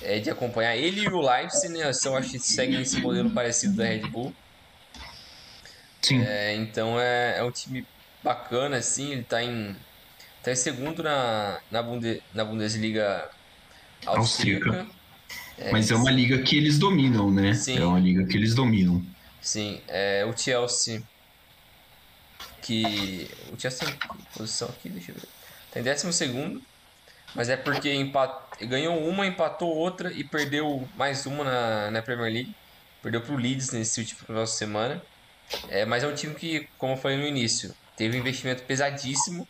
[0.00, 0.76] é, de acompanhar.
[0.76, 1.92] Ele e o Leipzig, né?
[1.92, 4.32] São, acho que seguem esse modelo parecido da Red Bull.
[6.02, 6.22] Sim.
[6.22, 7.86] É, então é, é um time
[8.22, 9.74] bacana, assim, ele tá em,
[10.42, 13.30] tá em segundo na, na, Bunde, na Bundesliga
[14.04, 14.66] austríaca.
[14.66, 15.02] austríaca.
[15.58, 17.54] É, Mas é uma liga que eles dominam, né?
[17.54, 17.78] Sim.
[17.78, 19.04] É uma liga que eles dominam.
[19.40, 21.02] Sim, é, o Chelsea
[22.62, 23.98] que o Chelsea tem
[24.34, 25.28] posição aqui, deixa eu ver.
[25.72, 26.62] Tem décimo segundo,
[27.34, 28.32] mas é porque empat...
[28.62, 32.54] ganhou uma, empatou outra e perdeu mais uma na, na Premier League.
[33.02, 35.02] Perdeu pro Leeds nesse último final de semana.
[35.68, 39.46] É, mas é um time que, como eu falei no início, teve um investimento pesadíssimo,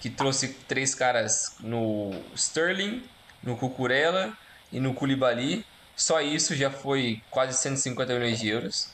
[0.00, 3.02] que trouxe três caras no Sterling,
[3.42, 4.36] no Cucurella
[4.72, 5.64] e no Koulibaly.
[5.96, 8.90] Só isso já foi quase 150 milhões de euros.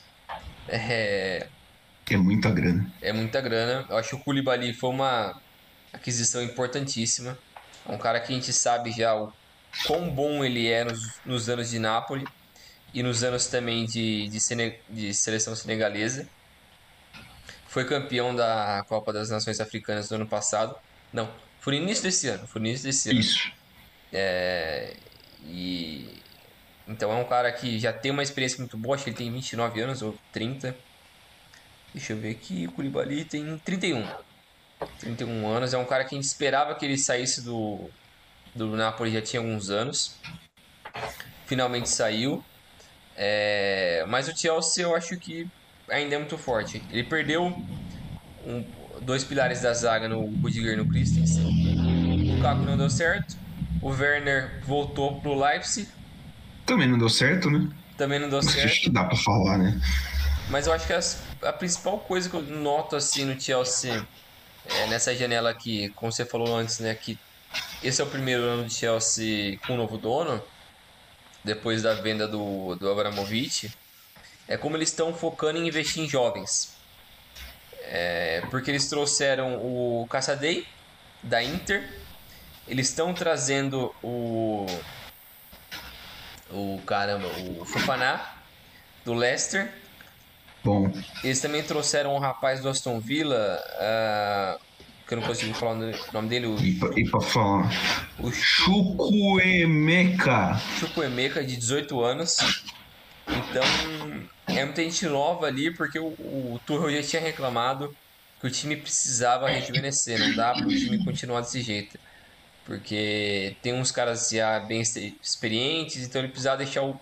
[0.67, 1.47] É,
[2.09, 2.91] é muita grana.
[3.01, 3.85] É muita grana.
[3.89, 5.41] Eu acho que o Koulibaly foi uma
[5.91, 7.37] aquisição importantíssima.
[7.87, 9.33] É um cara que a gente sabe já o
[9.85, 12.27] quão bom ele é nos, nos anos de Nápoles
[12.93, 16.27] e nos anos também de, de, Sene, de seleção senegalesa.
[17.67, 20.75] Foi campeão da Copa das Nações Africanas do ano passado.
[21.13, 22.45] Não, foi no início desse ano.
[22.47, 23.19] Foi no início desse ano.
[23.19, 23.51] Isso.
[24.11, 24.93] É,
[25.45, 26.21] e
[26.87, 29.31] então é um cara que já tem uma experiência muito boa, acho que ele tem
[29.31, 30.75] 29 anos ou 30.
[31.93, 34.05] Deixa eu ver aqui, o Koulibaly tem 31.
[34.99, 37.89] 31 anos, é um cara que a gente esperava que ele saísse do,
[38.53, 40.17] do Napoli já tinha alguns anos.
[41.45, 42.43] Finalmente saiu.
[43.23, 45.45] É, mas o Chelsea eu acho que
[45.87, 46.81] ainda é muito forte.
[46.89, 48.65] Ele perdeu um,
[49.03, 51.45] dois pilares da zaga no Rudiger e no Christensen.
[51.45, 53.37] O Lukaku não deu certo.
[53.79, 55.87] O Werner voltou pro Leipzig.
[56.65, 57.69] Também não deu certo, né?
[57.95, 58.65] Também não deu certo.
[58.65, 59.79] Acho que dá pra falar, né?
[60.49, 64.03] Mas eu acho que as, a principal coisa que eu noto assim no Chelsea
[64.65, 67.15] é, nessa janela aqui, como você falou antes, né, que
[67.83, 70.41] esse é o primeiro ano de Chelsea com um novo dono
[71.43, 73.71] depois da venda do, do Abramovich,
[74.47, 76.75] é como eles estão focando em investir em jovens.
[77.83, 80.65] É, porque eles trouxeram o Caçadei
[81.23, 81.89] da Inter,
[82.67, 84.65] eles estão trazendo o
[86.53, 88.35] o caramba, o Fufaná
[89.05, 89.71] do Leicester.
[90.63, 90.91] Bom.
[91.23, 94.61] Eles também trouxeram um rapaz do Aston Villa, uh,
[95.11, 96.47] que eu não consigo falar o nome dele.
[96.47, 97.69] O, e, pra, falar.
[98.17, 99.77] O Chukwuemeka.
[100.79, 102.37] Chukwuemeka, de 18 anos.
[103.27, 103.61] Então,
[104.47, 107.93] é muita gente nova ali, porque o, o Tuchel já tinha reclamado
[108.39, 111.99] que o time precisava rejuvenescer, não dá para o time continuar desse jeito.
[112.63, 116.97] Porque tem uns caras já bem experientes, então ele precisava deixar o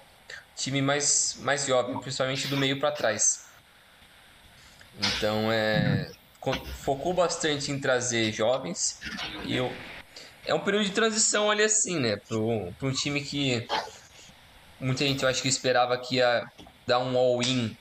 [0.55, 3.45] time mais, mais jovem, principalmente do meio para trás.
[4.97, 6.09] Então é
[6.83, 8.79] focou bastante em trazer jovens
[9.45, 9.69] e eu
[10.45, 13.65] é um período de transição ali assim, né, para um time que
[14.79, 16.41] muita gente eu acho que esperava que ia
[16.87, 17.75] dar um all-in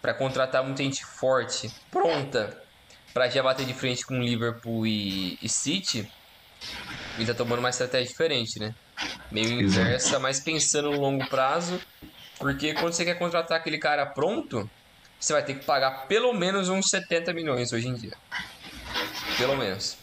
[0.00, 2.56] para contratar muita gente forte, pronta
[3.12, 6.06] para já bater de frente com Liverpool e, e City.
[7.16, 8.70] Ele tá tomando uma estratégia diferente, né?
[9.30, 11.80] Meio inversa, mas pensando no longo prazo,
[12.38, 14.68] porque quando você quer contratar aquele cara pronto,
[15.22, 18.12] você vai ter que pagar pelo menos uns 70 milhões hoje em dia.
[19.38, 19.96] Pelo menos.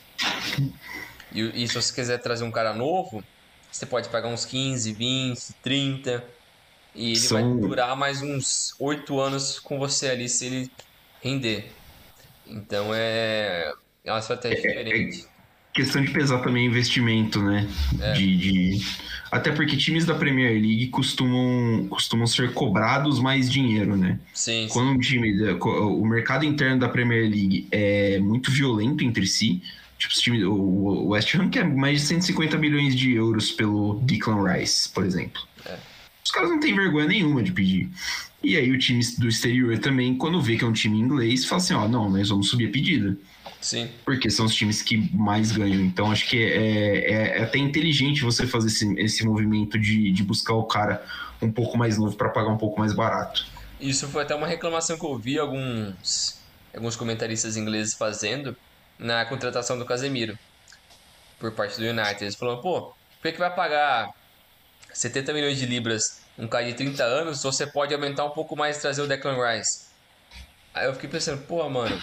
[1.32, 3.24] E, e se você quiser trazer um cara novo,
[3.70, 6.24] você pode pagar uns 15, 20, 30.
[6.96, 7.38] E ele São...
[7.38, 10.72] vai durar mais uns 8 anos com você ali se ele
[11.22, 11.70] render.
[12.48, 13.74] Então é,
[14.06, 15.26] é uma estratégia é, é diferente.
[15.26, 17.68] É questão de pesar também investimento, né?
[18.02, 18.14] É.
[18.14, 18.86] De, de,
[19.32, 24.20] Até porque times da Premier League costumam, costumam ser cobrados mais dinheiro, né?
[24.34, 24.68] Sim.
[24.72, 25.54] Quando um time.
[25.54, 29.62] O mercado interno da Premier League é muito violento entre si.
[29.98, 34.90] Tipo, time, o West Ham quer mais de 150 milhões de euros pelo Declan Rice,
[34.90, 35.42] por exemplo.
[35.66, 35.78] É.
[36.24, 37.90] Os caras não têm vergonha nenhuma de pedir.
[38.42, 41.62] E aí o time do exterior também, quando vê que é um time inglês, fala
[41.62, 43.18] assim, ó, não, nós vamos subir a pedida.
[43.62, 43.90] Sim.
[44.06, 45.82] Porque são os times que mais ganham.
[45.82, 50.24] Então acho que é, é, é até inteligente você fazer esse, esse movimento de, de
[50.24, 51.04] buscar o cara
[51.42, 53.46] um pouco mais novo para pagar um pouco mais barato.
[53.80, 56.38] Isso foi até uma reclamação que eu vi alguns,
[56.74, 58.56] alguns comentaristas ingleses fazendo
[58.98, 60.38] na contratação do Casemiro
[61.38, 62.24] por parte do United.
[62.24, 64.10] Eles falaram, pô, por que, que vai pagar
[64.94, 68.78] 70 milhões de libras um cara de 30 anos, você pode aumentar um pouco mais
[68.78, 69.89] e trazer o Declan Rice.
[70.74, 72.00] Aí eu fiquei pensando, pô, mano,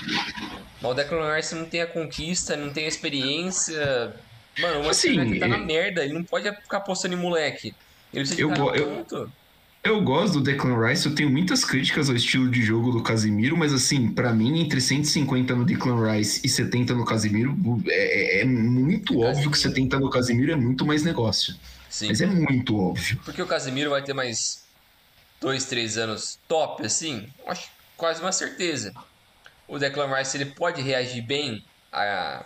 [0.80, 4.14] mas o Declan Rice não tem a conquista, não tem a experiência.
[4.58, 7.74] Mano, o assim, United tá na merda, ele não pode ficar postando em moleque.
[8.12, 9.30] Ele precisa eu, cara eu,
[9.86, 13.56] eu gosto do Declan Rice, eu tenho muitas críticas ao estilo de jogo do Casimiro,
[13.56, 17.56] mas assim, para mim, entre 150 no Declan Rice e 70 no Casimiro,
[17.86, 21.54] é, é, é muito óbvio que 70 no Casimiro é muito mais negócio.
[21.88, 22.08] Sim.
[22.08, 23.20] Mas é muito óbvio.
[23.24, 24.64] Porque o Casemiro vai ter mais
[25.40, 28.92] dois, três anos top, assim, acho quase uma certeza.
[29.68, 32.44] O Declan Rice ele pode reagir bem a,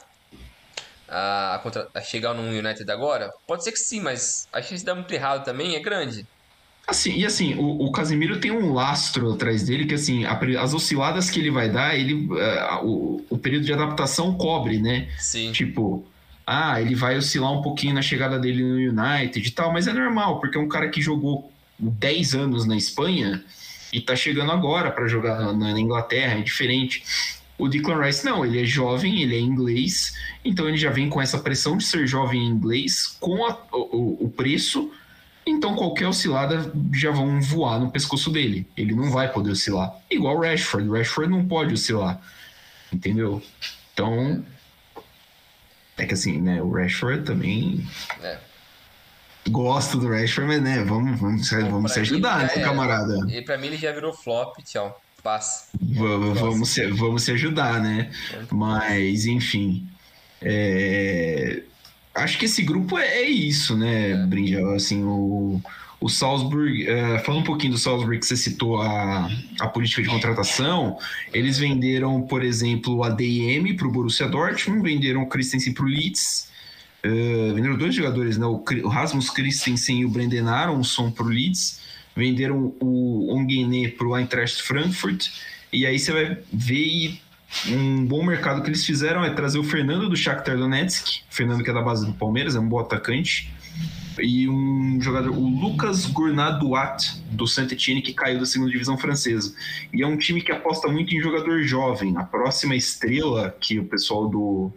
[1.08, 3.30] a, a, a chegar no United agora?
[3.46, 6.26] Pode ser que sim, mas a chance de dar muito errado também é grande.
[6.86, 10.74] Assim, e assim, o, o Casemiro tem um lastro atrás dele que, assim, a, as
[10.74, 15.08] osciladas que ele vai dar, ele, uh, o, o período de adaptação cobre, né?
[15.18, 15.52] Sim.
[15.52, 16.04] Tipo,
[16.46, 19.92] ah, ele vai oscilar um pouquinho na chegada dele no United e tal, mas é
[19.92, 23.44] normal, porque é um cara que jogou 10 anos na Espanha
[23.92, 27.04] e tá chegando agora para jogar na, na, Inglaterra, é diferente.
[27.58, 30.14] O Declan Rice não, ele é jovem, ele é inglês,
[30.44, 34.24] então ele já vem com essa pressão de ser jovem em inglês, com a, o,
[34.24, 34.90] o preço,
[35.44, 38.66] então qualquer oscilada já vão voar no pescoço dele.
[38.76, 39.92] Ele não vai poder oscilar.
[40.10, 42.20] Igual o Rashford, o Rashford não pode oscilar,
[42.92, 43.42] entendeu?
[43.92, 44.44] Então
[45.98, 47.86] é que assim, né, o Rashford também.
[48.22, 48.38] É.
[49.48, 53.18] Gosto do Rashford, mas né, vamos, vamos, Bom, vamos se ajudar, né, é, camarada?
[53.30, 55.00] E pra mim ele já virou flop, tchau.
[55.22, 55.68] Passa.
[55.80, 58.10] Vamos, vamos, se, vamos se ajudar, né?
[58.50, 59.86] Mas, enfim.
[60.40, 61.62] É...
[62.14, 64.74] Acho que esse grupo é, é isso, né, é.
[64.74, 65.60] Assim, o
[66.00, 69.28] o Salzburg, uh, falando um pouquinho do Salzburg que você citou a,
[69.60, 70.96] a política de contratação,
[71.32, 75.86] eles venderam, por exemplo, o ADM para o Borussia Dortmund, venderam o Christensen para o
[75.86, 76.48] Leeds,
[77.04, 78.46] uh, venderam dois jogadores, né?
[78.46, 81.80] o, Rasmus Christensen e o Brendan Aronson para o Leeds,
[82.14, 85.28] venderam o Onguené para o Eintracht Frankfurt,
[85.72, 87.20] e aí você vai ver
[87.68, 91.70] um bom mercado que eles fizeram é trazer o Fernando do Shakhtar Donetsk, Fernando que
[91.70, 93.52] é da base do Palmeiras, é um bom atacante,
[94.18, 99.54] e um jogador, o Lucas Gournadoat, do Saint-Etienne, que caiu da segunda divisão francesa.
[99.92, 102.16] E é um time que aposta muito em jogador jovem.
[102.16, 104.72] A próxima estrela que o pessoal do,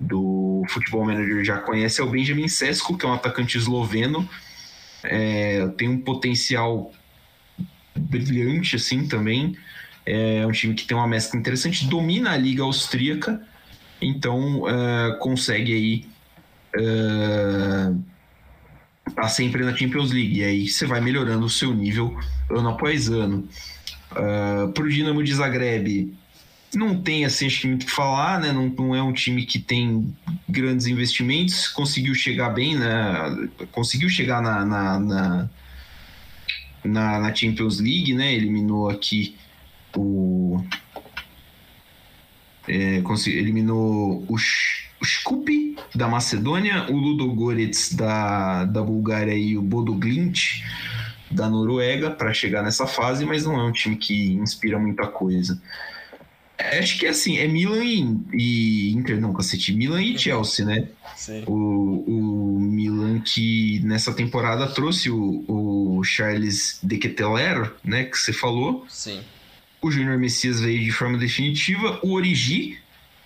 [0.00, 4.28] do Futebol Manager já conhece é o Benjamin Sesko, que é um atacante esloveno.
[5.02, 6.90] É, tem um potencial
[7.94, 9.56] brilhante assim também.
[10.06, 13.40] É um time que tem uma mescla interessante, domina a liga austríaca,
[14.00, 16.06] então uh, consegue aí
[16.80, 18.02] uh,
[19.14, 20.38] tá sempre na Champions League.
[20.38, 22.18] E aí você vai melhorando o seu nível
[22.50, 23.46] ano após ano.
[24.12, 26.12] Uh, pro Dinamo de Zagreb,
[26.74, 28.52] não tem assim acho que muito o que falar, né?
[28.52, 30.14] Não, não é um time que tem
[30.48, 33.48] grandes investimentos, conseguiu chegar bem, né?
[33.72, 35.50] Conseguiu chegar na, na, na,
[36.84, 38.32] na, na Champions League, né?
[38.34, 39.36] Eliminou aqui
[39.96, 40.62] o
[42.68, 50.62] é, eliminou o, o Skupi da Macedônia, o Ludogorets da, da Bulgária e o Bodoglint
[51.30, 55.60] da Noruega para chegar nessa fase, mas não é um time que inspira muita coisa.
[56.60, 60.88] É, acho que assim, é Milan e, e Inter, não, cacete, Milan e Chelsea, né?
[61.16, 61.42] Sim.
[61.46, 68.32] O, o Milan que nessa temporada trouxe o, o Charles De Keteler, né, que você
[68.32, 68.84] falou.
[68.90, 69.22] Sim.
[69.80, 72.78] O Júnior Messias veio de forma definitiva, o Origi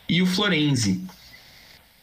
[0.08, 1.04] e o Florenzi.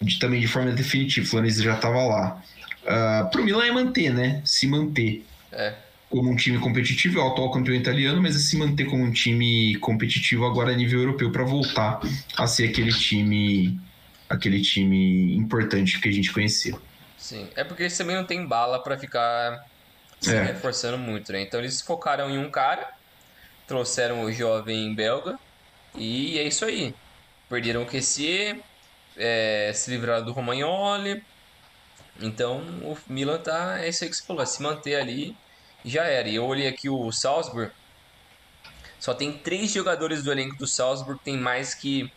[0.02, 2.44] De, também de forma definitiva, o Florenzi já estava lá.
[2.84, 4.42] Uh, pro Milan é manter, né?
[4.44, 5.24] Se manter.
[5.54, 5.76] É
[6.12, 9.12] como um time competitivo, é o atual campeão italiano, mas é se manter como um
[9.12, 12.02] time competitivo agora a nível europeu para voltar
[12.38, 13.80] a ser aquele time
[14.30, 16.80] aquele time importante que a gente conheceu.
[17.18, 19.66] Sim, é porque eles também não tem bala para ficar
[20.20, 20.44] se é.
[20.44, 21.42] reforçando muito, né?
[21.42, 22.90] Então eles focaram em um cara,
[23.66, 25.40] trouxeram o jovem belga
[25.96, 26.94] e é isso aí.
[27.50, 28.58] Perderam o QC,
[29.16, 31.24] é, se livraram do Romagnoli.
[32.20, 35.36] Então o Milan tá, é isso aí que você falou, é se manter ali
[35.84, 36.28] já era.
[36.28, 37.72] E eu olhei aqui o Salzburg,
[39.00, 42.12] só tem três jogadores do elenco do Salzburg que tem mais que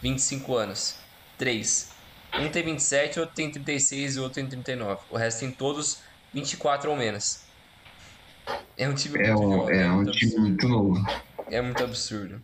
[0.00, 0.96] 25 anos.
[1.36, 1.92] Três.
[2.32, 5.02] Um tem 27, outro tem 36 e outro tem 39.
[5.10, 6.00] O resto tem todos
[6.32, 7.44] 24 ou menos.
[8.76, 11.06] É um time é muito, um, é, é um time muito novo.
[11.50, 12.40] É muito absurdo.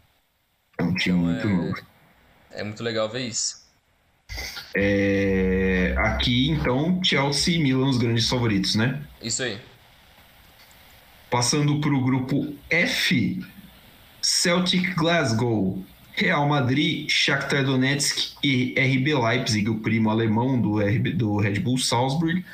[0.79, 1.87] É um time então, muito é, novo.
[2.51, 3.67] É muito legal ver isso.
[4.77, 9.03] É, aqui, então, Chelsea e Milan os grandes favoritos, né?
[9.21, 9.61] Isso aí.
[11.31, 13.41] Passando para o grupo F,
[14.21, 21.37] Celtic Glasgow, Real Madrid, Shakhtar Donetsk e RB Leipzig, o primo alemão do, RB, do
[21.37, 22.45] Red Bull Salzburg.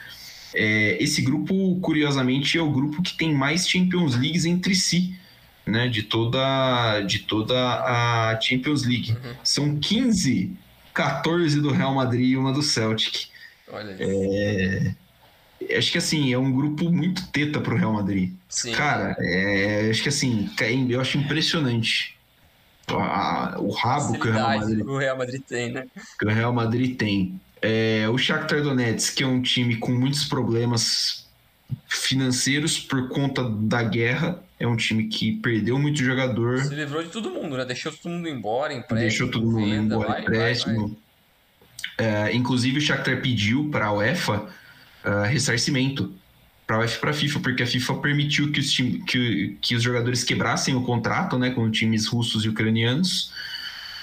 [0.55, 5.15] É, esse grupo, curiosamente, é o grupo que tem mais Champions Leagues entre si,
[5.67, 5.89] né?
[5.89, 9.13] De toda, de toda a Champions League.
[9.13, 9.35] Uhum.
[9.43, 10.57] São 15,
[10.95, 13.29] 14 do Real Madrid e uma do Celtic.
[13.73, 14.03] Olha isso.
[14.03, 14.95] É,
[15.77, 18.33] acho que assim, é um grupo muito teta pro Real Madrid.
[18.49, 18.73] Sim.
[18.73, 20.51] Cara, é, acho que assim,
[20.89, 22.17] eu acho impressionante
[22.95, 25.87] a, o rabo que o Real Madrid, o Real Madrid tem, né?
[26.19, 27.41] Que o Real Madrid tem.
[27.61, 31.27] É, o Shakhtar Donetsk, que é um time com muitos problemas
[31.89, 36.61] financeiros por conta da guerra, é um time que perdeu muito jogador.
[36.61, 37.65] Se livrou de todo mundo, né?
[37.65, 39.01] Deixou todo mundo embora, empréstimo.
[39.01, 40.89] Deixou todo mundo venda, embora, vai, empréstimo.
[41.99, 42.27] Vai, vai.
[42.29, 44.49] É, inclusive o Shakhtar pediu para a UEFA
[45.07, 46.13] uh, ressarcimento
[46.67, 50.75] para a FIFA, porque a FIFA permitiu que os, time, que, que os jogadores quebrassem
[50.75, 53.33] o contrato né, com times russos e ucranianos.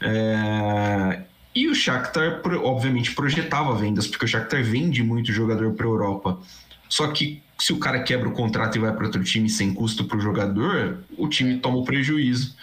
[0.01, 1.23] É,
[1.53, 6.39] e o Shakhtar, obviamente, projetava vendas, porque o Shakhtar vende muito jogador para a Europa.
[6.87, 10.05] Só que se o cara quebra o contrato e vai para outro time sem custo
[10.05, 12.55] para o jogador, o time toma o prejuízo.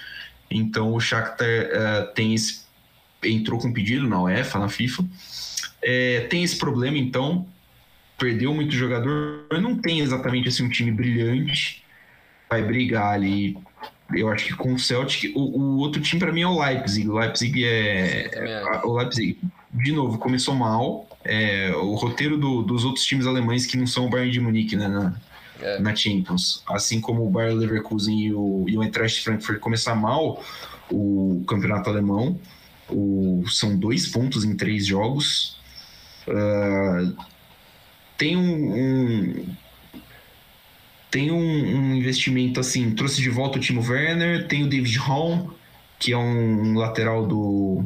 [0.51, 2.63] Então o Shakhtar uh, tem esse,
[3.23, 5.05] entrou com pedido na UEFA, na FIFA.
[5.83, 7.47] É, tem esse problema, então,
[8.21, 11.83] perdeu muito jogador, não tem exatamente assim, um time brilhante,
[12.51, 13.57] vai brigar ali.
[14.13, 17.09] Eu acho que com o Celtic, o, o outro time para mim é o Leipzig.
[17.09, 19.39] O Leipzig é, é, o Leipzig
[19.73, 21.09] de novo começou mal.
[21.25, 24.77] É, o roteiro do, dos outros times alemães que não são o Bayern de Munique,
[24.77, 25.15] né, na,
[25.61, 25.79] é.
[25.79, 30.43] na Champions, assim como o Bayern Leverkusen e o, e o Eintracht Frankfurt começar mal
[30.91, 32.39] o campeonato alemão.
[32.89, 35.57] O, são dois pontos em três jogos.
[36.27, 37.17] Uh,
[38.21, 39.47] tem um, um
[41.11, 45.49] tem um, um, investimento assim, trouxe de volta o Timo Werner, tem o David Holm,
[45.99, 47.83] que é um lateral do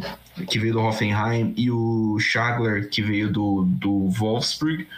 [0.48, 4.89] que veio do Hoffenheim, e o Schagler, que veio do, do Wolfsburg.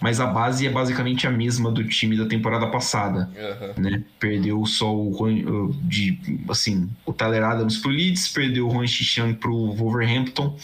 [0.00, 3.82] Mas a base é basicamente a mesma do time da temporada passada, uhum.
[3.82, 4.02] né?
[4.20, 6.18] Perdeu só o de
[6.48, 10.56] assim, o Tyler Adams pro Leeds, perdeu o Juan Xixan pro Wolverhampton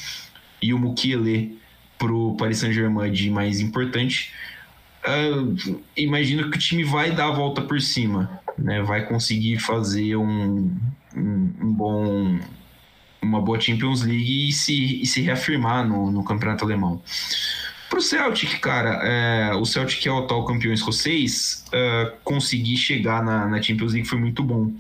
[0.63, 1.59] e o Mukiele
[1.99, 4.33] pro Paris Saint-Germain de mais importante,
[5.07, 8.83] uh, imagino que o time vai dar a volta por cima, né?
[8.83, 10.75] Vai conseguir fazer um,
[11.17, 12.39] um, um bom
[13.23, 17.03] uma boa Champions League e se, e se reafirmar no, no campeonato alemão.
[17.89, 22.77] Para o Celtic, cara, é, o Celtic que é o atual campeão escocês, é, conseguir
[22.77, 24.73] chegar na, na, Champions League foi muito bom,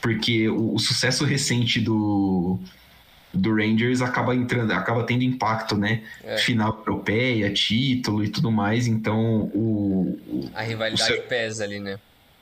[0.00, 2.58] porque o, o sucesso recente do,
[3.36, 6.02] do Rangers acaba entrando, acaba tendo impacto, né?
[6.24, 6.38] É.
[6.38, 8.86] Final europeia, título e tudo mais.
[8.86, 10.18] Então o,
[10.54, 11.98] a rivalidade o pesa ali, né?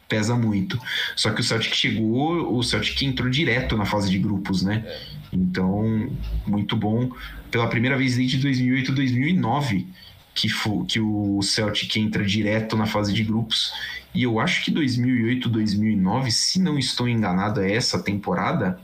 [0.09, 0.79] pesa muito.
[1.17, 4.85] Só que o Celtic chegou, o Celtic entrou direto na fase de grupos, né?
[4.87, 5.01] É.
[5.33, 6.11] Então,
[6.47, 7.11] muito bom.
[7.51, 9.87] Pela primeira vez desde 2008, 2009,
[10.35, 13.73] que, for, que o Celtic entra direto na fase de grupos.
[14.15, 18.79] E eu acho que 2008, 2009, se não estou enganado, é essa temporada,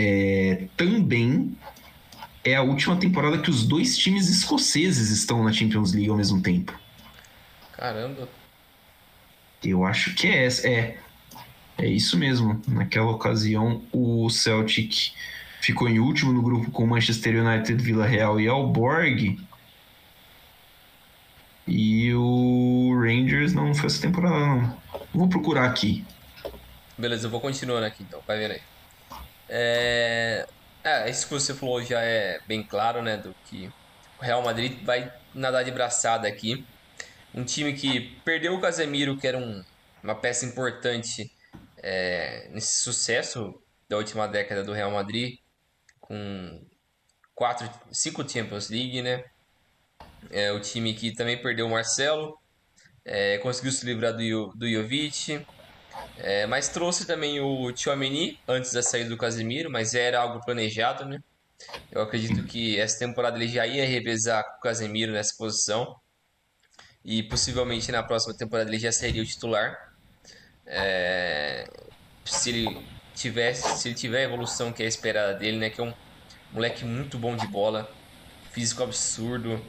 [0.00, 1.56] é, também
[2.44, 6.40] é a última temporada que os dois times escoceses estão na Champions League ao mesmo
[6.40, 6.72] tempo.
[7.72, 8.28] Caramba.
[9.64, 10.68] Eu acho que é essa.
[10.68, 10.98] É,
[11.76, 12.62] é isso mesmo.
[12.68, 15.10] Naquela ocasião, o Celtic
[15.60, 19.36] ficou em último no grupo com Manchester United, Vila Real e Alborg.
[21.66, 24.78] E o Rangers não foi essa temporada, não.
[25.12, 26.04] Vou procurar aqui.
[26.96, 28.67] Beleza, eu vou continuando aqui então, vai ver aí.
[29.48, 30.46] É...
[30.84, 33.16] é, isso que você falou já é bem claro, né?
[33.16, 33.70] Do que
[34.18, 36.66] o Real Madrid vai nadar de braçada aqui.
[37.34, 39.64] Um time que perdeu o Casemiro, que era um,
[40.02, 41.30] uma peça importante
[41.76, 45.38] é, nesse sucesso da última década do Real Madrid,
[46.00, 46.62] com
[47.34, 49.24] quatro, cinco Champions League, né?
[50.30, 52.38] É o time que também perdeu o Marcelo,
[53.04, 55.46] é, conseguiu se livrar do, do Jovic,
[56.18, 61.04] é, mas trouxe também o Tchouameni antes da saída do Casemiro, mas era algo planejado,
[61.04, 61.18] né?
[61.90, 65.96] Eu acredito que essa temporada ele já ia revezar com o Casemiro nessa posição
[67.04, 69.76] e possivelmente na próxima temporada ele já seria o titular.
[70.66, 71.64] É,
[72.24, 75.84] se ele tivesse, se ele tiver a evolução que é esperada dele, né, que é
[75.84, 75.92] um
[76.52, 77.88] moleque muito bom de bola,
[78.52, 79.60] físico absurdo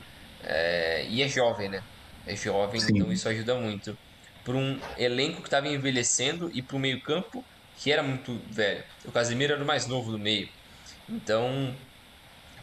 [0.44, 1.82] é, e é jovem, né?
[2.28, 2.88] É jovem, Sim.
[2.96, 3.98] então isso ajuda muito.
[4.44, 7.44] Para um elenco que estava envelhecendo e para o meio campo
[7.78, 8.84] que era muito velho.
[9.06, 10.50] O Casemiro era o mais novo do meio,
[11.08, 11.74] então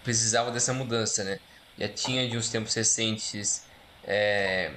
[0.04, 1.38] precisava dessa mudança, né?
[1.78, 3.66] Já tinha de uns tempos recentes
[4.06, 4.70] é,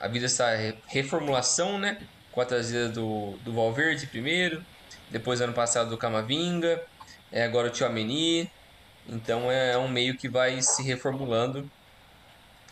[0.00, 0.48] a vida está
[0.86, 1.98] reformulação, né?
[2.32, 4.64] Com a trazida do, do Valverde primeiro,
[5.10, 6.82] depois ano passado do Camavinga,
[7.30, 8.50] é, agora o Tchouameni.
[9.08, 11.70] Então é, é um meio que vai se reformulando.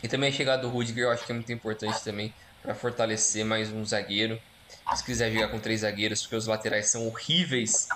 [0.03, 3.45] E também a chegada do Rudiger eu acho que é muito importante também para fortalecer
[3.45, 4.41] mais um zagueiro.
[4.95, 7.89] Se quiser jogar com três zagueiros, porque os laterais são horríveis,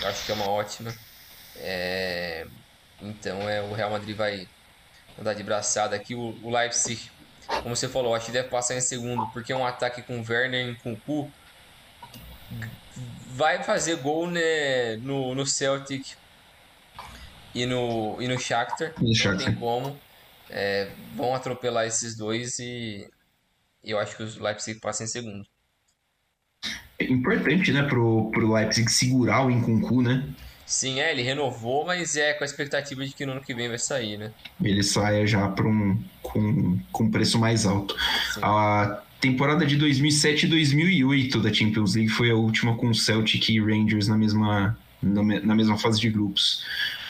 [0.00, 0.94] eu acho que é uma ótima.
[1.56, 2.46] É...
[3.00, 4.48] Então é, o Real Madrid vai
[5.18, 6.14] andar de braçada aqui.
[6.14, 7.10] O, o Leipzig
[7.62, 10.68] como você falou, acho que deve passar em segundo, porque é um ataque com Werner
[10.68, 11.30] e com Ku
[13.26, 16.14] vai fazer gol né, no, no Celtic
[17.54, 18.92] e no, e no Shakhtar.
[18.98, 19.98] Não tem como.
[20.48, 23.08] É, vão atropelar esses dois e
[23.84, 25.44] eu acho que o Leipzig passa em segundo.
[26.98, 30.28] É importante, né, pro, pro Leipzig segurar o Incuncu, né?
[30.70, 33.68] Sim, é, ele renovou, mas é com a expectativa de que no ano que vem
[33.68, 34.32] vai sair, né?
[34.62, 37.96] Ele saia já para um com, com preço mais alto.
[38.34, 38.40] Sim.
[38.40, 43.60] A temporada de 2007 e 2008 da Champions League foi a última com Celtic e
[43.60, 46.64] Rangers na mesma, na mesma fase de grupos.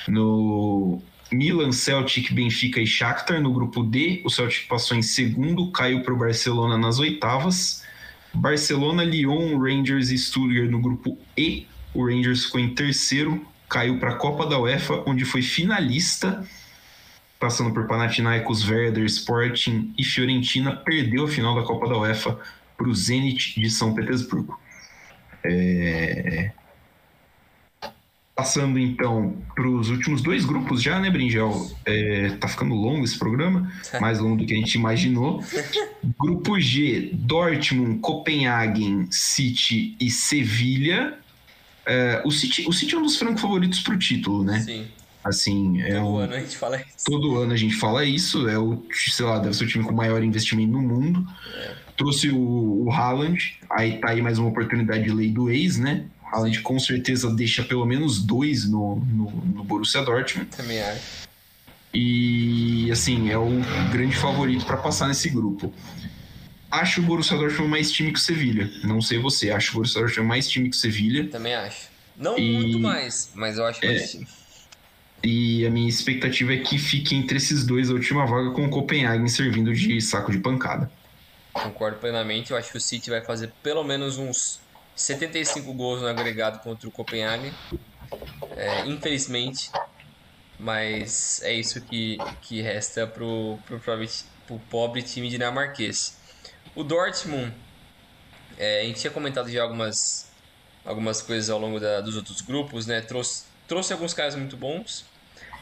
[0.08, 1.02] No
[1.32, 6.12] Milan, Celtic, Benfica e Shakhtar no grupo D, o Celtic passou em segundo, caiu para
[6.12, 7.84] o Barcelona nas oitavas.
[8.32, 11.66] Barcelona, Lyon, Rangers e Stuttgart no grupo E.
[11.92, 16.46] O Rangers ficou em terceiro, caiu para a Copa da UEFA, onde foi finalista,
[17.38, 22.38] passando por Panathinaikos, Werder, Sporting e Fiorentina, perdeu a final da Copa da UEFA
[22.76, 24.58] para o Zenit de São Petersburgo.
[25.44, 26.52] É...
[28.34, 31.70] Passando então para os últimos dois grupos já, né, Brinjel?
[31.84, 33.70] É, tá ficando longo esse programa,
[34.00, 35.44] mais longo do que a gente imaginou.
[36.18, 41.18] Grupo G, Dortmund, Copenhagen, City e Sevilha.
[41.84, 44.60] É, o, City, o City é um dos francos favoritos para o título, né?
[44.60, 44.86] Sim.
[45.22, 47.04] Assim, é todo um, ano a gente fala isso.
[47.04, 48.48] Todo ano a gente fala isso.
[48.48, 51.26] É o, sei lá, deve ser o time com maior investimento no mundo.
[51.54, 51.74] É.
[51.96, 56.06] Trouxe o, o Haaland, aí tá aí mais uma oportunidade de lei do ex, né?
[56.30, 60.50] Haaland com certeza deixa pelo menos dois no, no, no Borussia Dortmund.
[60.56, 61.28] Também acho.
[61.92, 63.48] E assim, é o
[63.90, 65.72] grande favorito para passar nesse grupo.
[66.70, 68.70] Acho o Borussia Dortmund mais time que o Sevilha.
[68.84, 71.26] Não sei você, acho o Borussia Dortmund mais time que o Sevilha.
[71.28, 71.88] Também acho.
[72.16, 72.52] Não e...
[72.52, 74.06] muito mais, mas eu acho mais é...
[74.06, 74.28] time.
[75.22, 78.70] E a minha expectativa é que fique entre esses dois a última vaga com o
[78.70, 80.90] Copenhagen servindo de saco de pancada.
[81.52, 82.52] Concordo plenamente.
[82.52, 84.60] Eu acho que o City vai fazer pelo menos uns
[85.00, 87.52] 75 gols no agregado contra o Copenhagen.
[88.56, 89.70] É, infelizmente.
[90.58, 96.18] Mas é isso que, que resta pro, pro pobre time dinamarquês.
[96.74, 97.54] O Dortmund,
[98.58, 100.30] é, a gente tinha comentado já algumas,
[100.84, 103.00] algumas coisas ao longo da, dos outros grupos, né?
[103.00, 105.06] Trouxe, trouxe alguns caras muito bons.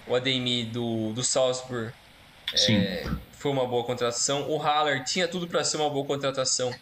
[0.08, 1.92] O Ademi do, do Salzburg
[2.68, 4.50] é, foi uma boa contratação.
[4.50, 6.74] O Haller tinha tudo para ser uma boa contratação,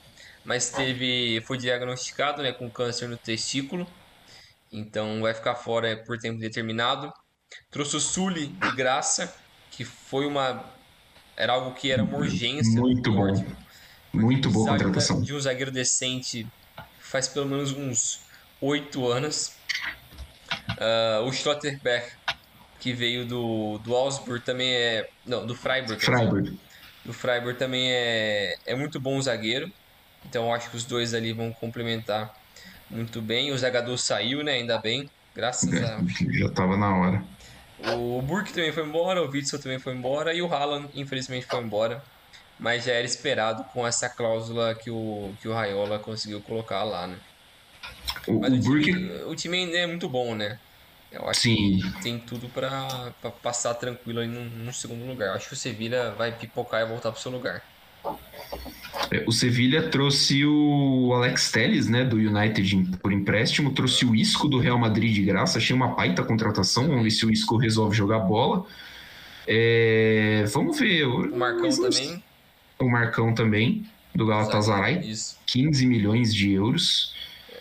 [0.47, 3.86] mas teve foi diagnosticado né, com câncer no testículo,
[4.73, 7.12] então vai ficar fora por tempo determinado.
[7.70, 9.35] Trouxe o Sully de graça,
[9.70, 10.64] que foi uma
[11.36, 12.81] era algo que era uma urgência.
[12.81, 13.44] Muito bom.
[14.12, 15.20] Muito boa contratação.
[15.20, 16.47] De um zagueiro decente
[16.98, 18.20] faz pelo menos uns
[18.60, 19.52] oito anos.
[20.70, 22.12] Uh, o Schlotterbeck,
[22.81, 25.09] que veio do, do Augsburg, também é.
[25.27, 26.02] Não, do Freiburg.
[26.02, 26.59] Freiburg.
[27.05, 29.70] Do Freiburg também é, é muito bom zagueiro.
[30.28, 32.35] Então acho que os dois ali vão complementar
[32.90, 33.53] muito bem.
[33.53, 34.53] O Zagadou saiu, né?
[34.53, 35.09] Ainda bem.
[35.35, 36.01] Graças é, a.
[36.39, 37.24] Já tava na hora.
[37.94, 41.61] O Burke também foi embora, o Witzel também foi embora e o Haaland, infelizmente, foi
[41.61, 42.03] embora.
[42.59, 47.07] Mas já era esperado com essa cláusula que o, que o Raiola conseguiu colocar lá,
[47.07, 47.19] né?
[48.27, 48.85] O, Mas o, o Burke...
[48.85, 50.59] time, o time ainda é muito bom, né?
[51.12, 51.81] Eu acho Sim.
[51.81, 53.12] que tem tudo para
[53.43, 55.28] passar tranquilo aí no, no segundo lugar.
[55.28, 57.62] Eu acho que o Sevilha vai pipocar e voltar pro seu lugar.
[59.11, 64.49] É, o Sevilha trouxe o Alex Telles, né, do United por empréstimo, trouxe o Isco
[64.49, 67.97] do Real Madrid de graça, achei uma baita contratação, vamos ver se o Isco resolve
[67.97, 68.65] jogar bola.
[69.47, 71.07] É, vamos ver.
[71.07, 72.24] O Marcão também.
[72.78, 75.39] O Marcão também, do Galatasaray, Isso.
[75.47, 77.15] 15 milhões de euros.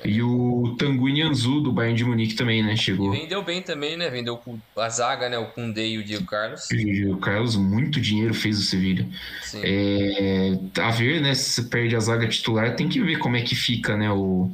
[0.05, 2.75] E o Tanguy Nianzu, do Bayern de Munique também, né?
[2.75, 3.13] Chegou.
[3.13, 4.09] E vendeu bem também, né?
[4.09, 4.41] Vendeu
[4.77, 5.37] a zaga, né?
[5.37, 6.69] O Koundé e o Diego Carlos.
[6.69, 9.07] O Diego Carlos, muito dinheiro fez o Sevilha.
[9.55, 11.33] É, a ver, né?
[11.33, 14.11] Se você perde a zaga titular, tem que ver como é que fica, né?
[14.11, 14.51] O...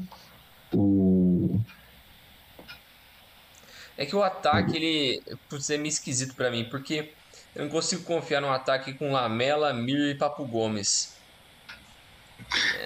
[0.73, 1.59] o...
[3.97, 5.21] É que o ataque, ele...
[5.49, 7.11] Putz, é meio esquisito para mim, porque
[7.55, 11.10] eu não consigo confiar no ataque com Lamela, Mir e Papo Gomes.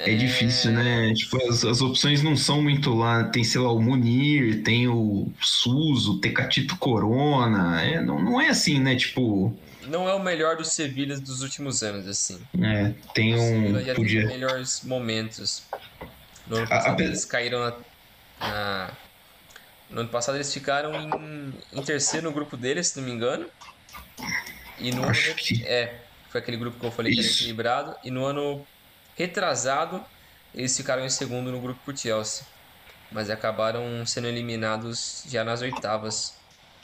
[0.04, 1.14] É, é difícil, né?
[1.14, 3.24] Tipo, as, as opções não são muito lá.
[3.26, 7.82] Tem, sei lá, o Munir, tem o Suso, o Tecatito Corona.
[7.82, 8.96] É, não, não é assim, né?
[8.96, 9.56] Tipo.
[9.88, 12.40] Não é o melhor dos Sevilhas dos últimos anos, assim.
[12.62, 13.80] É, tem um.
[13.84, 14.22] já podia...
[14.22, 15.64] teve melhores momentos.
[16.48, 17.08] No ano passado a, a...
[17.08, 17.74] eles caíram na,
[18.40, 18.92] na,
[19.90, 23.48] No ano passado eles ficaram em, em, terceiro no grupo deles, se não me engano.
[24.78, 25.36] E no Acho ano.
[25.36, 25.66] Que...
[25.66, 27.22] É, foi aquele grupo que eu falei Isso.
[27.22, 27.96] que era equilibrado.
[28.04, 28.66] E no ano
[29.16, 30.04] retrasado,
[30.54, 32.46] eles ficaram em segundo no grupo por Chelsea,
[33.12, 36.38] mas acabaram sendo eliminados já nas oitavas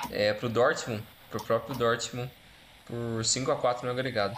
[0.10, 2.30] é, para o Dortmund, para o próprio Dortmund,
[2.86, 4.36] por 5 a 4 no agregado.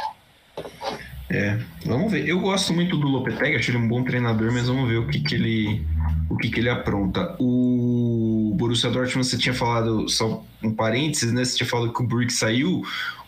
[1.30, 2.28] É, vamos ver.
[2.28, 5.20] Eu gosto muito do Lopetegui, acho ele um bom treinador, mas vamos ver o que,
[5.20, 5.86] que ele
[6.30, 7.36] o que, que ele apronta.
[7.40, 11.44] O Borussia Dortmund, você tinha falado, só um parênteses, né?
[11.44, 12.84] Você tinha falado que o Burke saiu.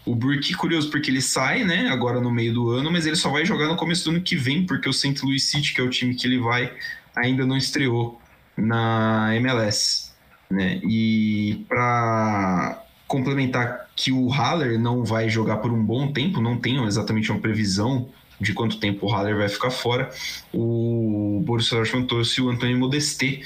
[0.06, 3.30] O Burke, curioso, porque ele sai, né, agora no meio do ano, mas ele só
[3.30, 5.20] vai jogar no começo do ano que vem, porque o St.
[5.24, 6.72] Louis City, que é o time que ele vai,
[7.16, 8.22] ainda não estreou
[8.56, 10.12] na MLS,
[10.50, 10.80] né?
[10.84, 16.84] E para complementar que o Haller não vai jogar por um bom tempo, não tem
[16.86, 18.10] exatamente uma previsão
[18.40, 20.10] de quanto tempo o Haller vai ficar fora,
[20.54, 23.42] o Borussia Dortmund trouxe o Antônio Modesté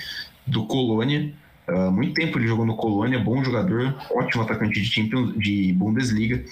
[0.45, 1.31] do Colônia,
[1.69, 6.43] Uh, muito tempo ele jogou no Colônia, bom jogador, ótimo atacante de, Champions, de Bundesliga,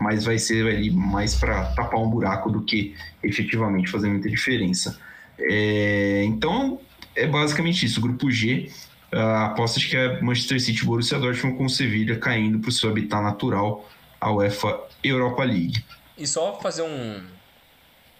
[0.00, 4.98] mas vai ser ali mais para tapar um buraco do que efetivamente fazer muita diferença.
[5.38, 6.80] É, então,
[7.14, 8.00] é basicamente isso.
[8.00, 8.68] Grupo G,
[9.12, 12.90] uh, aposta que é Manchester City Borussia Dortmund com o Sevilla caindo para o seu
[12.90, 13.88] habitat natural,
[14.20, 15.84] a UEFA Europa League.
[16.18, 17.22] E só fazer um,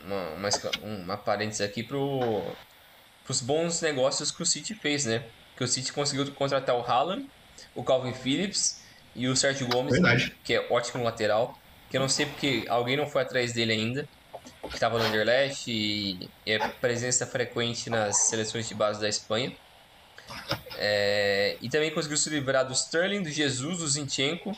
[0.06, 0.48] uma, uma,
[1.02, 5.24] uma parênteses aqui para os bons negócios que o City fez, né?
[5.56, 7.28] Que o City conseguiu contratar o Haaland,
[7.74, 8.82] o Calvin Phillips
[9.14, 10.35] e o Sérgio Gomes, Verdade.
[10.43, 11.59] que é ótimo lateral.
[11.90, 14.09] Que eu não sei porque alguém não foi atrás dele ainda,
[14.62, 19.55] que estava no Anderlecht e é presença frequente nas seleções de base da Espanha.
[20.76, 24.56] É, e também conseguiu se livrar do Sterling, do Jesus, do Zinchenko,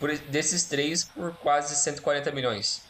[0.00, 2.82] por, desses três por quase 140 milhões.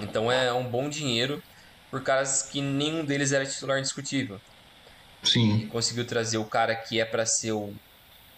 [0.00, 1.42] Então é um bom dinheiro
[1.90, 4.40] por caras que nenhum deles era titular indiscutível.
[5.26, 5.58] Sim.
[5.58, 7.72] E conseguiu trazer o cara que é para ser o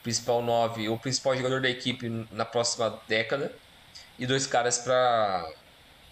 [0.03, 3.53] principal 9, o principal jogador da equipe na próxima década.
[4.19, 5.49] E dois caras para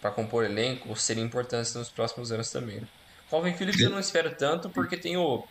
[0.01, 2.77] para compor elenco serem importantes nos próximos anos também.
[2.77, 2.87] Né?
[3.31, 5.43] Calvin Phillips eu não espero tanto porque tem o,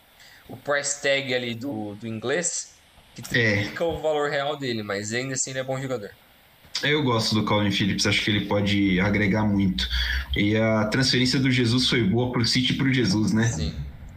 [0.48, 2.74] o price tag ali do, do inglês
[3.14, 3.86] que triplica é.
[3.86, 6.10] o valor real dele, mas ainda assim ele é bom jogador.
[6.82, 9.88] Eu gosto do Calvin Phillips, acho que ele pode agregar muito.
[10.36, 13.48] E a transferência do Jesus foi boa pro City e pro Jesus, né?
[13.48, 13.74] Sim.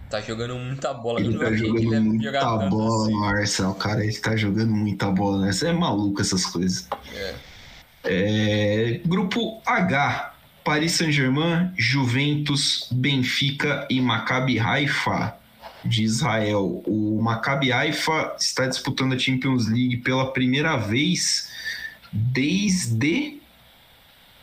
[0.10, 1.20] Tá jogando muita bola.
[1.22, 3.14] Ele tá jogando ele muita bola assim.
[3.14, 4.04] no Arsenal, cara.
[4.04, 5.52] Ele tá jogando muita bola, né?
[5.52, 6.88] Você é maluco essas coisas.
[7.14, 7.36] É.
[8.04, 10.34] É, grupo H.
[10.64, 15.36] Paris Saint-Germain, Juventus, Benfica e Maccabi Haifa
[15.86, 16.84] de Israel.
[16.86, 21.50] O Maccabi Haifa está disputando a Champions League pela primeira vez
[22.12, 23.40] desde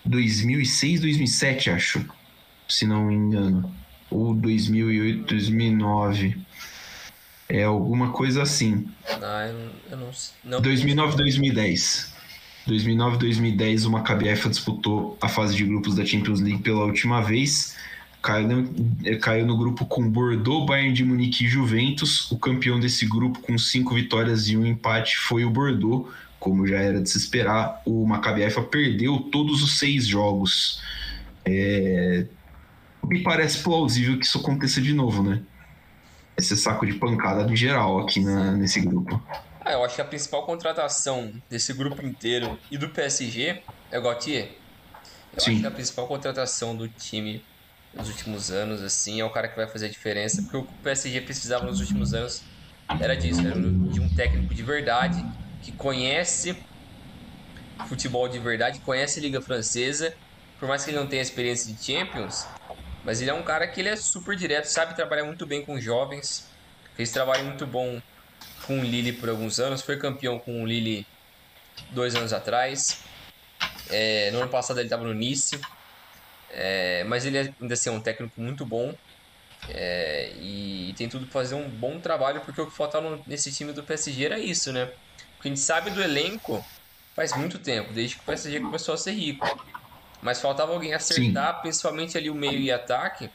[0.05, 2.05] 2006, 2007, acho,
[2.69, 3.73] se não me engano.
[4.11, 6.37] Ou 2008, 2009.
[7.49, 8.89] É alguma coisa assim.
[9.23, 10.11] Ah, eu, eu não,
[10.45, 12.17] não 2009, 2010.
[12.67, 17.23] 2009, 2010 o Maccabi Haifa disputou a fase de grupos da Champions League pela última
[17.23, 17.77] vez.
[18.21, 22.29] Caiu no, caiu no grupo com Bordeaux, Bayern de Munique e Juventus.
[22.33, 26.11] O campeão desse grupo com cinco vitórias e um empate foi o Bordeaux,
[26.41, 27.81] como já era de se esperar.
[27.87, 30.83] O Maccabi Haifa perdeu todos os seis jogos.
[31.45, 32.27] É...
[33.09, 35.45] Me parece plausível que isso aconteça de novo, né?
[36.39, 39.21] Esse saco de pancada de geral aqui na, nesse grupo.
[39.65, 43.61] Ah, eu acho que a principal contratação desse grupo inteiro e do PSG
[43.91, 44.51] é o Gautier.
[45.33, 45.53] Eu Sim.
[45.53, 47.43] acho que a principal contratação do time
[47.95, 51.23] nos últimos anos, assim, é o cara que vai fazer a diferença, porque o PSG
[51.23, 52.35] precisava nos últimos anos
[52.99, 55.23] era disso, era de um técnico de verdade,
[55.61, 56.55] que conhece
[57.89, 60.13] futebol de verdade, conhece a Liga Francesa,
[60.59, 62.35] por mais que ele não tenha experiência de Champions,
[63.07, 65.81] mas ele é um cara que ele é super direto, sabe trabalhar muito bem com
[65.81, 66.51] jovens,
[66.97, 68.03] fez trabalho muito bom
[68.67, 71.07] com o Lille por alguns anos, foi campeão com o Lille
[71.91, 73.05] dois anos atrás,
[73.91, 75.57] é, no ano passado ele estava no Nice,
[76.51, 78.93] é, mas ele ainda assim é um técnico muito bom
[79.69, 83.53] é, e, e, tem tudo para fazer um bom trabalho, porque o que faltava nesse
[83.53, 84.87] time do PSG era isso, né?
[85.37, 86.65] Porque a gente sabe do elenco
[87.15, 89.47] faz muito tempo, desde que o PSG começou a ser rico.
[90.23, 91.61] Mas faltava alguém acertar, Sim.
[91.63, 93.31] principalmente ali o meio e ataque,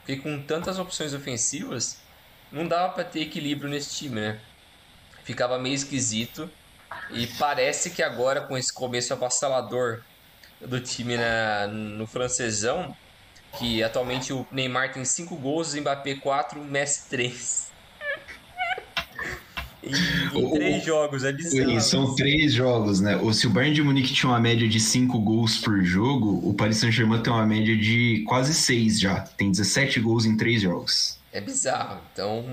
[0.00, 1.98] porque com tantas opções ofensivas,
[2.52, 4.40] não dava para ter equilíbrio nesse time, né?
[5.24, 6.48] Ficava meio esquisito.
[7.10, 10.02] E parece que agora, com esse começo avassalador
[10.60, 12.96] do time na, no francesão,
[13.58, 17.65] que atualmente o Neymar tem 5 gols, Mbappé 4, Messi 3.
[19.86, 21.80] Em, 3 jogos, é bizarro.
[21.80, 23.16] São 3 jogos, né?
[23.16, 26.54] Ou se o Bayern de Munique tinha uma média de 5 gols por jogo, o
[26.54, 29.20] Paris Saint-Germain tem uma média de quase 6 já.
[29.20, 31.18] Tem 17 gols em 3 jogos.
[31.32, 32.00] É bizarro.
[32.12, 32.44] Então,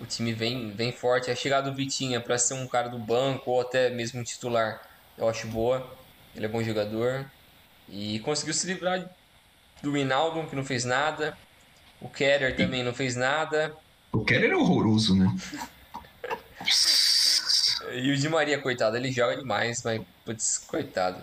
[0.00, 1.30] o time vem, vem forte.
[1.30, 4.82] A chegada do Vitinha para ser um cara do banco ou até mesmo um titular,
[5.16, 5.86] eu acho boa.
[6.34, 7.24] Ele é bom jogador.
[7.88, 9.08] E conseguiu se livrar
[9.82, 11.36] do Rinaldo, que não fez nada.
[12.00, 13.72] O Keller também não fez nada.
[14.10, 15.34] O Keller é horroroso, né?
[17.94, 21.22] e o Di Maria, coitado, ele joga demais, mas, putz, coitado.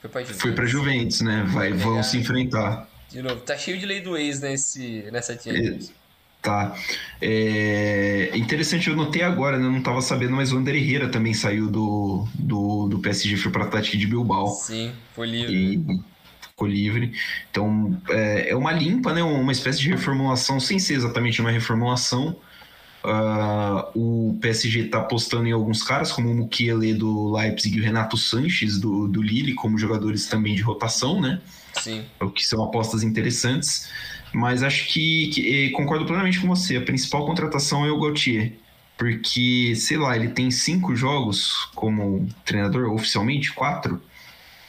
[0.00, 1.44] Foi pra Juventus, Foi pra Juventus né?
[1.48, 2.88] Vai, vão se enfrentar.
[3.08, 5.90] De novo, tá cheio de lei do ex nesse, nessa Champions.
[5.90, 6.02] É.
[6.42, 6.74] Tá.
[7.20, 9.64] É interessante, eu notei agora, né?
[9.64, 13.52] Eu não estava sabendo, mas o André Herrera também saiu do, do, do PSG, foi
[13.52, 14.48] para o Atlético de Bilbao.
[14.48, 15.54] Sim, foi livre.
[15.54, 16.00] E
[16.40, 17.12] ficou livre.
[17.48, 19.22] Então, é, é uma limpa, né?
[19.22, 22.36] Uma espécie de reformulação, sem ser exatamente uma reformulação.
[23.04, 27.84] Uh, o PSG está apostando em alguns caras, como o Mukiele do Leipzig e o
[27.84, 31.40] Renato Sanches do, do Lille, como jogadores também de rotação, né?
[31.80, 32.04] Sim.
[32.20, 33.88] O que são apostas interessantes.
[34.32, 36.76] Mas acho que, que concordo plenamente com você.
[36.76, 38.52] A principal contratação é o Gauthier.
[38.96, 44.00] Porque, sei lá, ele tem cinco jogos como treinador, oficialmente, quatro.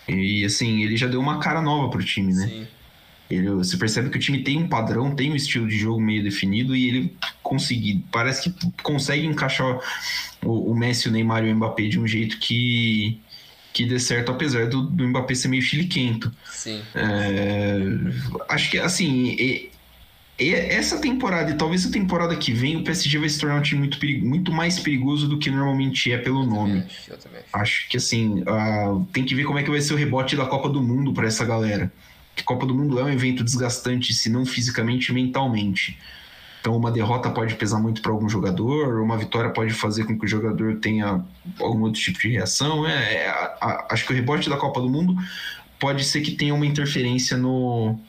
[0.07, 2.47] E assim, ele já deu uma cara nova pro time, né?
[2.47, 2.68] Sim.
[3.29, 6.23] Ele, você percebe que o time tem um padrão, tem um estilo de jogo meio
[6.23, 9.79] definido e ele conseguir, parece que consegue encaixar
[10.43, 13.19] o, o Messi, o Neymar e o Mbappé de um jeito que,
[13.71, 16.31] que dê certo, apesar do, do Mbappé ser meio chiliquento.
[16.49, 16.81] Sim.
[16.93, 17.79] É,
[18.49, 19.71] acho que, assim, e,
[20.37, 23.61] e essa temporada e talvez a temporada que vem, o PSG vai se tornar um
[23.61, 26.79] time muito, muito mais perigoso do que normalmente é pelo eu nome.
[26.79, 27.57] Acho, eu também acho.
[27.57, 30.45] acho que, assim, uh, tem que ver como é que vai ser o rebote da
[30.45, 31.91] Copa do Mundo para essa galera.
[32.35, 35.97] Que Copa do Mundo é um evento desgastante, se não fisicamente, mentalmente.
[36.64, 40.26] Então, uma derrota pode pesar muito para algum jogador, uma vitória pode fazer com que
[40.26, 41.22] o jogador tenha
[41.60, 42.88] algum outro tipo de reação.
[42.88, 45.14] É, é a, a, acho que o rebote da Copa do Mundo
[45.77, 47.99] pode ser que tenha uma interferência no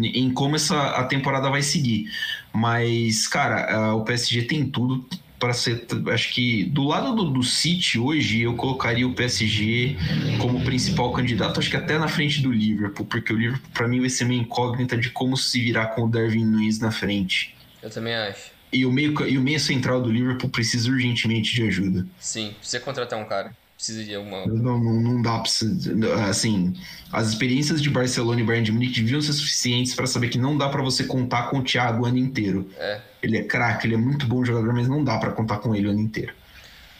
[0.00, 2.10] em como essa a temporada vai seguir.
[2.52, 5.06] Mas, cara, o PSG tem tudo
[5.42, 5.84] para ser.
[6.12, 9.96] Acho que do lado do, do City hoje eu colocaria o PSG
[10.40, 13.98] como principal candidato, acho que até na frente do Liverpool, porque o Liverpool para mim
[13.98, 17.56] vai ser uma incógnita de como se virar com o Darwin Nunes na frente.
[17.82, 18.52] Eu também acho.
[18.72, 22.06] E o meio, e o meio central do Liverpool precisa urgentemente de ajuda.
[22.20, 23.52] Sim, precisa contratar um cara
[23.82, 24.46] precisa de alguma.
[24.46, 26.28] Não, não, não dá pra.
[26.28, 26.72] Assim,
[27.12, 30.56] as experiências de Barcelona e Bayern de Munique deviam ser suficientes para saber que não
[30.56, 32.70] dá para você contar com o Thiago o ano inteiro.
[32.78, 33.00] É.
[33.20, 35.88] Ele é craque, ele é muito bom jogador, mas não dá para contar com ele
[35.88, 36.32] o ano inteiro.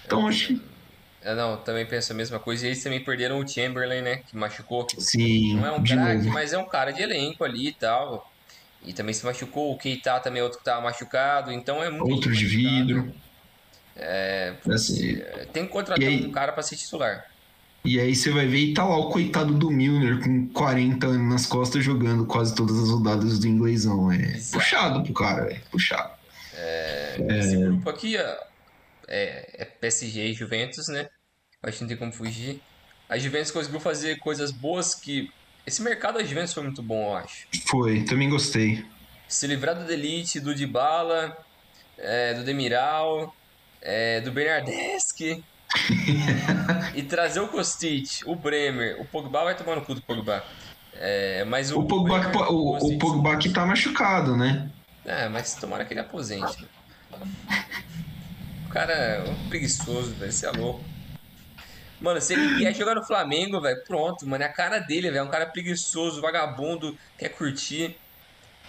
[0.05, 0.63] Então, é, acho que.
[1.23, 2.67] É, não, também penso a mesma coisa.
[2.67, 4.17] E eles também perderam o Chamberlain, né?
[4.17, 4.85] Que machucou.
[4.85, 5.55] Que Sim.
[5.55, 8.29] Não é um craque, mas é um cara de elenco ali e tal.
[8.85, 9.73] E também se machucou.
[9.73, 11.53] O Keita também é outro que tava machucado.
[11.53, 12.13] Então é muito.
[12.13, 13.15] Outro de vidro.
[13.97, 17.27] É, assim, tem que contratar aí, um cara para ser titular.
[17.85, 21.33] E aí você vai ver e tá lá o coitado do Milner com 40 anos
[21.33, 24.11] nas costas jogando quase todas as rodadas do inglesão.
[24.13, 24.53] É Exato.
[24.53, 26.13] puxado pro cara, é puxado.
[26.55, 31.09] É, esse grupo aqui é, é PSG e Juventus, né?
[31.63, 32.61] Acho que não tem como fugir.
[33.09, 35.31] A Juventus conseguiu fazer coisas boas que.
[35.67, 37.47] Esse mercado da Juventus foi muito bom, eu acho.
[37.67, 38.85] Foi, também gostei.
[39.29, 41.37] Se livrar do Delite, do Dybala,
[41.99, 43.35] é, do Demiral,
[43.83, 45.45] é, do Bernardeschi.
[46.95, 50.45] e trazer o Kostic, o Bremer, o Pogba vai tomar no cu do Pogba.
[50.95, 54.71] É, mas o, o Pogba, Bremer, o, o, Pogba que tá machucado, né?
[55.05, 56.67] É, mas tomara que ele aposente.
[58.67, 60.33] O cara é um preguiçoso, velho.
[60.33, 60.85] Você é louco.
[62.01, 64.45] Mano, se ele quer jogar no Flamengo, velho, pronto, mano.
[64.45, 65.21] É a cara dele, velho.
[65.21, 67.97] É um cara preguiçoso, vagabundo, quer curtir.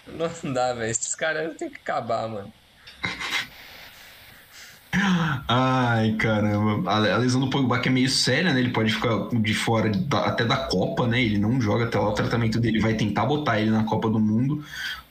[0.07, 0.89] Não dá, velho.
[0.89, 2.53] Esses caras tem que acabar, mano.
[5.47, 6.91] Ai, caramba.
[6.91, 8.59] A lesão do Pogba que é meio séria, né?
[8.59, 9.91] Ele pode ficar de fora
[10.25, 11.21] até da Copa, né?
[11.21, 12.09] Ele não joga até lá.
[12.09, 14.63] O tratamento dele vai tentar botar ele na Copa do Mundo.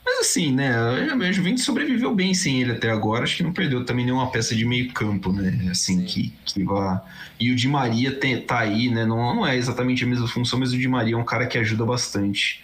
[0.05, 0.73] Mas assim, né?
[0.75, 3.23] A Juventus sobreviveu bem sem ele até agora.
[3.23, 5.67] Acho que não perdeu também nenhuma peça de meio campo, né?
[5.69, 7.03] Assim, que, que vá.
[7.39, 9.05] E o Di Maria tem, tá aí, né?
[9.05, 11.57] Não, não é exatamente a mesma função, mas o Di Maria é um cara que
[11.57, 12.63] ajuda bastante.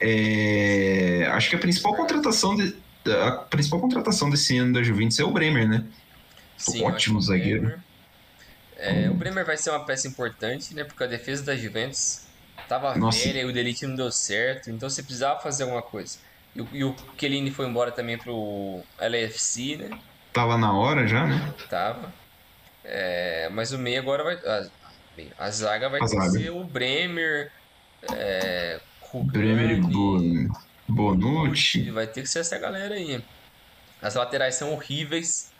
[0.00, 1.28] É...
[1.32, 2.74] Acho que a principal contratação de...
[3.06, 5.84] a principal contratação desse ano da Juventus é o Bremer, né?
[6.56, 7.60] Sim, Ótimo zagueiro.
[7.62, 7.80] Bremer...
[8.78, 10.84] É, o Bremer vai ser uma peça importante, né?
[10.84, 12.26] Porque a defesa da Juventus
[12.68, 13.24] tava Nossa.
[13.24, 16.18] velha e o Delite não deu certo, então você precisava fazer alguma coisa.
[16.54, 19.98] E o, e o Kelini foi embora também pro LFC, né?
[20.32, 21.54] Tava na hora já, né?
[21.68, 22.12] Tava.
[22.84, 24.34] É, mas o meio agora vai.
[24.34, 24.66] A,
[25.38, 26.30] a zaga vai a ter zaga.
[26.30, 27.50] ser o Bremer.
[28.12, 28.80] É,
[29.14, 30.48] Bremer e
[30.88, 31.90] Bonucci.
[31.90, 33.22] Vai ter que ser essa galera aí.
[34.00, 35.50] As laterais são horríveis.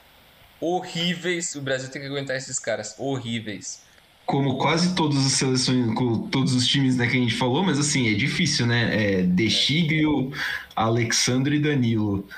[0.60, 1.54] Horríveis.
[1.54, 2.94] O Brasil tem que aguentar esses caras.
[2.98, 3.84] Horríveis
[4.26, 5.94] como quase todas as seleções,
[6.32, 9.20] todos os times né, que a gente falou, mas assim, é difícil, né?
[9.20, 10.32] É Dechiglio,
[10.74, 12.28] Alexandre e Danilo.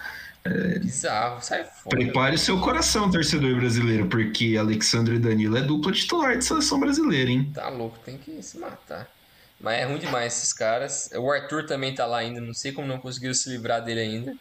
[0.44, 1.96] É, Bizarro, sai fora.
[1.96, 6.78] Prepare o seu coração, torcedor brasileiro, porque Alexandre e Danilo é dupla titular de seleção
[6.78, 7.50] brasileira, hein?
[7.54, 9.08] Tá louco, tem que se matar.
[9.58, 11.10] Mas é ruim demais esses caras.
[11.16, 14.36] O Arthur também tá lá ainda, não sei como não conseguiu se livrar dele ainda.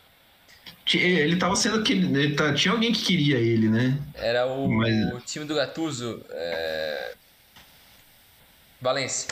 [0.93, 1.93] Ele tava sendo que.
[1.93, 3.97] Ele tá, tinha alguém que queria ele, né?
[4.14, 5.14] Era o, Mas...
[5.14, 6.23] o time do Gattuso.
[6.30, 7.14] É...
[8.80, 9.27] Valência.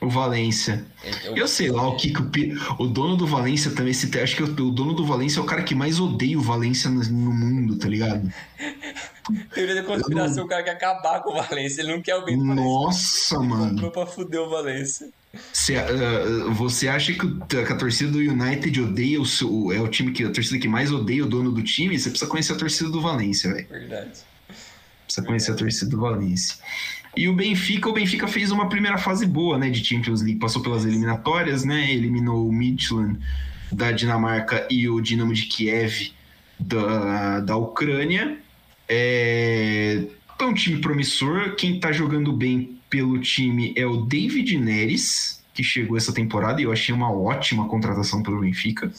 [0.00, 0.84] O Valência.
[1.24, 4.36] Eu, eu sei lá o que, que o, o dono do Valência também se acho
[4.36, 7.02] que o, o, dono do Valência é o cara que mais odeia o Valência no,
[7.02, 8.32] no mundo, tá ligado?
[9.52, 13.40] Teoria da conspiração, o cara quer acabar com o Valência, ele não quer alguém Nossa,
[13.40, 13.82] mano.
[13.82, 15.10] Não pra fuder o Valência.
[15.52, 19.88] Você, uh, você acha que, que, a torcida do United odeia o seu, é o
[19.88, 21.98] time que a torcida que mais odeia o dono do time?
[21.98, 23.68] Você precisa conhecer a torcida do Valência, velho.
[23.68, 24.10] Verdade.
[25.04, 26.56] Precisa conhecer a torcida do Valência.
[27.16, 30.62] E o Benfica, o Benfica fez uma primeira fase boa, né, de Champions League, passou
[30.62, 33.18] pelas eliminatórias, né, eliminou o Midtjylland
[33.72, 36.12] da Dinamarca e o Dinamo de Kiev
[36.58, 38.38] da, da Ucrânia.
[38.88, 40.04] É,
[40.38, 45.62] é um time promissor, quem está jogando bem pelo time é o David Neres, que
[45.62, 48.90] chegou essa temporada e eu achei uma ótima contratação pelo Benfica.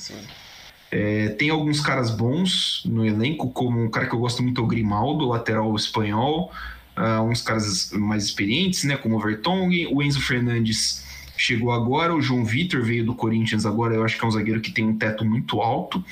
[0.92, 4.64] É, tem alguns caras bons no elenco, como um cara que eu gosto muito, é
[4.64, 6.52] o Grimaldo, lateral espanhol
[7.00, 11.06] uh, uns caras mais experientes, né, como o Vertonghen, o Enzo Fernandes
[11.38, 14.60] chegou agora, o João Vitor veio do Corinthians agora, eu acho que é um zagueiro
[14.60, 16.04] que tem um teto muito alto,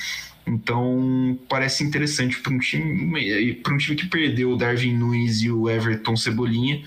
[0.46, 5.52] então parece interessante para um time para um time que perdeu o Darwin Nunes e
[5.52, 6.82] o Everton Cebolinha,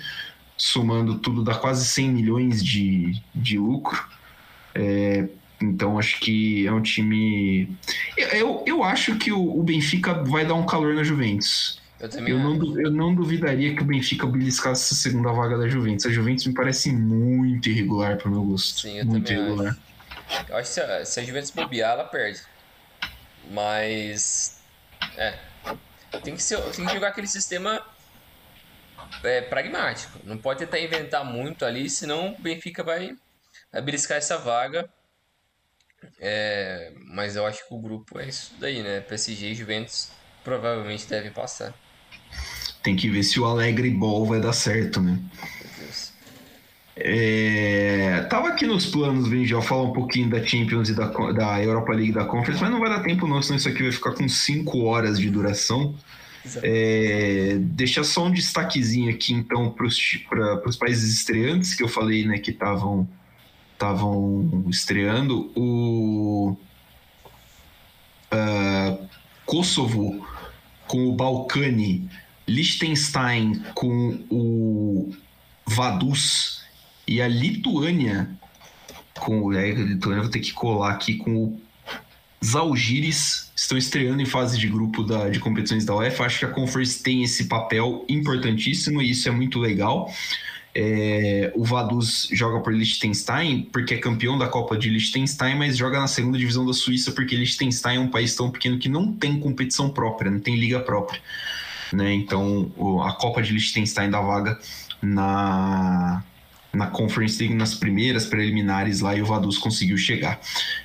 [0.57, 4.03] somando tudo dá quase 100 milhões de, de lucro.
[4.75, 5.29] É,
[5.61, 7.69] então acho que é um time.
[8.17, 11.80] Eu, eu acho que o, o Benfica vai dar um calor na Juventus.
[12.01, 15.69] Eu, também eu, não, eu não duvidaria que o Benfica beliscasse essa segunda vaga da
[15.69, 16.07] Juventus.
[16.07, 18.81] A Juventus me parece muito irregular para o meu gosto.
[18.81, 19.73] Sim, eu muito irregular.
[19.73, 19.91] Acho.
[20.49, 22.41] Eu acho que se a, se a Juventus bobear, ela perde.
[23.51, 24.61] Mas.
[25.17, 25.39] É.
[26.25, 27.85] Tem que, ser, tem que jogar aquele sistema
[29.23, 30.19] é, pragmático.
[30.25, 33.15] Não pode tentar inventar muito ali, senão o Benfica vai,
[33.71, 34.89] vai beliscar essa vaga.
[36.19, 39.01] É, mas eu acho que o grupo é isso daí, né?
[39.01, 40.11] PSG e Juventus
[40.43, 41.75] provavelmente devem passar.
[42.83, 45.19] Tem que ver se o Alegre Ball vai dar certo, né?
[47.03, 51.93] É, tava aqui nos planos, já falar um pouquinho da Champions e da, da Europa
[51.93, 54.29] League da Conference, mas não vai dar tempo não, senão isso aqui vai ficar com
[54.29, 55.95] 5 horas de duração.
[56.63, 62.39] É, deixa só um destaquezinho aqui então para os países estreantes que eu falei né,
[62.39, 63.09] que estavam
[63.73, 65.51] estavam estreando.
[65.55, 66.57] O
[68.33, 69.09] uh,
[69.47, 70.27] Kosovo
[70.87, 72.09] com o Balcani
[72.51, 75.15] Liechtenstein com o
[75.67, 76.63] Vaduz
[77.07, 78.29] e a Lituânia
[79.19, 81.61] com é, a Lituânia vou ter que colar aqui com o
[82.45, 86.25] Zalgiris estão estreando em fase de grupo da, de competições da UEFA.
[86.25, 90.11] Acho que a Conference tem esse papel importantíssimo e isso é muito legal.
[90.75, 96.01] É, o Vaduz joga por Liechtenstein porque é campeão da Copa de Liechtenstein, mas joga
[96.01, 99.39] na segunda divisão da Suíça porque Liechtenstein é um país tão pequeno que não tem
[99.39, 101.21] competição própria, não tem liga própria.
[101.93, 102.15] Né?
[102.15, 102.71] Então
[103.05, 104.59] a Copa de Liechtenstein dá vaga
[105.03, 106.23] na,
[106.73, 110.41] na Conference League nas primeiras preliminares lá e o Vaduz conseguiu chegar.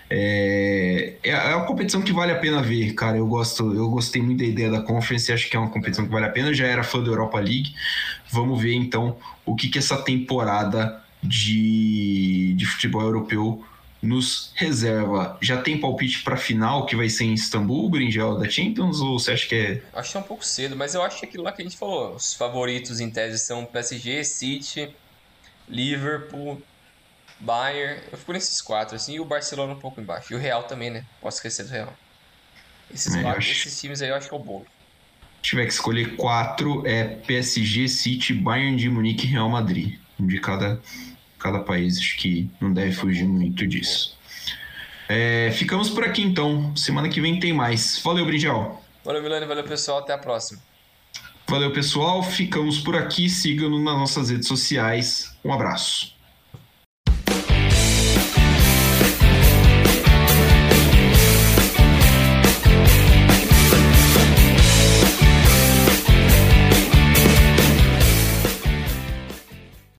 [0.10, 3.18] É, é, é uma competição que vale a pena ver, cara.
[3.18, 6.12] Eu gosto, eu gostei muito da ideia da Conference, acho que é uma competição que
[6.12, 6.50] vale a pena.
[6.50, 7.74] Eu já era fã da Europa League.
[8.32, 13.64] Vamos ver então o que, que essa temporada de, de futebol europeu
[14.06, 15.38] nos reserva.
[15.42, 19.32] Já tem palpite para final que vai ser em Istambul, Brinjel da Champions, ou você
[19.32, 19.82] acha que é.
[19.94, 21.78] Acho que é um pouco cedo, mas eu acho que aquilo lá que a gente
[21.78, 22.16] falou.
[22.16, 24.96] Os favoritos em tese são PSG, City,
[25.68, 26.62] Liverpool,
[27.40, 28.02] Bayern.
[28.12, 30.34] Eu fico nesses quatro, assim, e o Barcelona um pouco embaixo.
[30.34, 31.06] E o Real também, né?
[31.22, 31.94] Posso esquecer do Real.
[32.94, 33.52] Esses, é, quatro, acho...
[33.52, 34.66] esses times aí eu acho que é o bolo.
[35.42, 40.00] Se tiver que escolher quatro, é PSG, City, Bayern de Munique e Real Madrid.
[40.18, 40.82] De cada,
[41.46, 44.18] cada país, acho que não deve fugir muito disso.
[45.08, 46.76] É, ficamos por aqui então.
[46.76, 48.02] Semana que vem tem mais.
[48.04, 48.84] Valeu, Brinjal.
[49.04, 49.46] Valeu, Milani.
[49.46, 50.00] Valeu, pessoal.
[50.00, 50.60] Até a próxima.
[51.48, 52.24] Valeu, pessoal.
[52.24, 53.30] Ficamos por aqui.
[53.30, 55.38] Sigam-nos nas nossas redes sociais.
[55.46, 56.15] Um abraço.